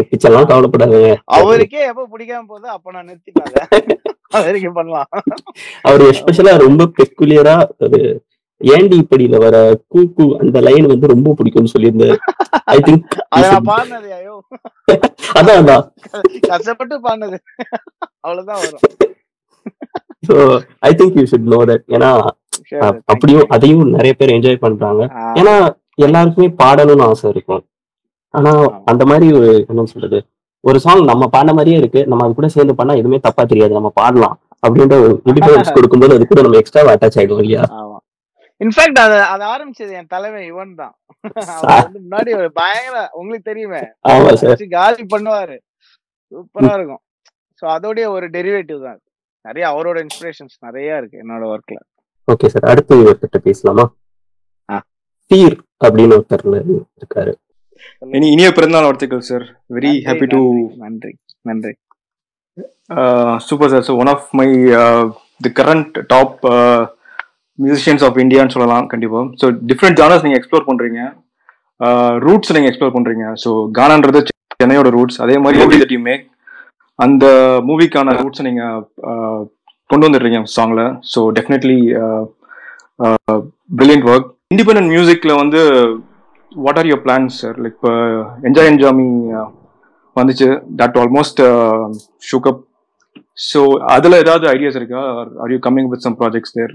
பிச்செல்லாம் 0.09 0.49
கவலைப்படாதீங்க. 0.51 1.09
அவருக்கே 1.37 1.81
எப்ப 1.91 2.05
பிடிக்காம 2.13 2.45
போதோ 2.51 2.67
அப்ப 2.75 2.91
நான் 2.95 3.09
நிறுத்திட்டாங்க 3.09 3.57
அது 4.35 4.45
வரைக்கும் 4.47 4.77
பண்ணலாம் 4.77 5.09
அவர் 5.87 6.03
எஸ்பெஷலா 6.11 6.53
ரொம்ப 6.65 6.83
பெக்குலியரா 6.99 7.55
ஒரு 7.85 7.99
ஏண்டி 8.63 8.99
இப்படியில 8.99 9.37
வர 9.37 9.75
கூ 9.87 10.15
கூ 10.15 10.37
அந்த 10.37 10.61
லைன் 10.61 10.87
வந்து 10.87 11.07
ரொம்ப 11.07 11.35
பிடிக்கும்னு 11.37 11.73
சொல்லியிருந்தாரு. 11.73 12.17
ஐ 12.67 12.79
திங்க் 12.79 13.05
அதான் 15.37 15.61
அதான். 15.61 15.91
கஷ்டப்பட்டு 16.47 16.99
பாடினது. 16.99 17.37
அவ்வளவுதான் 18.21 18.63
வரும். 18.63 18.79
So 20.23 20.61
I 20.81 20.93
think 20.93 21.19
you 21.19 21.25
should 21.31 21.53
know 21.53 21.65
that 21.65 21.83
ஏன்னா. 21.89 22.29
அப்படியும் 23.05 23.43
அதையும் 23.49 23.89
நிறைய 23.89 24.13
பேர் 24.13 24.29
என்ஜாய் 24.29 24.57
பண்றாங்க. 24.57 25.09
ஏன்னா 25.39 25.73
எல்லாருக்குமே 25.99 26.55
பாடணும்னு 26.59 27.07
ஆசை 27.07 27.29
இருக்கும். 27.29 27.63
ஆனா. 28.33 28.49
அந்த 28.85 29.05
மாதிரி 29.05 29.33
ஒரு 29.33 29.63
என்ன 29.63 29.85
சொல்றது? 29.85 30.25
ஒரு 30.63 30.79
சாங் 30.79 31.03
நம்ம 31.03 31.27
பாடின 31.27 31.53
மாதிரியே 31.53 31.77
இருக்கு. 31.77 32.07
நம்ம 32.07 32.25
அது 32.25 32.33
கூட 32.33 32.49
சேர்ந்து 32.49 32.75
பண்ணா 32.75 32.93
எதுவுமே 32.93 33.19
தப்பா 33.19 33.43
தெரியாது. 33.43 33.73
நம்ம 33.73 33.91
பாடலாம். 33.95 34.39
அப்படின்ற 34.63 34.99
ஒரு 34.99 35.21
இண்டிபெண்டன்ஸ் 35.29 35.73
கொடுக்கும்போது 35.73 36.13
அது 36.13 36.27
கூட 36.27 36.41
நம்ம 36.41 36.57
எக்ஸ்ட்ரா 36.57 36.93
அட்டாச் 36.93 37.19
ஆயிடும் 37.19 37.41
இல்லையா? 37.41 37.61
இன்ஃபேக்ட் 38.63 38.99
அத 39.05 39.13
அத 39.33 39.41
ஆரம்பிச்சது 39.53 39.93
என் 39.99 40.11
தலைவன் 40.15 40.45
இவன் 40.51 40.73
தான். 40.81 40.93
முன்னாடி 41.95 42.31
பயங்கர 42.59 42.97
உங்களுக்கு 43.19 43.49
தெரியுமே 43.51 43.81
காலி 44.75 45.03
பண்ணுவாரு. 45.13 45.57
சூப்பரா 46.31 46.73
இருக்கும். 46.77 47.03
சோ 47.59 47.65
அதோடைய 47.75 48.05
ஒரு 48.15 48.27
டெரிவேட்டிவ் 48.37 48.79
தான். 48.87 48.99
நிறைய 49.45 49.65
அவரோட 49.73 49.97
இன்ஸ்பிரேஷன்ஸ் 50.05 50.55
நிறைய 50.67 50.99
இருக்கு 50.99 51.21
என்னோட 51.23 51.43
ஒர்க்ல 51.53 51.79
ஓகே 52.27 52.49
சார் 52.53 52.69
அடுத்து 52.71 52.93
ஒருத்தர்கிட்ட 53.07 53.39
பேசலாமா. 53.47 53.85
தீர் 55.31 55.57
அப்படின்னு 55.85 56.15
ஒருத்தர் 56.17 56.45
இருக்காரு. 56.99 57.33
இனி 58.17 58.27
இனிய 58.33 58.49
பிறந்தநாள் 58.57 58.85
வாழ்த்துக்கள் 58.87 59.27
சார் 59.29 59.45
வெரி 59.75 59.91
ஹாப்பி 60.07 60.27
டு 60.33 60.39
நன்றி 60.83 61.11
நன்றி 61.49 61.73
super 63.47 63.71
sir 63.73 63.85
so 63.87 63.93
one 64.01 64.11
of 64.13 64.27
my 64.39 64.47
the 65.45 65.51
current 65.59 65.97
top 66.13 66.37
musicians 67.59 68.03
of 68.07 68.19
இந்தியான்னு 68.23 68.53
சொல்லலாம் 68.55 68.85
கண்டிப்பாக 68.91 69.25
ஸோ 69.41 69.47
டிஃப்ரெண்ட் 69.69 69.99
ஜானர்ஸ் 70.01 70.25
நீங்கள் 70.25 70.39
எக்ஸ்ப்ளோர் 70.39 70.67
பண்ணுறீங்க 70.69 70.99
ரூட்ஸ் 72.25 72.53
நீங்கள் 72.55 72.71
எக்ஸ்ப்ளோர் 72.71 72.95
பண்ணுறீங்க 72.95 73.25
ஸோ 73.43 73.49
கானான்றது 73.77 74.19
சென்னையோட 74.55 74.89
ரூட்ஸ் 74.97 75.19
அதே 75.25 75.35
மாதிரி 75.43 75.61
மூவி 75.63 75.79
தட் 75.81 75.95
யூ 75.95 76.01
மேக் 76.09 76.23
அந்த 76.99 77.25
மூவிக்கான 77.69 78.13
ரூட்ஸை 78.19 78.43
நீங்கள் 78.49 78.81
கொண்டு 79.89 80.05
வந்துடுறீங்க 80.07 80.39
சாங்கில் 80.55 80.83
so 81.13 81.21
definitely 81.37 81.77
brilliant 83.71 84.07
work 84.11 84.29
independent 84.53 84.91
மியூசிக்கில் 84.93 85.39
வந்து 85.41 85.61
what 86.51 86.79
are 86.79 86.89
your 86.89 87.03
plans 87.05 87.37
sir 87.41 87.57
like 87.63 87.75
இப்போ 87.77 87.91
என்ஜாய் 88.47 88.69
என்ஜாமி 88.71 89.07
வந்துச்சு. 90.15 90.47
That 90.81 90.97
almost 91.03 91.39
shook 92.29 92.49
up 92.51 92.61
so 93.43 93.61
அதில் 93.95 94.21
ஏதாவது 94.23 94.45
ஐடியாஸ் 94.51 94.77
இருக்கா? 94.79 95.01
Are 95.41 95.53
you 95.53 95.59
coming 95.67 95.89
with 95.93 96.05
some 96.07 96.17
projects 96.19 96.53
there 96.57 96.73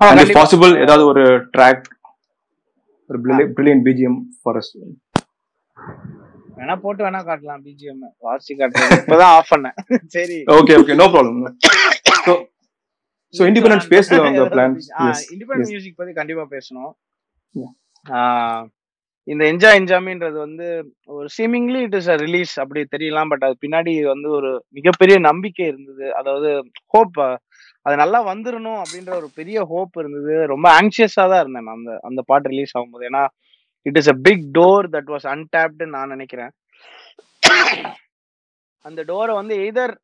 and 0.00 0.32
possible 0.36 0.72
ஏதாவது 0.84 1.04
ஒரு 1.10 1.22
ட்ராக் 1.54 1.86
ஒரு 3.10 3.18
பிரில்லியன்ட் 3.50 3.84
பிஜிஎம் 3.88 4.18
ஃபார் 4.36 4.58
அஸ் 4.60 4.72
வேணா 6.56 6.74
போட்டு 6.82 7.02
வேணா 7.04 7.20
காட்டலாம் 7.26 7.62
பிஜிஎம் 7.66 8.00
வாசி 8.24 8.52
காட்டுறது. 8.54 8.96
இப்பதான் 8.98 9.34
ஆஃப் 9.36 9.52
பண்ணேன். 9.52 9.76
சரி. 10.16 10.38
Okay 10.56 10.74
okay 10.80 10.96
no 10.98 11.06
problem 11.12 11.38
so 12.18 12.32
so 13.34 13.42
independent 13.48 13.84
ஸ்பேஸ்ல 13.86 14.18
உங்க 14.26 14.44
பிளான்ஸ் 14.52 14.88
இண்டிபெண்டன்ட் 15.32 15.70
மியூசிக் 15.72 15.98
பத்தி 16.00 16.12
கண்டிப்பா 16.18 16.44
பேசணும். 16.52 16.92
ஆஹ் 18.06 18.64
இந்த 19.28 19.42
என்ஜாய் 19.50 19.78
என்ஜாமின்றது 19.80 20.38
வந்து 20.44 20.66
ஒரு 21.14 21.28
seemingly 21.34 21.80
it 21.86 21.96
is 21.98 22.10
a 22.12 22.18
release 22.22 22.52
அப்படி 22.62 22.80
தெரியலாம் 22.94 23.30
பட் 23.32 23.44
அது 23.48 23.56
பின்னாடி 23.64 23.92
வந்து 24.12 24.28
ஒரு 24.38 24.50
மிகப்பெரிய 24.78 25.16
நம்பிக்கை 25.28 25.66
இருந்தது. 25.70 26.06
அதாவது 26.20 26.50
ஹோப் 26.94 27.18
அது 27.86 27.94
நல்லா 28.02 28.18
வந்துடணும் 28.30 28.80
அப்படின்ற 28.82 29.12
ஒரு 29.20 29.28
பெரிய 29.38 29.58
ஹோப் 29.72 29.94
இருந்தது. 30.00 30.34
ரொம்ப 30.52 30.66
ஆங்ஷியஸா 30.80 31.24
தான் 31.32 31.42
இருந்தேன் 31.44 31.66
நான் 31.68 31.78
அந்த 31.78 31.92
அந்த 32.08 32.20
பாட்டு 32.30 32.52
ரிலீஸ் 32.52 32.74
ஆகும்போது. 32.76 33.04
ஏன்னா 33.10 33.22
it 33.86 33.98
is 34.00 34.12
a 34.14 34.16
big 34.26 34.44
door 34.58 34.86
that 34.96 35.10
was 35.14 35.26
untapped 35.34 35.86
நான் 35.96 36.14
நினைக்கிறேன். 36.16 36.52
அந்த 38.84 39.00
டோரை 39.10 39.32
வந்து 39.40 39.54
எய்தர் 39.64 39.94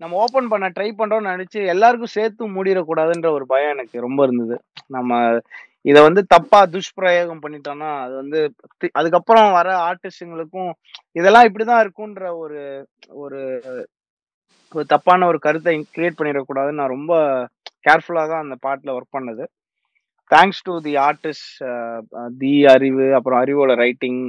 நம்ம 0.00 0.18
ஓப்பன் 0.24 0.50
பண்ண 0.50 0.66
ட்ரை 0.76 0.88
பண்றோம்னு 0.98 1.32
நினைச்சு 1.32 1.60
எல்லாருக்கும் 1.72 2.16
சேர்த்து 2.18 2.52
மூடிடக்கூடாதுன்ற 2.54 3.28
ஒரு 3.38 3.44
பயம் 3.52 3.74
எனக்கு 3.74 3.96
ரொம்ப 4.06 4.20
இருந்தது. 4.26 4.56
நம்ம 4.96 5.18
இதை 5.90 6.00
வந்து 6.06 6.22
தப்பா 6.34 6.58
துஷ்பிரயோகம் 6.74 7.42
பண்ணிட்டோம்னா 7.44 7.90
அது 8.04 8.14
வந்து 8.22 8.38
அதுக்கப்புறம் 8.98 9.48
வர 9.58 9.68
ஆர்டிஸ்டுங்களுக்கும் 9.88 10.70
இதெல்லாம் 11.18 11.46
இப்படிதான் 11.48 11.82
இருக்குன்ற 11.84 12.24
ஒரு 12.42 12.60
ஒரு 13.22 13.40
ஒரு 14.74 14.84
தப்பான 14.92 15.26
ஒரு 15.30 15.38
கருத்தை 15.46 15.74
கிரியேட் 15.96 16.18
பண்ணிடக்கூடாதுன்னு 16.18 16.80
நான் 16.80 16.94
ரொம்ப 16.96 17.12
கேர்ஃபுல்லாக 17.86 18.28
தான் 18.32 18.44
அந்த 18.44 18.56
பாட்டில் 18.66 18.94
ஒர்க் 18.96 19.16
பண்ணது. 19.16 19.44
Thanks 20.30 20.62
to 20.68 20.74
the 20.86 20.92
artist 21.08 21.62
the 22.42 22.52
Arivu 22.74 23.06
அப்புறம் 23.18 23.40
அறிவோட 23.42 23.74
ரைட்டிங் 23.84 24.20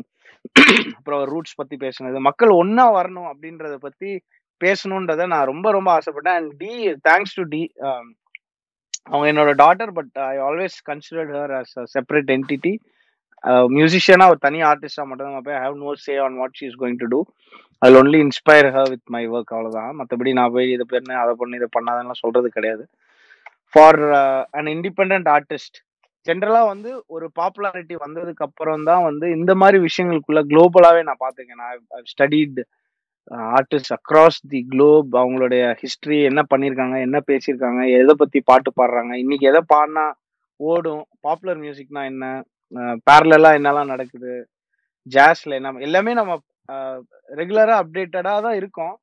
அப்புறம் 0.97 1.23
ரூட்ஸ் 1.31 1.57
பற்றி 1.59 1.75
பேசுனது. 1.85 2.19
மக்கள் 2.29 2.51
ஒன்றா 2.61 2.85
வரணும் 2.99 3.29
அப்படின்றத 3.31 3.75
பற்றி 3.87 4.11
பேசணுன்றதை 4.61 5.25
நான் 5.33 5.49
ரொம்ப 5.51 5.67
ரொம்ப 5.77 5.89
ஆசைப்பட்டேன். 5.97 6.37
And 6.39 6.51
Dhee 6.63 6.73
thanks 7.09 7.37
to 7.39 7.45
Dhee 7.53 7.61
அவங்க 9.11 9.25
என்னோட 9.31 9.51
daughter 9.63 9.91
but 9.97 10.11
I 10.31 10.35
always 10.47 10.75
considered 10.89 11.31
her 11.37 11.53
as 11.59 11.75
a 11.81 11.85
separate 11.95 12.31
entity 12.37 12.73
மியூசிஷியனா 13.75 14.25
ஒரு 14.31 14.39
தனி 14.45 14.59
ஆர்டிஸ்டா 14.71 15.03
மட்டும் 15.09 15.35
தான் 15.35 15.45
போய் 15.47 15.61
have 15.63 15.77
no 15.83 15.91
say 16.05 16.15
on 16.25 16.35
what 16.41 16.57
she 16.59 16.65
is 16.69 16.79
going 16.81 16.99
to 17.03 17.07
do 17.13 17.19
I 17.81 17.89
only 17.99 18.19
inspire 18.25 18.67
her 18.75 18.89
with 18.93 19.05
my 19.15 19.23
work 19.35 19.53
அவ்வளோதான் 19.55 19.93
மற்றபடி 19.99 20.31
நான் 20.39 20.53
போய் 20.55 20.67
இதை 20.75 20.85
பண்ணு 20.91 21.15
அதை 21.23 21.33
பண்ணு 21.39 21.59
இதை 21.59 21.69
பண்ணாதெல்லாம் 21.77 22.21
சொல்றது 22.23 22.49
கிடையாது. 22.57 22.83
ஃபார் 23.73 23.99
அன் 24.59 24.69
இண்டிபெண்ட் 24.75 25.29
ஆர்டிஸ்ட் 25.37 25.79
ஜென்ரலா 26.27 26.61
வந்து 26.73 26.89
ஒரு 27.15 27.25
பாப்புலாரிட்டி 27.39 27.95
வந்ததுக்கு 28.03 28.45
அப்புறம் 28.47 28.83
தான் 28.89 29.03
வந்து 29.09 29.25
இந்த 29.37 29.51
மாதிரி 29.61 29.77
விஷயங்களுக்குள்ள 29.87 30.41
குளோபலாவே 30.51 31.01
நான் 31.07 31.21
பார்த்துருக்கேன். 31.23 31.63
நான் 31.63 32.05
studied 32.11 32.59
artist 33.57 33.93
across 33.97 34.39
the 34.51 34.59
globe 34.71 35.11
அவங்களுடைய 35.21 35.63
ஹிஸ்டரி 35.81 36.17
என்ன 36.29 36.41
பண்ணியிருக்காங்க 36.51 36.95
என்ன 37.07 37.17
பேசியிருக்காங்க 37.29 37.81
எதை 37.99 38.13
பத்தி 38.21 38.39
பாட்டு 38.49 38.69
பாடுறாங்க 38.79 39.13
இன்னைக்கு 39.23 39.45
எதை 39.51 39.61
பாடினா 39.73 40.05
ஓடும் 40.59 41.03
பாப்புலர் 41.25 41.61
மியூசிக்னா 41.65 42.03
என்ன 42.11 42.25
பேரலா 43.07 43.51
என்னெல்லாம் 43.59 43.91
நடக்குது? 43.93 44.33
ஜாஸ்ல 45.07 45.55
என்ன 45.59 45.85
எல்லாமே 45.87 46.11
நம்ம 46.19 46.33
ரெகுலரா 47.39 47.75
அப்டேட்டடா 47.81 48.33
தான் 48.47 48.57
இருக்கும். 48.61 48.93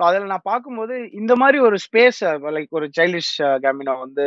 ஸோ 0.00 0.02
அதில் 0.08 0.32
நான் 0.32 0.48
பார்க்கும்போது 0.50 0.94
இந்த 1.20 1.32
மாதிரி 1.42 1.58
ஒரு 1.66 1.76
ஸ்பேஸ் 1.86 2.18
லைக் 2.56 2.76
ஒரு 2.78 2.86
சைல்டிஷ் 2.98 3.34
கேமினோ 3.64 3.94
வந்து 4.04 4.24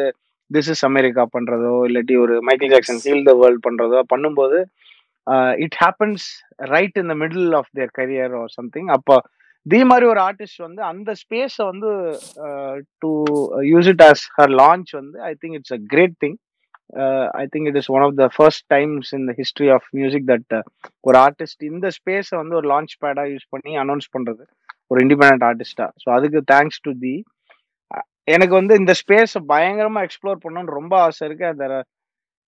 திஸ் 0.52 0.70
இஸ் 0.74 0.86
அமெரிக்கா 0.90 1.24
பண்றதோ 1.36 1.74
இல்லாட்டி 1.90 2.16
ஒரு 2.24 2.36
Michael 2.48 2.74
Jackson 2.76 3.02
heal 3.04 3.28
the 3.30 3.34
world 3.42 3.66
பண்றதோ 3.68 4.00
பண்ணும்போது 4.14 4.60
it 5.66 5.78
happens 5.84 6.26
right 6.74 6.98
in 7.02 7.12
the 7.14 7.16
middle 7.24 7.54
of 7.60 7.70
their 7.80 7.94
career 8.00 8.34
or 8.40 8.52
something 8.58 8.90
அப்போ 8.98 9.18
இதே 9.66 9.82
மாதிரி 9.92 10.06
ஒரு 10.14 10.22
ஆர்டிஸ்ட் 10.28 10.62
வந்து 10.68 10.82
அந்த 10.92 11.12
ஸ்பேஸை 11.22 11.66
வந்து 11.72 11.90
to 13.04 13.10
use 13.72 13.90
it 13.94 14.04
as 14.10 14.24
her 14.38 14.54
launch 14.62 14.92
வந்து 15.02 15.18
I 15.30 15.34
think 15.42 15.58
it's 15.60 15.76
a 15.78 15.82
great 15.94 16.18
thing 16.24 16.38
I 17.36 17.45
think 17.54 17.67
it 17.69 17.80
is 17.82 17.89
one 17.95 18.04
of 18.06 18.15
the 18.15 18.25
first 18.36 18.65
times 18.67 19.10
in 19.17 19.25
the 19.30 19.34
history 19.38 19.67
of 19.69 19.88
music 19.97 20.28
that 20.32 20.56
ஒரு 21.04 21.17
ஆர்டிஸ்ட் 21.25 21.62
இந்த 21.71 21.88
ஸ்பேஸை 21.97 22.36
வந்து 22.36 22.56
ஒரு 22.56 22.67
லான்ச் 22.73 22.95
பேடா 23.04 23.25
யூஸ் 23.34 23.47
பண்ணி 23.49 23.73
அனௌன்ஸ் 23.84 24.10
பண்றது. 24.15 24.43
ஒரு 24.91 24.99
independent 25.06 25.43
ஆர்டிஸ்டா 25.49 25.88
ஸோ 26.04 26.08
அதுக்கு 26.17 26.39
தேங்க்ஸ் 26.54 26.82
டு 26.82 26.93
தி 27.04 27.15
எனக்கு 28.28 28.54
வந்து 28.56 28.73
இந்த 28.75 28.93
ஸ்பேஸை 29.02 29.41
பயங்கரமா 29.52 30.02
எக்ஸ்ப்ளோர் 30.08 30.43
பண்ணணும்னு 30.43 30.78
ரொம்ப 30.80 30.93
ஆசை 30.99 31.23
இருக்கு. 31.28 31.45
அந்த 31.45 31.65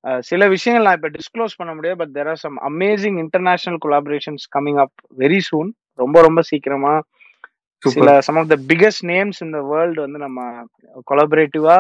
அஹ் 0.04 0.22
சில 0.22 0.48
விஷயங்கள் 0.48 0.86
நான் 0.86 0.98
இப்போ 0.98 1.10
டிஸ்க்ளோஸ் 1.18 1.58
பண்ண 1.60 1.72
முடியாது 1.74 2.00
but 2.00 2.14
there 2.16 2.30
are 2.30 2.42
some 2.44 2.58
amazing 2.70 3.18
international 3.20 3.82
collaborations 3.86 4.46
coming 4.56 4.80
up 4.84 4.94
very 5.18 5.40
soon 5.50 5.70
ரொம்ப 6.00 6.18
ரொம்ப 6.22 6.42
சீக்கிரமா. 6.52 6.94
சில 7.84 8.10
some 8.22 8.38
of 8.38 8.50
the 8.50 8.58
biggest 8.70 9.04
names 9.12 9.40
இந்த 9.46 9.60
வேர்ல்டு 9.70 10.00
வந்து 10.02 10.20
நம்ம 10.20 10.40
கொலாபரேட்டிவா 11.08 11.76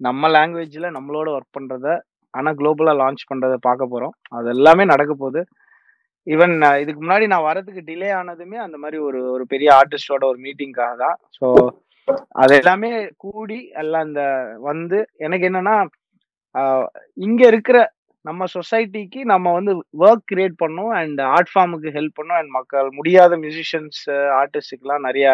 நம்ம 0.00 0.28
லாங்குவேஜில் 0.36 0.94
நம்மளோட 0.96 1.28
ஒர்க் 1.36 1.56
பண்ணுறத 1.56 1.88
ஆனால் 2.34 2.56
குளோபலாக 2.60 3.00
லான்ச் 3.02 3.28
பண்ணுறதை 3.30 3.58
பார்க்க 3.68 3.92
போகிறோம் 3.92 4.14
அது 4.36 4.46
எல்லாமே 4.54 4.84
நடக்க 4.92 5.12
போகுது. 5.14 5.40
ஈவன் 6.26 6.54
இதுக்கு 6.82 7.00
முன்னாடி 7.02 7.26
நான் 7.32 7.46
வரதுக்கு 7.48 7.82
டிலே 7.88 8.10
ஆனதுமே 8.20 8.58
அந்த 8.66 8.76
மாதிரி 8.82 8.98
ஒரு 9.08 9.18
ஒரு 9.34 9.44
பெரிய 9.52 9.68
ஆர்டிஸ்டோட 9.80 10.24
ஒரு 10.32 10.38
மீட்டிங்காக 10.46 10.94
தான். 11.02 11.16
ஸோ 11.38 11.46
அது 12.40 12.52
எல்லாமே 12.60 12.90
கூடி 13.24 13.58
எல்லாம் 13.82 14.06
இந்த 14.08 14.22
வந்து 14.70 14.98
எனக்கு 15.26 15.46
என்னன்னா 15.50 15.76
இங்கே 16.54 16.64
இங்க 17.26 17.42
இருக்கிற 17.52 17.78
நம்ம 18.24 18.46
சொசைட்டிக்கு 18.56 19.20
நம்ம 19.32 19.52
வந்து 19.56 19.72
ஒர்க் 20.04 20.28
கிரியேட் 20.32 20.56
பண்ணோம் 20.62 20.92
அண்ட் 21.00 21.20
ஆர்ட் 21.34 21.50
ஃபார்முக்கு 21.52 21.88
ஹெல்ப் 21.96 22.18
பண்ணோம் 22.18 22.38
அண்ட் 22.40 22.52
மக்கள் 22.58 22.88
முடியாத 22.98 23.36
மியூசிஷியன்ஸ் 23.42 24.02
ஆர்டிஸ்டுக்கெல்லாம் 24.40 25.06
நிறையா 25.08 25.32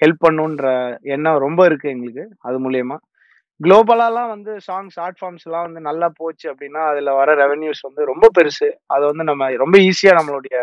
ஹெல்ப் 0.00 0.24
பண்ணுன்ற 0.26 0.66
எண்ணம் 1.14 1.40
ரொம்ப 1.46 1.60
இருக்கு 1.70 1.88
எங்களுக்கு 1.94 2.26
அது 2.48 2.58
மூலயமா. 2.66 2.96
குளோபலாலாம் 3.64 4.28
வந்து 4.34 4.52
சாங்ஸ் 4.66 4.96
ஆர்ட் 5.04 5.18
ஃபார்ம்ஸ் 5.20 5.46
எல்லாம் 5.46 5.64
வந்து 5.66 5.80
நல்லா 5.88 6.08
போச்சு 6.20 6.46
அப்படின்னா 6.52 6.82
அதுல 6.90 7.14
வர 7.20 7.34
ரெவென்யூஸ் 7.42 7.82
வந்து 7.88 8.04
ரொம்ப 8.10 8.26
பெருசு. 8.38 8.68
அதை 8.94 9.04
வந்து 9.10 9.24
நம்ம 9.30 9.48
ரொம்ப 9.64 9.78
ஈஸியா 9.88 10.12
நம்மளுடைய 10.20 10.58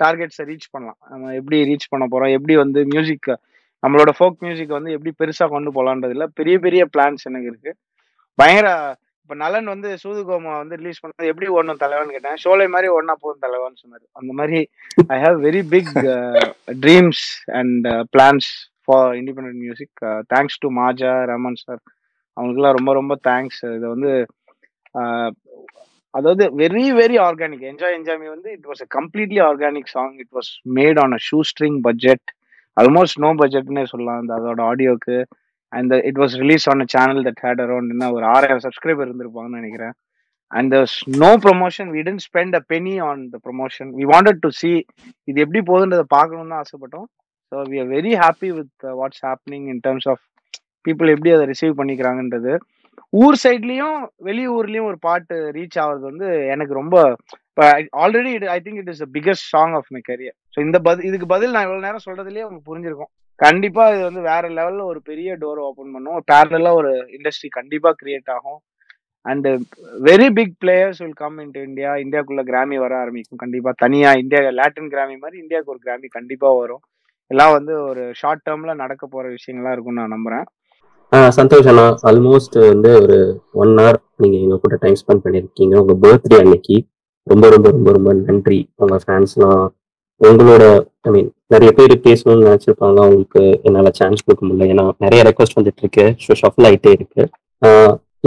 டார்கெட்ஸை 0.00 0.44
ரீச் 0.50 0.68
பண்ணலாம். 0.70 0.98
நம்ம 1.12 1.32
எப்படி 1.40 1.58
ரீச் 1.70 1.90
பண்ண 1.92 2.04
போறோம்? 2.12 2.34
எப்படி 2.38 2.56
வந்து 2.62 2.80
மியூசிக் 2.92 3.28
நம்மளோட 3.82 4.10
ஃபோக் 4.18 4.38
மியூசிக் 4.44 4.76
வந்து 4.76 4.94
எப்படி 4.96 5.12
பெருசா 5.20 5.46
கொண்டு 5.54 5.70
போலான்றதுல 5.76 6.26
பெரிய 6.38 6.58
பெரிய 6.66 6.82
பிளான்ஸ் 6.94 7.26
எனக்கு 7.30 7.50
இருக்கு. 7.52 7.72
பயங்கர 8.40 8.68
இப்ப 9.22 9.36
நலன் 9.42 9.68
வந்து 9.72 9.88
சூதுகோமா 10.02 10.52
வந்து 10.60 10.74
ரிலீஸ் 10.80 11.00
பண்ணது 11.04 11.30
எப்படி 11.32 11.46
ஓடணும் 11.54 11.80
தலைவன் 11.82 12.12
கேட்டேன். 12.14 12.38
ஷோலை 12.42 12.66
மாதிரி 12.74 12.88
ஓடனா 12.96 13.14
போதும் 13.22 13.44
தலைவன் 13.44 13.80
சொன்னாரு. 13.82 14.04
அந்த 14.20 14.32
மாதிரி 14.40 14.58
I 15.14 15.18
have 15.24 15.38
very 15.46 15.62
big 15.72 15.92
dreams 16.84 17.24
and 17.60 17.86
plans 18.14 18.50
for 18.84 19.08
independent 19.20 19.58
music 19.64 20.04
thanks 20.34 20.60
to 20.64 20.70
Maajja 20.80 21.12
Rahman 21.32 21.58
sir 21.64 21.82
அவங்களுக்குலாம் 22.36 22.78
ரொம்ப 22.78 22.92
ரொம்ப 23.00 23.14
தேங்க்ஸ் 23.28 23.60
இது 23.76 23.86
வந்து 23.94 24.12
அதாவது 26.14 26.44
very 26.60 26.84
very 26.98 27.16
organic 27.26 27.64
enjoy 27.70 27.96
Enjaami 28.20 28.28
வந்து 28.34 28.50
it 28.56 28.68
was 28.70 28.82
a 28.84 28.88
completely 28.96 29.40
organic 29.48 29.90
song 29.96 30.14
it 30.22 30.32
was 30.38 30.50
made 30.78 30.98
on 31.02 31.14
a 31.16 31.20
shoestring 31.50 31.78
budget 31.88 32.26
almost 32.76 33.18
no 33.24 33.30
பட்ஜெட்னே 33.40 33.84
சொல்லலாம். 33.90 34.20
அந்த 34.22 34.32
அதோட 34.38 34.60
ஆடியோக்கு 34.70 35.16
and 35.72 35.92
it 36.08 36.18
was 36.22 36.34
release 36.42 36.66
on 36.72 36.82
a 36.84 36.88
channel 36.94 37.22
that 37.28 37.42
had 37.44 37.62
around 37.64 37.92
என்ன 37.94 38.10
ஒரு 38.16 38.24
ஆறாயிரம் 38.34 38.64
சப்ஸ்கிரைபர் 38.66 39.08
இருந்திருப்பாங்கன்னு 39.08 39.60
நினைக்கிறேன். 39.60 39.94
And 40.52 40.70
there's 40.74 40.96
no 41.22 41.30
promotion 41.44 41.88
we 41.94 42.00
didn't 42.08 42.24
spend 42.26 42.56
a 42.58 42.62
penny 42.72 42.94
on 43.08 43.22
the 43.32 43.38
promotion 43.46 43.90
we 43.98 44.04
wanted 44.12 44.40
to 44.44 44.50
see 44.60 44.72
இது 45.28 45.38
எப்படி 45.44 45.62
போகுதுன்றதை 45.70 46.06
பார்க்கணும்னு 46.16 46.52
தான் 46.54 46.62
ஆசைப்பட்டோம் 46.64 47.06
so 47.52 47.64
we 47.70 47.78
are 47.82 47.90
very 47.96 48.12
happy 48.22 48.50
with 48.58 48.86
what's 49.00 49.22
happening 49.28 49.66
in 49.72 49.82
terms 49.86 50.08
of 50.12 50.22
people 50.86 51.12
எப்படி 51.14 51.32
அதை 51.36 51.44
ரிசீவ் 51.52 51.78
பண்ணிக்கிறாங்கன்றது. 51.80 52.54
ஊர் 53.22 53.36
சைட்லயும் 53.42 53.98
வெளியூர்லயும் 54.28 54.88
ஒரு 54.90 54.98
பாட்டு 55.06 55.36
ரீச் 55.56 55.78
ஆகுறது 55.82 56.04
வந்து 56.10 56.28
எனக்கு 56.54 56.72
ரொம்ப 56.80 56.96
already 58.02 58.30
it 58.38 58.48
I 58.54 58.58
think 58.64 58.80
it 58.80 58.90
is 58.92 59.02
the 59.04 59.08
biggest 59.16 59.46
song 59.52 59.74
of 59.78 59.90
my 59.96 60.00
career 60.08 60.36
so 60.54 60.58
இந்த 60.66 60.78
பதில் 60.86 61.06
இதுக்கு 61.08 61.26
பதில் 61.34 61.54
நான் 61.54 61.66
இவ்வளவு 61.66 61.86
நேரம் 61.86 62.06
சொல்றதுலயே 62.06 62.44
உங்களுக்கு 62.46 62.70
புரிஞ்சிருக்கும். 62.70 63.12
கண்டிப்பா 63.40 63.84
இது 63.94 64.02
வந்து 64.08 64.22
வேற 64.30 64.44
லெவல்ல 64.58 64.82
ஒரு 64.90 65.00
பெரிய 65.10 65.30
டோர் 65.42 65.60
ஓபன் 65.68 65.92
பண்ணும். 65.94 66.18
பேரலா 66.30 66.70
ஒரு 66.80 66.90
இண்டஸ்ட்ரி 67.16 67.48
கண்டிப்பா 67.58 67.90
கிரியேட் 68.02 68.30
ஆகும். 68.36 68.60
And 69.26 69.46
very 70.08 70.28
big 70.38 70.54
players 70.62 71.00
will 71.02 71.18
come 71.22 71.38
in 71.44 71.54
India 71.68 71.92
இந்தியாக்குள்ள 72.04 72.42
Grammy 72.50 72.76
வர 72.84 72.92
ஆரம்பிக்கும். 73.02 73.40
கண்டிப்பா 73.44 73.70
தனியா 73.84 74.10
இந்தியா 74.22 74.40
லாட்டின் 74.60 74.92
கிராமி 74.94 75.16
மாதிரி 75.24 75.36
இந்தியாவுக்கு 75.44 75.74
ஒரு 75.74 75.82
கிராமி 75.86 76.08
கண்டிப்பா 76.18 76.50
வரும். 76.60 76.82
எல்லாம் 77.30 77.54
வந்து 77.58 77.74
ஒரு 77.90 78.02
ஷார்ட் 78.20 78.44
டேர்ம்ல 78.46 78.74
நடக்க 78.84 79.04
போற 79.14 79.24
விஷயங்களா 79.36 79.72
இருக்கும்னு 79.74 80.02
நான் 80.02 80.16
நம்புறேன். 80.16 80.46
சந்தோஷ் 81.38 81.68
அண்ணா 81.70 81.86
ஆல்மோஸ்ட் 82.08 82.56
வந்து 82.72 82.90
ஒரு 83.02 83.16
ஒன் 83.62 83.72
ஹவர் 83.78 83.98
நீங்க 84.22 84.36
எங்க 84.44 84.56
கூட 84.64 84.76
டைம் 84.84 84.98
ஸ்பெண்ட் 85.00 85.24
பண்ணிருக்கீங்க. 85.24 85.74
உங்க 85.82 85.94
பர்த்டே 86.04 86.38
அன்னைக்கு 86.44 86.76
ரொம்ப 87.26 87.46
ரொம்ப 87.54 87.68
ரொம்ப 87.76 87.90
ரொம்ப 87.96 88.10
நன்றி. 88.28 88.58
உங்க 88.82 88.96
ஃபேன்ஸ்லாம் 89.04 89.62
உங்களோட 90.20 90.64
ஐ 91.06 91.10
மீன் 91.14 91.30
நிறைய 91.54 91.70
பேர் 91.78 91.94
பேசணும்னு 92.06 92.46
நினைச்சிருப்பாங்க. 92.48 92.98
அவங்களுக்கு 93.04 93.42
என்னால 93.68 93.90
சான்ஸ் 93.98 94.24
கொடுக்க 94.26 94.42
முடியல. 94.46 94.68
ஏன்னா 94.74 94.84
நிறைய 95.04 95.22
ரெக்வஸ்ட் 95.28 95.58
வந்துட்டு 95.58 95.82
இருக்கு. 95.84 96.06
ஸோ 96.24 96.36
ஷஃபில் 96.42 96.68
ஆயிட்டே 96.70 96.92
இருக்கு. 96.98 97.24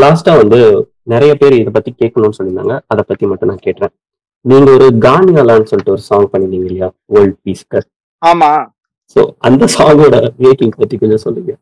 லாஸ்டா 0.03 0.33
வந்து 0.41 0.59
நிறைய 1.13 1.31
பேர் 1.41 1.55
இதை 1.61 1.71
பத்தி 1.77 1.91
கேட்கணும்னு 2.01 2.37
சொல்லியிருந்தாங்க. 2.39 2.75
அதை 2.91 3.03
பத்தி 3.09 3.25
மட்டும் 3.31 3.51
நான் 3.51 3.65
கேட்டேன் 3.67 3.93
நீங்க 4.45 4.69
ஒரு 4.77 4.87
காந்தியாலான்னு 5.05 5.69
சொல்லிட்டு 5.71 5.95
ஒரு 5.95 6.03
சாங் 6.09 6.29
பண்ணிருந்தீங்க 6.33 6.67
இல்லையா? 6.69 6.89
வேர்ல்ட் 7.15 7.39
பீஸ்க்கு 7.45 7.79
ஆமா. 8.21 8.51
ஸோ 9.15 9.21
அந்த 9.47 9.63
சாங்கோட 9.77 10.17
மேக்கிங் 10.45 10.77
பத்தி 10.81 10.95
கொஞ்சம் 11.03 11.23
சொல்லுங்க. 11.25 11.53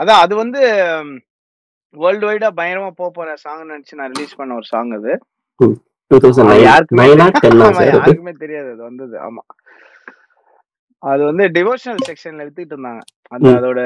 அதான் 0.00 0.20
அது 0.20 0.34
வந்து 0.36 0.60
வேர்ல்டு 1.94 2.26
வைடா 2.26 2.48
பயங்கரமா 2.56 2.90
போக 2.90 3.10
போற 3.10 3.36
சாங் 3.36 3.70
நினைச்சு 3.70 3.94
நான் 3.94 4.12
ரிலீஸ் 4.12 4.36
பண்ண 4.36 4.54
ஒரு 4.54 4.64
சாங் 4.64 4.92
அது. 4.92 5.12
அது 6.50 6.62
யாருக்குமே 6.62 7.04
அது 8.26 8.38
தெரியாது. 8.38 8.68
அது 8.70 8.82
வந்தது. 8.82 9.16
ஆமா. 9.18 9.42
அது 11.02 11.22
வந்து 11.24 11.44
டிவோஷனல் 11.48 12.02
செக்ஷன்ல 12.08 12.44
வித்துக்கிட்டு 12.46 12.76
இருந்தாங்க. 12.76 13.02
அந்த 13.28 13.46
ம். 13.48 13.56
அதோட 13.58 13.80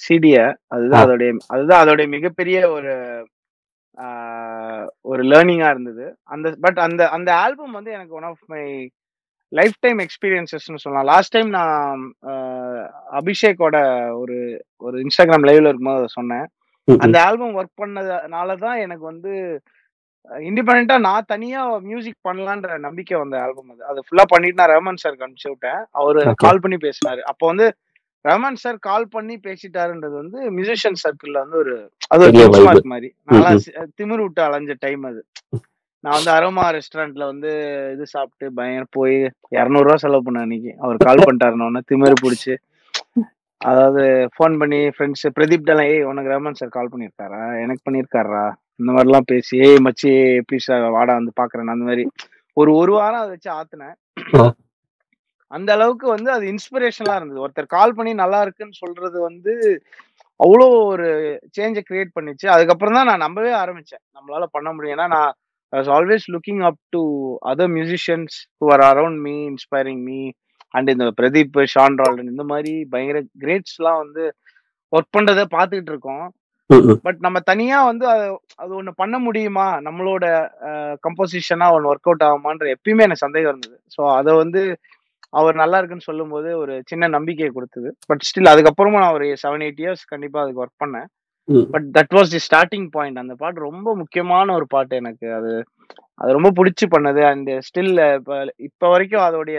சிடிய 0.00 0.36
அதுதான். 0.66 1.02
அதோடைய 1.04 1.30
அதுதான் 1.48 1.82
அதோடைய 1.84 2.08
மிகப்பெரிய 2.08 2.58
ஒரு 2.70 2.92
ஒரு 5.04 5.22
லேர்னிங்கா 5.22 5.68
இருந்தது. 5.70 6.06
அந்த 6.26 6.56
பட் 6.60 6.78
அந்த 6.78 7.02
அந்த 7.08 7.30
ஆல்பம் 7.36 7.72
வந்து 7.72 7.90
எனக்கு 7.92 8.14
one 8.14 8.22
of 8.22 8.44
my 8.46 8.62
life 9.58 9.76
time 9.84 9.98
எக்ஸ்பீரியன்சஸ்னு 10.04 10.82
சொல்லலாம். 10.82 11.08
லாஸ்ட் 11.12 11.34
டைம் 11.34 11.50
நான் 11.58 12.02
அபிஷேக்கோட 13.20 13.76
ஒரு 14.22 14.36
ஒரு 14.86 14.96
இன்ஸ்டாகிராம் 15.04 15.46
லைவ்ல 15.48 15.70
இருக்கும்போது 15.70 16.00
அதை 16.02 16.10
சொன்னேன். 16.18 16.46
அந்த 16.88 17.16
ஆல்பம் 17.28 17.56
ஒர்க் 17.60 17.80
பண்ணதுனால 17.82 18.58
தான் 18.64 18.78
எனக்கு 18.84 19.04
வந்து 19.12 19.32
இண்டிபெண்டா 20.48 20.96
நான் 21.08 21.28
தனியா 21.32 21.62
மியூசிக் 21.88 22.26
பண்ணலான்ற 22.28 22.78
நம்பிக்கை 22.86 23.16
வந்த 23.18 23.36
ஆல்பம் 23.42 23.70
அது. 23.72 23.82
அது 23.90 24.00
ஃபுல்லா 24.06 24.24
பண்ணிட்டு 24.32 24.60
நான் 24.60 24.72
ரஹ்மான் 24.74 25.02
சார் 25.02 25.18
அனுப்பிச்சு 25.24 25.52
விட்டேன். 25.52 25.80
அவரு. 26.00 26.20
கால் 26.44 26.62
பண்ணி 26.64 26.78
பேசினாரு. 26.86 27.20
அப்போ 27.32 27.44
வந்து 27.46 27.66
ரஹ்மான் 28.24 28.60
சார் 28.62 28.78
கால் 28.88 29.06
பண்ணி 29.08 29.34
பேசிட்டாருன்றது 29.44 30.16
வந்து 30.22 30.38
மியூசிஷியன் 30.56 31.00
சர்க்கிள்ல 31.04 31.42
வந்து 31.44 31.58
ஒரு 31.58 31.74
அது 32.14 32.24
ஒரு 32.48 32.88
மாதிரி. 32.92 33.10
நல்லா 33.30 33.52
திமிரு 34.00 34.22
விட்டு 34.24 34.42
அலைஞ்ச 34.48 34.74
டைம் 34.86 35.04
அது. 35.10 35.22
நான் 36.04 36.16
வந்து 36.18 36.30
அரோமா 36.36 36.64
ரெஸ்டாரண்ட்ல 36.76 37.24
வந்து 37.30 37.50
இது 37.94 38.04
சாப்பிட்டு 38.14 38.46
பயங்கர 38.58 38.84
போய் 38.96 39.16
இரநூறுவா 39.58 39.96
செலவு 40.02 40.24
பண்ணேன் 40.26 40.44
அன்னைக்கு. 40.46 40.72
அவர் 40.82 41.04
கால் 41.06 41.24
பண்ணிட்டாருன்னு 41.26 41.82
திமிரு 41.90 42.16
பிடிச்சி. 42.24 42.54
அதாவது 43.60 44.02
ஃபோன் 44.34 44.54
பண்ணி 44.60 44.80
ஃப்ரெண்ட்ஸ் 44.94 45.26
பிரதீப் 45.36 45.66
டெல்லாம் 45.68 45.90
ஏய் 45.92 46.06
உனக்கு 46.10 46.32
ரஹ்மான் 46.32 46.58
சார் 46.60 46.76
கால் 46.76 46.90
பண்ணியிருக்காரா? 46.92 47.40
எனக்கு 47.64 47.82
பண்ணியிருக்காரா? 47.86 48.44
இந்த 48.80 48.90
மாதிரிலாம் 48.96 49.28
பேசி 49.32 49.54
ஏய் 49.66 49.82
மச்சி 49.86 50.10
ப்ளீஸ் 50.48 50.68
வாடா 50.96 51.12
வந்து 51.20 51.32
பாக்குறேன் 51.40 51.74
அந்த 51.74 51.86
மாதிரி 51.90 52.04
ஒரு 52.56 52.70
ஒரு 52.80 52.92
வாரம் 52.98 53.22
அதை 53.22 53.30
வச்சு 53.34 53.50
ஆத்துனேன். 53.58 53.96
அந்த 55.50 55.70
அளவுக்கு 55.76 56.06
வந்து 56.14 56.30
அது 56.36 56.44
இன்ஸ்பிரேஷனலா 56.52 57.16
இருந்தது. 57.18 57.42
ஒருத்தர் 57.44 57.74
கால் 57.76 57.96
பண்ணி 57.98 58.12
நல்லா 58.22 58.38
இருக்குன்னு 58.44 58.80
சொல்றது 58.82 59.18
வந்து 59.28 59.52
அவ்வளோ 60.40 60.66
ஒரு 60.92 61.08
சேஞ்சை 61.56 61.82
கிரியேட் 61.88 62.16
பண்ணிச்சு. 62.16 62.46
அதுக்கப்புறம் 62.54 62.96
தான் 62.98 63.10
நான் 63.10 63.24
நம்பவே 63.26 63.52
ஆரம்பிச்சேன். 63.62 64.02
நம்மளால 64.16 64.46
பண்ண 64.56 64.68
முடியும். 64.72 64.94
ஏன்னா 64.96 65.08
நான் 65.16 65.34
was 65.72 65.90
always 65.96 66.26
looking 66.34 66.62
up 66.68 66.80
to 66.94 67.02
other 67.52 67.72
musicians 67.76 68.36
who 68.60 68.66
are 68.74 68.84
around 68.90 69.20
me 69.28 69.36
inspiring 69.52 70.02
me 70.10 70.20
and 70.74 70.88
இந்த 70.94 71.06
பிரதீப் 71.20 71.58
ஷான் 71.74 71.98
ரால்டன் 72.00 72.32
இந்த 72.34 72.44
மாதிரி 72.52 72.72
பயங்கர 72.94 73.20
கிரேட்ஸ்லாம் 73.44 74.00
வந்து 74.04 74.24
ஒர்க் 74.92 75.14
பண்றதை 75.16 75.44
பார்த்துக்கிட்டு 75.54 75.92
இருக்கோம். 75.94 76.26
பட் 77.06 77.18
நம்ம 77.24 77.38
தனியா 77.50 77.78
வந்து 77.88 78.04
அது 78.12 78.24
அது 78.62 78.72
ஒண்ணு 78.78 78.92
பண்ண 79.00 79.16
முடியுமா? 79.26 79.66
நம்மளோட 79.86 80.24
கம்போசிஷனா 81.06 81.66
ஒன்று 81.74 81.90
ஒர்க் 81.92 82.08
அவுட் 82.10 82.24
ஆகுமான்ற 82.28 82.68
எப்பயுமே 82.76 83.04
எனக்கு 83.06 83.24
சந்தேகம் 83.26 83.52
இருந்தது. 83.52 83.76
ஸோ 83.94 84.00
அதை 84.18 84.32
வந்து 84.42 84.62
அவர் 85.38 85.60
நல்லா 85.62 85.78
இருக்குன்னு 85.80 86.08
சொல்லும்போது 86.08 86.50
ஒரு 86.62 86.74
சின்ன 86.90 87.08
நம்பிக்கையை 87.16 87.50
கொடுத்தது. 87.52 87.88
பட் 88.08 88.24
ஸ்டில் 88.28 88.52
அதுக்கப்புறமா 88.52 89.00
நான் 89.04 89.16
ஒரு 89.18 89.28
செவன் 89.42 89.64
எயிட் 89.66 89.82
இயர்ஸ் 89.84 90.04
கண்டிப்பா 90.12 90.40
அதுக்கு 90.42 90.62
ஒர்க் 90.64 90.82
பண்ணேன். 90.84 91.08
But 91.74 91.88
that 91.96 92.14
was 92.18 92.32
the 92.34 92.40
starting 92.48 92.86
point 92.96 93.22
அந்த 93.22 93.34
பாட்டு 93.42 93.66
ரொம்ப 93.68 93.88
முக்கியமான 94.02 94.54
ஒரு 94.58 94.66
பாட்டு 94.74 94.94
எனக்கு. 95.02 95.26
அது 95.38 95.52
அது 96.20 96.30
ரொம்ப 96.36 96.50
பிடிச்சி 96.58 96.86
பண்ணது. 96.94 97.20
அண்ட் 97.30 97.50
ஸ்டில் 97.66 97.92
இப்போ 98.18 98.36
இப்போ 98.68 98.86
வரைக்கும் 98.92 99.24
அதோடைய 99.28 99.58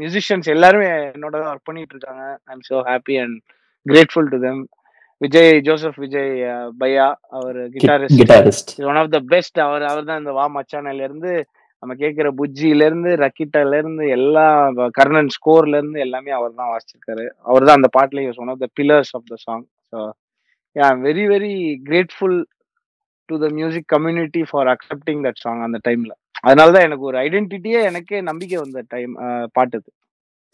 மியூசிஷியன்ஸ் 0.00 0.48
எல்லாருமே 0.54 0.88
என்னோட 1.16 1.34
தான் 1.40 1.50
ஒர்க் 1.52 1.68
பண்ணிட்டு 1.70 1.94
இருக்காங்க. 1.96 2.24
I 2.48 2.52
am 2.56 2.64
so 2.70 2.78
happy 2.90 3.16
and 3.24 3.36
grateful 3.86 4.30
to 4.34 4.40
them 4.46 4.62
Vijay 5.20 5.52
Joseph 5.66 6.00
Vijay 6.04 6.32
Bhaiya 6.80 7.04
our 7.36 7.58
guitarist 7.74 8.18
guitarist 8.22 8.72
one 8.88 8.98
of 9.02 9.12
the 9.16 9.20
best 9.34 9.60
அவர் 9.66 9.84
அவர் 9.90 10.08
தான் 10.10 10.20
இந்த 10.22 10.32
வா 10.38 10.46
மச்சானில 10.56 11.06
இருந்து 11.08 11.32
நம்ம 11.82 11.94
கேட்கிற 12.02 12.28
புஜ்ஜில 12.40 12.86
இருந்து 12.88 13.10
ரக்கிட்டால 13.22 13.78
இருந்து 13.82 14.04
எல்லா 14.16 14.46
கர்ணன் 14.98 15.32
ஸ்கோர்ல 15.36 15.78
இருந்து 15.80 15.98
எல்லாமே 16.06 16.30
அவர் 16.38 16.58
தான் 16.60 16.70
வாசிச்சிருக்காரு. 16.72 17.24
அவர் 17.48 17.66
தான் 17.68 17.78
அந்த 17.80 17.90
பாட்டுல 17.96 18.28
one 18.44 18.52
of 18.54 18.62
the 18.64 18.68
pillars 18.78 19.12
of 19.18 19.30
the 19.32 19.38
song 19.46 19.64
so 19.90 19.98
yeah 20.76 20.88
very 21.04 21.24
very 21.30 21.52
grateful 21.86 22.38
to 23.28 23.36
the 23.40 23.48
music 23.56 23.88
community 23.92 24.42
for 24.48 24.70
accepting 24.72 25.20
that 25.26 25.42
song 25.44 25.62
அந்த 25.66 25.78
டைம்ல 25.86 26.12
அதனால 26.44 26.72
தான் 26.74 26.86
எனக்கு 26.86 27.04
ஒரு 27.04 27.16
ஐடென்டிட்டியே 27.22 27.80
எனக்கே 27.90 28.18
நம்பிக்கை 28.26 28.56
வந்த 28.58 28.80
டைம் 28.90 29.12
பாட்டு 29.56 29.76
அது. 29.78 29.88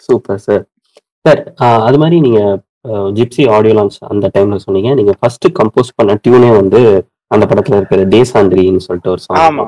சூப்பர் 0.09 0.43
சார் 0.45 0.65
சார் 1.25 1.41
அது 1.87 1.99
மாதிரி 2.03 2.19
நீங்க 2.27 2.41
ஜிப்சி 3.17 3.43
ஆடியோ 3.55 3.75
லான்ச் 3.77 3.99
அந்த 4.11 4.27
டைம்ல 4.35 4.59
சொன்னீங்க. 4.63 4.91
நீங்க 4.95 5.13
ஃபர்ஸ்ட் 5.19 5.47
கம்போஸ் 5.59 5.97
பண்ண 5.99 6.13
டியூனே 6.23 6.51
வந்து 6.57 6.81
அந்த 7.31 7.45
படத்துல 7.51 7.79
இருக்கிற 7.79 8.05
தேசாந்திரின்னு 8.15 8.85
சொல்லிட்டு 8.87 9.13
ஒரு 9.13 9.23
சாங் 9.25 9.41
ஆமா 9.43 9.67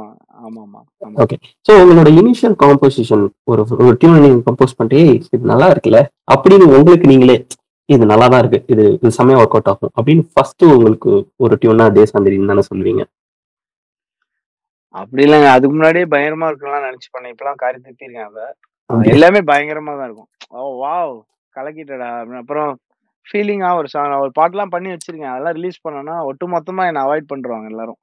ஓகே 1.22 1.36
ஸோ 1.66 1.72
உங்களோட 1.82 2.08
இனிஷியல் 2.20 2.56
காம்போசிஷன் 2.62 3.22
ஒரு 3.50 3.60
ஒரு 3.80 3.94
டியூன் 4.00 4.24
நீங்க 4.24 4.40
கம்போஸ் 4.46 4.76
பண்ணிட்டு 4.76 4.98
"ஏய், 5.04 5.18
இது 5.28 5.50
நல்லா 5.50 5.66
இருக்குல்ல? 5.72 6.00
அப்படின்னு 6.28 6.66
உங்களுக்கு 6.72 7.06
நீங்களே 7.12 7.36
இது 7.94 8.04
நல்லா 8.12 8.26
தான் 8.32 8.42
இருக்கு. 8.42 8.60
இது 8.72 8.84
இது 8.96 9.10
செம்மையா 9.16 9.38
ஒர்க் 9.42 9.56
அவுட் 9.56 9.70
ஆகும். 9.72 9.92
அப்படின்னு 9.98 10.24
ஃபர்ஸ்ட் 10.32 10.64
உங்களுக்கு 10.74 11.10
ஒரு 11.44 11.54
டியூனா 11.62 11.86
தேசாந்திரின்னு 11.98 12.50
தானே 12.52 12.64
சொல்லுவீங்க. 12.70 13.02
அப்படி 15.00 15.22
இல்லைங்க. 15.26 15.48
அதுக்கு 15.56 15.74
முன்னாடியே 15.76 16.06
பயங்கரமா 16.14 16.48
இருக்கலாம் 16.50 16.86
நினைச்சு 16.88 17.08
பண்ணேன். 17.14 17.32
இப்பெல்லாம் 17.34 17.60
காரி 17.62 17.78
திட்டிருக்கேன் 17.86 18.28
அதை? 18.30 18.46
எல்லாமே 19.14 19.40
பயங்கரமா 19.50 19.92
தான் 19.98 20.08
இருக்கும். 20.08 20.30
ஓ 20.56 20.70
வாவ் 20.82 21.14
கலக்கிட்டடா. 21.56 22.08
அப்புறம் 22.42 22.70
ஃபீலிங்கா 23.26 23.70
ஒரு 23.80 23.88
சாங் 23.94 24.14
ஒரு 24.24 24.32
பாட்டுலாம் 24.38 24.72
பண்ணி 24.74 24.88
வச்சிருக்கேன். 24.92 25.32
அதெல்லாம் 25.32 25.56
ரிலீஸ் 25.58 25.84
பண்ணனா 25.86 26.14
ஒட்டு 26.30 26.46
மொத்தமா 26.54 26.84
என்ன 26.90 27.02
அவாய்ட் 27.06 27.30
பண்றாங்க 27.32 27.68
எல்லாரும். 27.72 27.98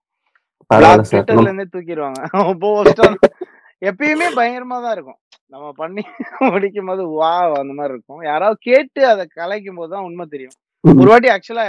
இருந்தே 1.48 1.66
தூக்கிடுவாங்க 1.74 2.20
எப்பயுமே 3.90 4.28
பயங்கரமா 4.38 4.78
தான் 4.86 4.94
இருக்கும். 4.96 5.20
நம்ம 5.52 5.68
பண்ணி 5.80 6.02
முடிக்கும் 6.54 6.90
போது 6.90 7.04
வா 7.14 7.30
அந்த 7.60 7.74
மாதிரி 7.78 7.94
இருக்கும். 7.94 8.22
யாராவது 8.28 8.58
கேட்டு 8.68 9.02
அதை 9.12 9.24
கலைக்கும் 9.38 9.80
போது 9.80 9.92
தான் 9.94 10.06
உண்மை 10.08 10.26
தெரியும். 10.34 10.56
ஒரு 10.84 11.08
வாட்டி 11.12 11.30
ஆக்சுவலா 11.34 11.66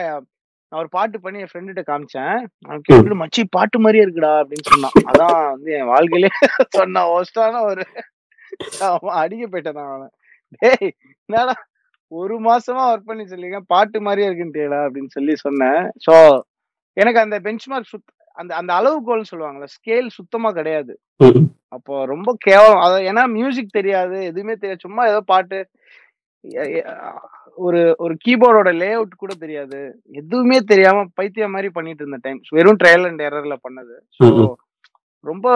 நான் 0.72 0.80
ஒரு 0.80 0.90
பாட்டு 0.92 1.16
பண்ணி 1.18 1.38
என் 1.42 1.50
ஃப்ரெண்டுகிட்ட 1.50 1.82
காமிச்சேன். 1.86 2.34
அவன் 2.66 2.82
கேட்டு 2.88 3.16
மச்சி 3.22 3.42
பாட்டு 3.56 3.78
மாதிரியே 3.84 4.04
இருக்குடா! 4.04 4.32
அப்படின்னு 4.42 4.66
சொன்னான். 4.72 4.96
அதான் 5.10 5.38
வந்து 5.48 5.70
என் 5.78 5.90
வாழ்க்கையிலே 5.92 6.30
சொன்ன 6.76 7.04
ஒஸ்டான 7.14 7.62
ஒரு 7.70 7.82
அடிக்க 9.20 9.44
போயிட்டேன் 9.46 9.80
அவனை. 9.86 10.08
டேய் 10.62 10.88
என்னடா 11.28 11.54
ஒரு 12.12 12.36
மாசமா 12.46 12.84
ஒர்க் 12.90 13.10
பண்ணி 13.10 13.24
சொல்லிருக்கேன் 13.26 13.68
பாட்டு 13.72 13.98
மாதிரியே 14.06 14.28
இருக்குன்ட்டேடா! 14.30 14.80
அப்படின்னு 14.86 15.12
சொல்லி 15.16 15.34
சொன்னேன். 15.44 15.82
ஸோ 16.06 16.14
எனக்கு 16.96 17.20
அந்த 17.24 17.36
பெஞ்ச்மார்க் 17.46 17.92
சுத் 17.92 18.08
அந்த 18.36 18.52
அந்த 18.56 18.72
அளவுகோல்னு 18.74 19.30
சொல்லுவாங்கல்ல 19.30 19.68
ஸ்கேல் 19.74 20.08
சுத்தமா 20.08 20.50
கிடையாது. 20.50 20.92
அப்போ 21.72 21.94
ரொம்ப 22.04 22.30
கேவலம். 22.40 22.82
அத 22.82 22.94
ஏன்னா 23.10 23.22
மியூசிக் 23.30 23.76
தெரியாது 23.78 24.16
எதுவுமே 24.24 24.54
தெரியாது. 24.54 24.84
சும்மா 24.86 25.02
ஏதோ 25.06 25.20
பாட்டு 25.26 25.58
ஒரு 27.58 27.80
ஒரு 27.98 28.14
கீபோர்டோட 28.24 28.70
லே 28.76 28.92
அவுட் 28.92 29.14
கூட 29.16 29.32
தெரியாது. 29.34 29.78
எதுவுமே 30.14 30.58
தெரியாம 30.62 31.04
பைத்தியம் 31.14 31.50
மாதிரி 31.50 31.68
பண்ணிட்டு 31.68 32.02
இருந்த 32.02 32.18
டைம் 32.22 32.40
வெறும் 32.50 32.80
ட்ரையல் 32.82 33.06
அண்ட் 33.08 33.22
எரர்ல 33.22 33.56
பண்ணது. 33.66 33.94
ஸோ. 34.20 34.26
ரொம்ப 35.24 35.46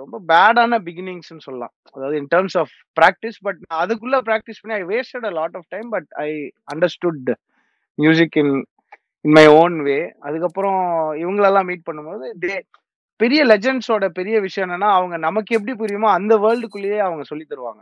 ரொம்ப 0.00 0.16
பேடான 0.28 0.78
பிகினிங்ஸ்னு 0.86 1.44
சொல்லலாம். 1.46 1.72
அதாவது 1.96 2.16
in 2.16 2.28
terms 2.34 2.56
of 2.58 2.72
practice 2.96 3.38
but 3.42 3.60
அதுக்குள்ள 3.74 4.16
ப்ராக்டிஸ் 4.28 4.60
பண்ணி 4.62 4.74
I 4.74 4.84
wasted 4.90 5.26
a 5.26 5.32
lot 5.38 5.56
of 5.56 5.68
time 5.68 5.88
but 5.88 6.08
I 6.24 6.28
understood 6.74 7.30
music 7.98 8.36
in 8.36 8.52
in 9.24 9.34
my 9.36 9.46
own 9.58 9.76
way 9.86 9.96
அதுக்கப்புறம் 10.20 10.78
இவங்களெல்லாம் 11.22 11.68
மீட் 11.70 11.88
பண்ணும்போது 11.88 12.26
தே 12.44 12.54
பெரிய 13.20 13.40
லெஜண்ட்ஸோட 13.44 14.04
பெரிய 14.16 14.36
விஷயம் 14.46 14.66
என்னன்னா 14.66 14.88
அவங்க 14.98 15.16
நமக்கு 15.26 15.56
எப்படி 15.58 15.74
புரியுமோ 15.80 16.08
அந்த 16.14 16.34
வேர்ல்டுக்குள்ளேயே 16.44 16.98
அவங்க 17.06 17.22
சொல்லி 17.28 17.44
தருவாங்க. 17.44 17.80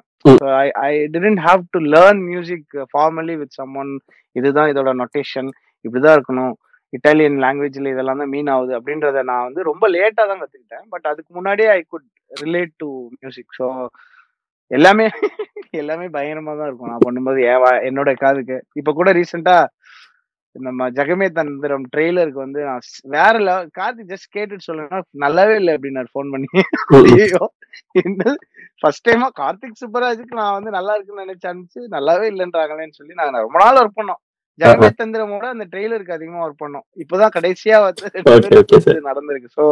I 0.86 0.90
didn't 1.14 1.40
have 1.46 1.62
to 1.74 1.80
learn 1.94 2.20
music 2.30 2.74
formally 2.90 3.36
with 3.42 3.56
someone 3.82 3.92
இதுதான் 4.36 4.70
இதோட 4.72 4.92
நொட்டேஷன் 5.00 5.48
இப்படிதான் 5.84 6.16
இருக்கணும். 6.18 6.52
இட்டாலியன் 6.92 7.40
லாங்குவேஜ்ல 7.44 7.92
இதெல்லாம் 7.94 8.20
தான் 8.22 8.32
மீன் 8.34 8.50
ஆகுது 8.54 8.72
அப்படின்றத 8.78 9.22
நான் 9.30 9.46
வந்து 9.48 9.62
ரொம்ப 9.70 9.84
லேட்டா 9.94 10.22
தான் 10.30 10.40
கத்துக்கிட்டேன். 10.42 10.84
பட் 10.92 11.06
அதுக்கு 11.12 11.30
முன்னாடியே 11.38 11.68
I 11.76 11.80
could 11.92 12.06
relate 12.30 12.74
to 12.82 12.88
music 13.20 13.56
so 13.60 13.66
எல்லாமே 14.70 15.06
எல்லாமே 15.82 16.06
பயங்கரமா 16.16 16.52
தான் 16.58 16.68
இருக்கும். 16.68 16.90
நான் 16.92 17.04
பண்ணும்போது 17.06 17.40
என் 17.50 17.62
வா- 17.64 17.80
என்னோட 17.88 18.10
காதுக்கு. 18.22 18.56
இப்ப 18.80 18.92
கூட 18.92 19.10
ரீசெண்டா 19.12 19.56
நம்ம 20.56 20.86
ஜெகமே 20.96 21.26
தந்திரம் 21.36 21.84
ட்ரெய்லருக்கு 21.92 22.40
வந்து 22.44 22.60
நான் 22.68 22.86
வேற 23.14 23.34
லெவல் 23.48 23.68
கார்த்திக் 23.78 24.10
ஜஸ்ட் 24.12 24.32
கேட்டுட்டு 24.36 24.66
சொல்லுங்க. 24.68 24.96
நல்லாவே 25.24 25.54
இல்லை 25.60 25.72
அப்படின்னாரு 25.76 26.08
ஃபோன் 26.14 26.32
பண்ணி. 26.34 26.48
ஐயோ 27.18 27.42
ஃபர்ஸ்ட் 28.82 29.06
டைமா 29.08 29.28
கார்த்திக் 29.40 29.80
சுப்பராஜுக்கு 29.82 30.40
நான் 30.40 30.56
வந்து 30.56 30.70
நல்லா 30.78 30.94
இருக்குன்னு 30.96 31.24
நினைச்சு 31.26 31.48
அனுப்பிச்சு 31.50 31.82
நல்லாவே 31.96 32.26
இல்லைன்றாங்களேன்னு 32.32 32.98
சொல்லி 32.98 33.14
நாங்க 33.20 33.44
ரொம்ப 33.46 33.58
நாள் 33.64 33.80
ஒர்க் 33.82 33.98
பண்ணோம். 34.00 34.20
ஜெகமே 34.60 34.88
தந்திரமோட 35.00 35.44
அந்த 35.54 35.64
ட்ரெய்லருக்கு 35.72 36.16
அதிகமா 36.16 36.42
ஒர்க் 36.46 36.62
பண்ணோம். 36.64 36.86
இப்பதான் 37.02 37.34
கடைசியா 37.38 37.76
வந்து 37.86 38.06
நடந்திருக்கு. 39.10 39.50
ஸோ 39.58 39.64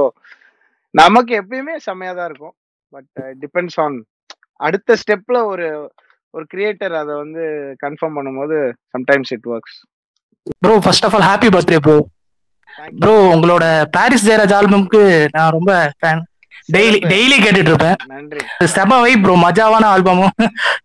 நமக்கு 0.95 1.33
எப்பயுமே 1.41 1.74
செம்மையா 1.89 2.12
தான் 2.18 2.29
இருக்கும். 2.31 2.55
பட் 2.93 3.11
டிபெண்ட்ஸ் 3.43 3.79
ஆன் 3.85 3.97
அடுத்த 4.66 4.97
ஸ்டெப்ல 5.03 5.39
ஒரு 5.53 5.66
ஒரு 6.35 6.45
கிரியேட்டர் 6.53 6.95
அதை 7.03 7.12
வந்து 7.24 7.43
கன்ஃபார்ம் 7.85 8.16
பண்ணும்போது 8.18 8.57
sometimes 8.95 9.33
it 9.37 9.49
works 9.55 9.79
bro 10.59 10.74
first 10.84 11.07
of 11.07 11.14
all 11.14 11.28
happy 11.28 11.51
birthday 11.55 11.78
bro 11.84 11.96
bro 12.99 13.14
உங்களோட 13.32 13.64
பாரிஸ் 13.94 14.26
ஜெயராஜ் 14.26 14.57
ஆல்பம்க்கு 14.59 15.03
நான் 15.34 15.55
ரொம்ப 15.57 15.70
ஃபேன் 15.96 16.22
டெய்லி 16.68 16.99
டெய்லி 17.11 17.36
கேட்டுட்டு 17.38 17.70
இருப்பேன் 17.72 17.96
செம 18.72 18.99
வை 19.01 19.12
ப்ரோ 19.20 19.34
மஜாவான 19.44 19.84
ஆல்பமும் 19.92 20.34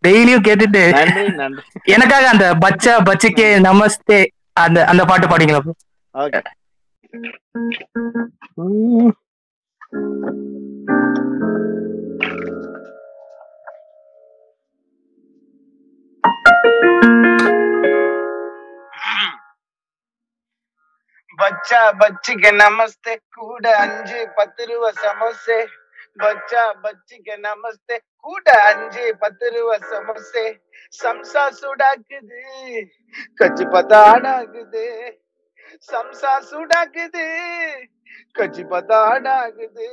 டெய்லியும் 0.06 0.46
கேட்டுட்டு. 0.48 0.84
எனக்காக 1.96 2.26
அந்த 2.34 2.48
பச்சா 2.64 2.94
பச்சிக்கே 3.10 3.48
நமஸ்தே 3.66 4.20
அந்த 4.58 4.80
அந்த 4.86 5.04
பாட்டு 5.06 5.28
பாடிங்களா 5.28 5.62
ப்ரோ 5.62 5.76
ஓகே 6.16 6.42
பச்சா 8.58 9.12
பச்சிக்க 21.38 22.52
நமஸ்தே 22.54 23.14
கூட 23.32 23.66
அஞ்சு 23.78 24.20
பத்து 24.38 24.64
ரூபா 24.70 24.90
சமோசே 24.98 25.60
பச்சா 26.20 26.64
பச்சிக்க 26.84 27.38
நமஸ்தே 27.40 27.98
கூட 28.26 28.46
அஞ்சு 28.70 29.06
பத்து 29.22 29.48
ரூபா 29.56 29.78
சமோசே 29.92 30.46
சம்சா 30.94 31.44
சுடாக்குது 31.60 32.42
கச்சி 33.40 33.66
பதாடாகுது 33.66 34.86
சம்சா 35.90 36.34
சுடாக்குது 36.50 37.26
கச்சி 38.36 38.64
பதாடாகுது 38.66 39.90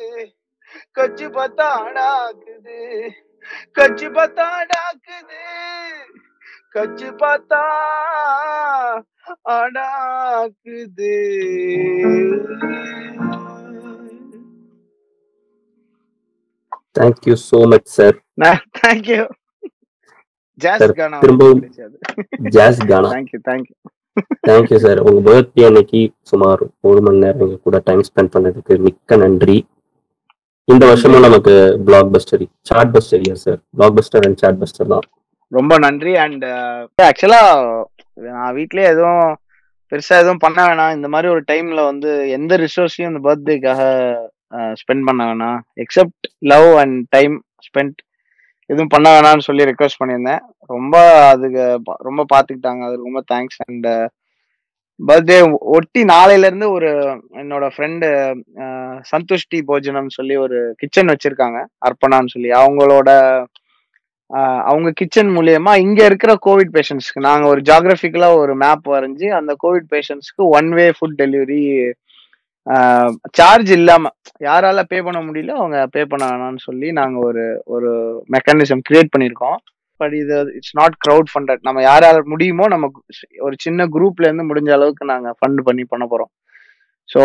கச்சி 0.96 1.28
பத்தாடாக்குது 1.36 2.78
கச்சி 3.76 4.08
பத்தாடாக்குது 4.10 5.42
கச்சி 6.74 7.10
பத்தா 7.22 7.62
ஆடாக்குது 9.56 11.14
thank you 16.98 17.34
so 17.48 17.60
much 17.72 17.90
sir 17.96 18.16
thank you 18.80 19.20
jazz 20.60 20.80
sir 20.82 20.94
கானா 21.00 21.18
திரும்பவும் 21.24 21.60
ஜாஸ் 22.56 22.80
கானா? 22.90 23.10
Thank you 23.14 23.40
thank you 23.48 23.74
thank you 24.48 24.78
sir 24.84 25.00
உங்க 25.06 25.20
பர்த்டே 25.28 25.66
அன்னைக்கு 25.68 26.00
சுமார் 26.30 26.62
ஒரு 26.90 27.00
மணி 27.06 27.22
நேரம் 27.24 27.44
எங்க 27.46 27.58
கூட 27.66 27.78
டைம் 27.88 28.02
ஸ்பெண்ட் 28.08 28.32
பண்ணதுக்கு 28.34 28.76
மிக்க 28.86 29.16
நன்றி. 29.22 29.58
இந்த 30.68 30.84
வருஷமும் 30.90 31.24
நமக்கு 31.26 31.54
blockbuster 32.14 32.44
sad 32.70 32.92
buster 32.96 33.24
sir 33.44 33.60
blockbuster 33.98 34.26
and 34.26 34.40
sad 34.42 34.60
buster 34.62 34.92
தான். 34.94 35.06
ரொம்ப 35.52 35.72
நன்றி. 35.86 36.12
அண்ட் 36.24 36.44
ஆக்சுவலா 37.08 37.42
நான் 38.36 38.56
வீட்லயே 38.58 38.90
எதுவும் 38.94 39.24
பெருசா 39.92 40.16
எதுவும் 40.22 40.42
பண்ண 40.44 40.58
வேணாம். 40.66 40.94
இந்த 40.96 41.08
மாதிரி 41.12 41.28
ஒரு 41.34 41.42
டைம்ல 41.50 41.80
வந்து 41.90 42.10
எந்த 42.36 42.52
ரிசோர்ஸையும் 42.64 43.10
இந்த 43.12 43.22
பர்த்டேக்காக 43.26 43.80
ஸ்பெண்ட் 44.80 45.06
பண்ண 45.08 45.22
வேணாம். 45.30 45.58
Except 45.84 46.26
love 46.52 46.68
and 46.82 46.96
time 47.16 47.34
spend 47.66 47.98
எதுவும் 48.70 48.92
பண்ண 48.94 49.08
வேணாம்னு 49.14 49.46
சொல்லி 49.48 49.68
ரெக்வஸ்ட் 49.70 50.00
பண்ணியிருந்தேன். 50.00 50.42
ரொம்ப 50.74 50.96
அதுக்கு 51.32 51.62
ரொம்ப 52.08 52.24
பார்த்துக்கிட்டாங்க 52.32 52.82
அதுக்கு 52.86 53.08
ரொம்ப 53.08 53.22
தேங்க்ஸ் 53.32 53.60
அண்ட் 53.66 53.88
பர்த்டே 55.08 55.36
ஒட்டி 55.76 56.00
நாளையில 56.12 56.48
இருந்து 56.48 56.66
ஒரு 56.76 56.90
என்னோட 57.42 57.64
ஃப்ரெண்டு 57.74 58.08
சந்துஷ்டி 59.10 59.58
போஜனம் 59.70 60.10
சொல்லி 60.16 60.34
ஒரு 60.36 60.58
கிச்சன் 60.80 61.12
வச்சிருக்காங்க. 61.12 61.60
அர்ப்பணான்னு 61.86 62.32
சொல்லி. 62.34 62.50
அவங்களோட 62.60 63.10
அவங்க 64.70 64.88
கிச்சன் 64.98 65.32
மூலியமா 65.36 65.72
இங்க 65.84 66.00
இருக்கிற 66.10 66.32
கோவிட் 66.46 66.74
பேஷண்ட்ஸ்க்கு 66.76 67.26
நாங்க 67.28 67.46
ஒரு 67.52 67.60
ஜாகிரபிக்கலா 67.70 68.28
ஒரு 68.42 68.52
மேப் 68.62 68.86
வரைஞ்சி 68.94 69.28
அந்த 69.38 69.52
கோவிட் 69.64 69.88
பேஷண்ட்ஸ்க்கு 69.94 70.44
one 70.58 70.70
way 70.78 70.86
food 70.98 71.18
delivery 71.22 71.62
charge 73.38 73.70
இல்லாம 73.78 74.10
யாரால 74.46 74.80
பே 74.90 74.98
பண்ண 75.06 75.20
முடியல 75.28 75.54
அவங்க 75.60 75.78
பே 75.94 76.02
பண்ண 76.12 76.24
வேணாம்னு 76.30 76.62
சொல்லி 76.68 76.88
நாங்க 77.00 77.18
ஒரு 77.28 77.44
ஒரு 77.74 77.90
மெக்கானிசம் 78.34 78.84
கிரியேட் 78.88 79.12
பண்ணியிருக்கோம். 79.14 79.58
பட் 80.00 80.14
இது 80.20 80.34
இட்ஸ் 80.58 80.76
நாட் 80.80 80.94
க்ரௌட் 81.04 81.30
ஃபண்டட் 81.32 81.66
நம்ம 81.68 81.80
யாரால 81.88 82.20
முடியுமோ 82.32 82.66
நம்ம 82.74 82.86
ஒரு 83.46 83.54
சின்ன 83.64 83.86
குரூப்ல 83.94 84.28
இருந்து 84.28 84.48
முடிஞ்ச 84.50 84.70
அளவுக்கு 84.76 85.12
நாங்க 85.12 85.30
ஃபண்ட் 85.38 85.60
பண்ணி 85.68 85.84
பண்ண 85.92 86.04
போறோம். 86.12 86.30
ஸோ 87.08 87.22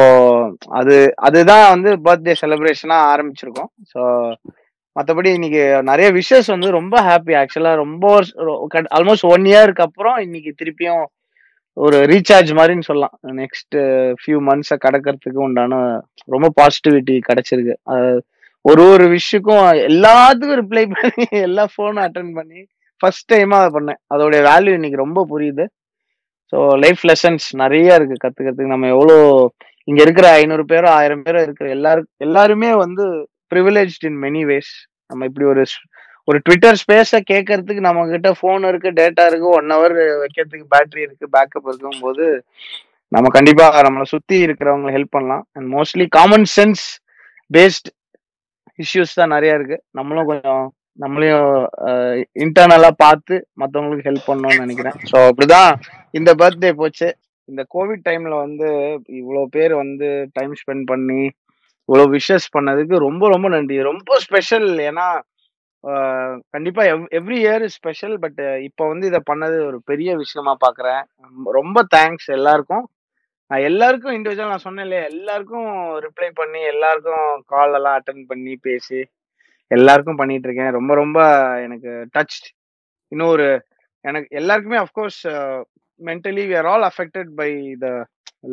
அது 0.79 0.95
அதுதான் 1.27 1.65
வந்து 1.73 1.89
பர்த்டே 2.07 2.33
செலிப்ரேஷனா 2.41 2.97
ஆரம்பிச்சிருக்கோம். 3.13 3.71
ஸோ 3.93 4.01
மற்றபடி 4.95 5.29
இன்னைக்கு 5.37 5.63
நிறைய 5.89 6.07
விஷஸ் 6.17 6.49
வந்து 6.53 6.67
ரொம்ப 6.79 6.95
ஹாப்பி 7.07 7.33
ஆக்சுவலா 7.41 7.73
ரொம்ப 7.83 8.05
ஆல்மோஸ்ட் 8.97 9.27
ஒன் 9.33 9.45
இயருக்கு 9.51 9.85
அப்புறம் 9.87 10.17
இன்னைக்கு 10.25 10.51
திருப்பியும் 10.61 11.03
ஒரு 11.77 11.97
ரீசார்ஜ் 12.11 12.51
மாதிரின்னு 12.57 12.87
சொல்லலாம். 12.89 13.15
நெக்ஸ்ட் 13.41 13.75
ஃபியூ 14.19 14.37
மந்த்ஸை 14.49 14.77
கடக்கிறதுக்கு 14.85 15.39
உண்டான 15.47 15.79
ரொம்ப 16.35 16.47
பாசிட்டிவிட்டி 16.59 17.15
கிடைச்சிருக்கு. 17.29 17.75
ஒரு 18.65 18.83
ஒரு 18.93 19.05
விஷயக்கும் 19.17 19.65
எல்லாத்துக்கும் 19.89 20.59
ரிப்ளை 20.61 20.85
பண்ணி 20.93 21.25
எல்லா 21.47 21.65
ஃபோனும் 21.73 22.05
அட்டன் 22.05 22.31
பண்ணி 22.37 22.61
ஃபர்ஸ்ட் 23.03 23.29
டைமாக 23.33 23.61
அதை 23.61 23.71
பண்ணேன். 23.77 23.99
அதோடைய 24.13 24.41
வேல்யூ 24.51 24.73
இன்னைக்கு 24.77 25.03
ரொம்ப 25.05 25.19
புரியுது. 25.33 25.65
ஸோ 26.53 26.57
லைஃப் 26.83 27.03
லெசன்ஸ் 27.09 27.45
நிறைய 27.63 27.99
இருக்கு 27.99 28.15
கற்றுக்கிறதுக்கு 28.23 28.73
நம்ம 28.75 28.89
எவ்வளோ 28.95 29.17
இங்கே 29.89 30.03
இருக்கிற 30.05 30.27
ஐநூறு 30.41 30.63
பேரோ 30.71 30.89
ஆயிரம் 30.99 31.23
பேரோ 31.25 31.39
இருக்கிற 31.45 31.67
எல்லாரும் 31.77 32.09
எல்லாருமே 32.25 32.69
வந்து 32.83 33.05
ப்ரிவிலேஜ் 33.53 33.95
இன் 34.09 34.19
மெனி 34.25 34.43
வேஸ் 34.51 34.73
நம்ம 35.11 35.25
இப்படி 35.29 35.45
ஒரு 35.53 35.63
ஒரு 36.27 36.37
ட்விட்டர் 36.45 36.77
ஸ்பேஸை 36.81 37.19
கேட்கறதுக்கு 37.31 37.81
நம்ம 37.87 38.05
கிட்ட 38.11 38.29
ஃபோன் 38.37 38.63
இருக்கு 38.69 38.91
டேட்டா 38.99 39.23
இருக்கு 39.29 39.47
ஒன் 39.57 39.73
ஹவர் 39.75 39.93
வைக்கிறதுக்கு 40.21 40.65
பேட்டரி 40.73 41.01
இருக்கு 41.07 41.25
பேக்கப் 41.35 41.67
இருக்கும் 41.71 42.03
போது 42.05 42.25
நம்ம 43.11 43.29
கண்டிப்பா 43.35 43.65
நம்மளை 43.87 44.05
சுத்தி 44.13 44.37
இருக்கிறவங்களை 44.45 44.93
ஹெல்ப் 44.95 45.15
பண்ணலாம். 45.15 45.43
And 45.55 45.67
mostly 45.75 46.05
common 46.17 46.47
sense 46.55 46.85
based 47.51 47.89
issues 48.79 49.19
தான் 49.19 49.33
நிறைய 49.35 49.57
இருக்கு. 49.57 49.77
நம்மளும் 49.97 50.29
கொஞ்சம் 50.31 50.65
நம்மளையும் 51.03 51.51
இன்டர்னலா 52.43 52.89
பார்த்து 53.03 53.35
மற்றவங்களுக்கு 53.61 54.09
ஹெல்ப் 54.09 54.29
பண்ணணும்னு 54.29 54.63
நினைக்கிறேன். 54.65 54.97
ஸோ 55.11 55.17
அப்படிதான் 55.29 55.71
இந்த 56.19 56.31
பர்த்டே 56.41 56.71
போச்சு. 56.81 57.07
இந்த 57.49 57.61
கோவிட் 57.75 58.05
டைம்ல 58.09 58.35
வந்து 58.45 58.67
இவ்வளோ 59.21 59.41
பேர் 59.55 59.73
வந்து 59.83 60.07
டைம் 60.37 60.53
ஸ்பெண்ட் 60.61 60.85
பண்ணி 60.91 61.23
இவ்வளவு 61.89 62.13
விஷஸ் 62.17 62.47
பண்ணதுக்கு 62.55 62.95
ரொம்ப 63.07 63.23
ரொம்ப 63.33 63.47
நன்றி. 63.55 63.77
ரொம்ப 63.91 64.17
ஸ்பெஷல். 64.25 64.67
ஏன்னா 64.89 65.07
கண்டிப்பா 66.53 66.83
எவ்ரி 67.19 67.37
இயர் 67.43 67.65
ஸ்பெஷல். 67.77 68.15
பட் 68.23 68.39
இப்போ 68.67 68.83
வந்து 68.91 69.05
இதை 69.11 69.21
பண்ணது 69.31 69.57
ஒரு 69.69 69.79
பெரிய 69.91 70.11
விஷயமா 70.23 70.53
பாக்குறேன். 70.65 71.03
ரொம்ப 71.59 71.83
தேங்க்ஸ் 71.95 72.29
எல்லாருக்கும். 72.37 72.85
நான் 73.51 73.65
எல்லாருக்கும் 73.69 74.15
இண்டிவிஜுவல் 74.17 74.53
நான் 74.53 74.65
சொன்னேன் 74.67 74.85
இல்லையா? 74.87 75.03
எல்லாருக்கும் 75.13 75.69
ரிப்ளை 76.05 76.29
பண்ணி 76.39 76.61
எல்லாருக்கும் 76.73 77.27
கால் 77.53 77.75
எல்லாம் 77.79 77.97
அட்டன் 77.99 78.23
பண்ணி 78.31 78.53
பேசி 78.67 78.99
எல்லாருக்கும் 79.71 80.19
பண்ணிட்டு 80.21 80.47
இருக்கேன். 80.47 80.71
ரொம்ப 80.77 80.91
ரொம்ப 81.01 81.19
எனக்கு 81.65 81.91
டச் 82.15 82.39
இன்னும் 83.11 83.31
ஒரு 83.35 83.47
எனக்கு 84.05 84.27
எல்லாருக்குமே 84.39 84.79
of course 84.85 85.21
mentally 86.01 86.43
we 86.49 86.55
are 86.61 86.69
all 86.71 86.85
affected 86.89 87.29
by 87.41 87.49
the 87.83 87.89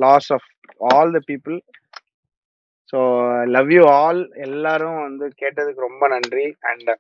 loss 0.05 0.29
of 0.37 0.49
all 0.91 1.13
the 1.17 1.21
people 1.31 1.57
so 2.93 3.01
love 3.57 3.71
you 3.77 3.83
all 4.01 4.21
எல்லாரும் 4.47 4.99
வந்து 5.07 5.27
கேட்டதுக்கு 5.43 5.89
ரொம்ப 5.89 6.05
நன்றி. 6.15 6.47
அண்ட் 6.71 6.89
uh, 6.93 6.99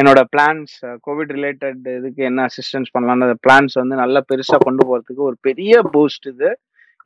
என்னோட 0.00 0.20
பிளான்ஸ் 0.34 0.74
கோவிட் 1.06 1.32
ரிலேட்டட் 1.36 1.80
இதுக்கு 1.96 2.20
என்ன 2.28 2.40
அசிஸ்டன்ஸ் 2.50 2.92
பண்ணலாம்னு 2.94 3.26
அந்த 3.28 3.38
பிளான்ஸ் 3.46 3.74
வந்து 3.80 3.94
நல்லா 4.02 4.20
பெருசாக 4.30 4.64
கொண்டு 4.66 4.82
போகிறதுக்கு 4.88 5.22
ஒரு 5.30 5.36
பெரிய 5.46 5.80
பூஸ்ட் 5.94 6.28
இது. 6.32 6.50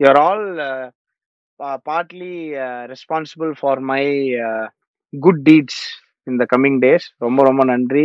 You're 0.01 0.21
all 0.27 0.45
partly 1.89 2.35
responsible 2.93 3.53
for 3.61 3.81
my 3.93 4.03
good 5.13 5.43
deeds 5.49 5.83
இந்த 6.27 6.45
கம்மிங் 6.53 6.79
டேஸ் 6.85 7.07
ரொம்ப 7.27 7.41
ரொம்ப 7.49 7.65
நன்றி. 7.73 8.05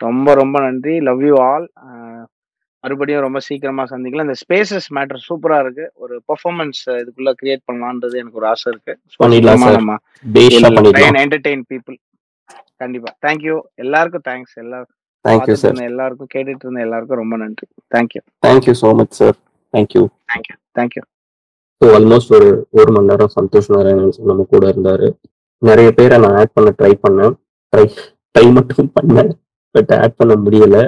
ரொம்ப 0.00 0.34
ரொம்ப 0.42 0.56
நன்றி. 0.66 0.96
லவ் 1.08 1.22
யூ 1.28 1.34
ஆல் 1.48 1.66
மறுபடியும் 2.84 3.24
ரொம்ப 3.26 3.40
சீக்கிரமா 3.46 3.84
சந்திக்கலாம். 3.90 4.28
இந்த 4.28 4.38
ஸ்பேசஸ் 4.42 4.88
மேட்டர் 4.96 5.24
சூப்பரா 5.28 5.58
இருக்கு. 5.64 5.86
ஒரு 6.02 6.14
பெர்ஃபார்மன்ஸ் 6.28 6.80
இதுக்குள்ள 7.00 7.32
கிரியேட் 7.40 7.66
பண்ணலான்றது 7.68 8.20
எனக்கு 8.22 8.40
ஒரு 8.40 8.48
ஆசை 8.52 8.66
இருக்கு. 8.72 8.92
என்டர்டெயின் 11.24 11.64
பீப்புள் 11.72 11.98
கண்டிப்பா. 12.82 13.10
தேங்க்யூ 13.26 13.56
எல்லாருக்கும் 13.84 14.24
தேங்க்ஸ் 14.28 14.56
எல்லாரும் 14.64 14.92
தேங்க்யூ 15.24 15.54
சார் 15.62 15.80
எல்லாருக்கும் 15.90 16.30
கேட்டுட்டு 16.34 16.64
இருந்த 16.66 16.80
எல்லாருக்கும் 16.86 17.20
ரொம்ப 17.22 17.36
நன்றி. 17.42 17.66
Thank you 17.94 18.22
thank you 18.46 18.74
so 18.82 18.90
much 19.00 19.16
sir 19.20 19.36
thank you 19.74 20.02
thank you 20.32 20.56
thank you 20.78 21.02
so 21.80 21.90
almost 21.98 22.32
ஒரு 22.38 22.48
ஒரு 22.78 22.90
மணி 22.94 23.10
நேரம் 23.10 23.34
சந்தோஷ் 23.36 23.68
நாராயணன் 23.74 24.30
நம்ம 24.30 24.46
கூட 24.54 24.64
இருந்தாரு. 24.72 25.08
நிறைய 25.62 25.88
பேரை 25.98 26.16
நான் 26.24 26.36
ஆட் 26.40 26.56
பண்ண 26.56 26.70
ட்ரை 26.80 26.92
பண்ணேன். 27.04 27.34
ட்ரை 27.72 27.84
ட்ரை 28.34 28.46
மட்டும் 28.56 28.90
பண்ணேன் 28.98 29.30
பட் 29.74 29.92
ஆட் 30.02 30.18
பண்ண 30.20 30.34
முடியல. 30.44 30.78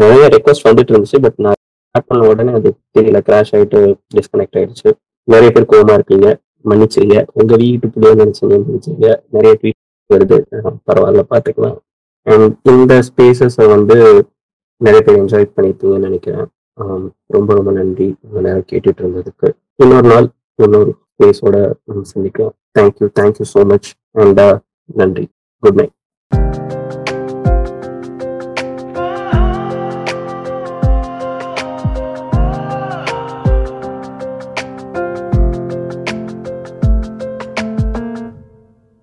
நிறைய 0.00 0.24
ரெக்வஸ்ட் 0.34 0.66
வந்துட்டு 0.68 0.92
இருந்துச்சு 0.92 1.18
பட் 1.24 1.38
நான் 1.44 1.58
ஆட் 1.94 2.06
பண்ண 2.08 2.28
உடனே 2.30 2.52
அது 2.58 2.68
தெரியல. 2.96 3.18
கிராஷ் 3.28 3.52
ஆயிட்டு 3.56 3.80
டிஸ்கனெக்ட் 4.16 4.58
ஆயிடுச்சு. 4.58 4.88
நிறைய 5.32 5.48
பேர் 5.54 5.70
கோமா 5.72 5.94
இருக்கீங்க 5.98 6.28
மன்னிச்சிங்க 6.70 7.16
உங்க 7.40 7.52
வீட்டு 7.62 7.86
பிள்ளைய 7.94 8.14
நினைச்சீங்க 8.22 8.54
மன்னிச்சிங்க 8.64 9.08
நிறைய 9.36 9.52
ட்வீட் 9.60 9.78
வருது. 10.14 10.38
பரவாயில்ல 10.88 11.22
பாத்துக்கலாம். 11.32 11.76
அண்ட் 12.26 12.54
இந்த 12.72 12.94
ஸ்பேசஸை 13.08 13.66
வந்து 13.74 13.96
நிறைய 14.86 15.00
பேர் 15.06 15.20
என்ஜாய் 15.22 15.46
பண்ணிருப்பீங்கன்னு 15.56 16.08
நினைக்கிறேன். 16.08 16.48
ரொம்ப 17.36 17.50
ரொம்ப 17.58 17.70
நன்றி. 17.78 18.08
இவ்வளவு 18.24 18.44
நேரம் 18.46 18.68
கேட்டுட்டு 18.70 19.02
இருந்ததுக்கு. 19.04 19.48
இன்னொரு 19.82 20.08
நாள் 20.12 20.28
இன்னொரு 20.64 20.92
ஸ்பேஸோட 21.12 21.56
சந்திக்கலாம். 22.12 22.54
Thank you 22.78 23.08
thank you 23.20 23.46
so 23.54 23.62
much 23.72 23.88
and 24.22 24.40
நன்றி. 25.00 25.24
Good 25.62 25.78
night 25.80 25.94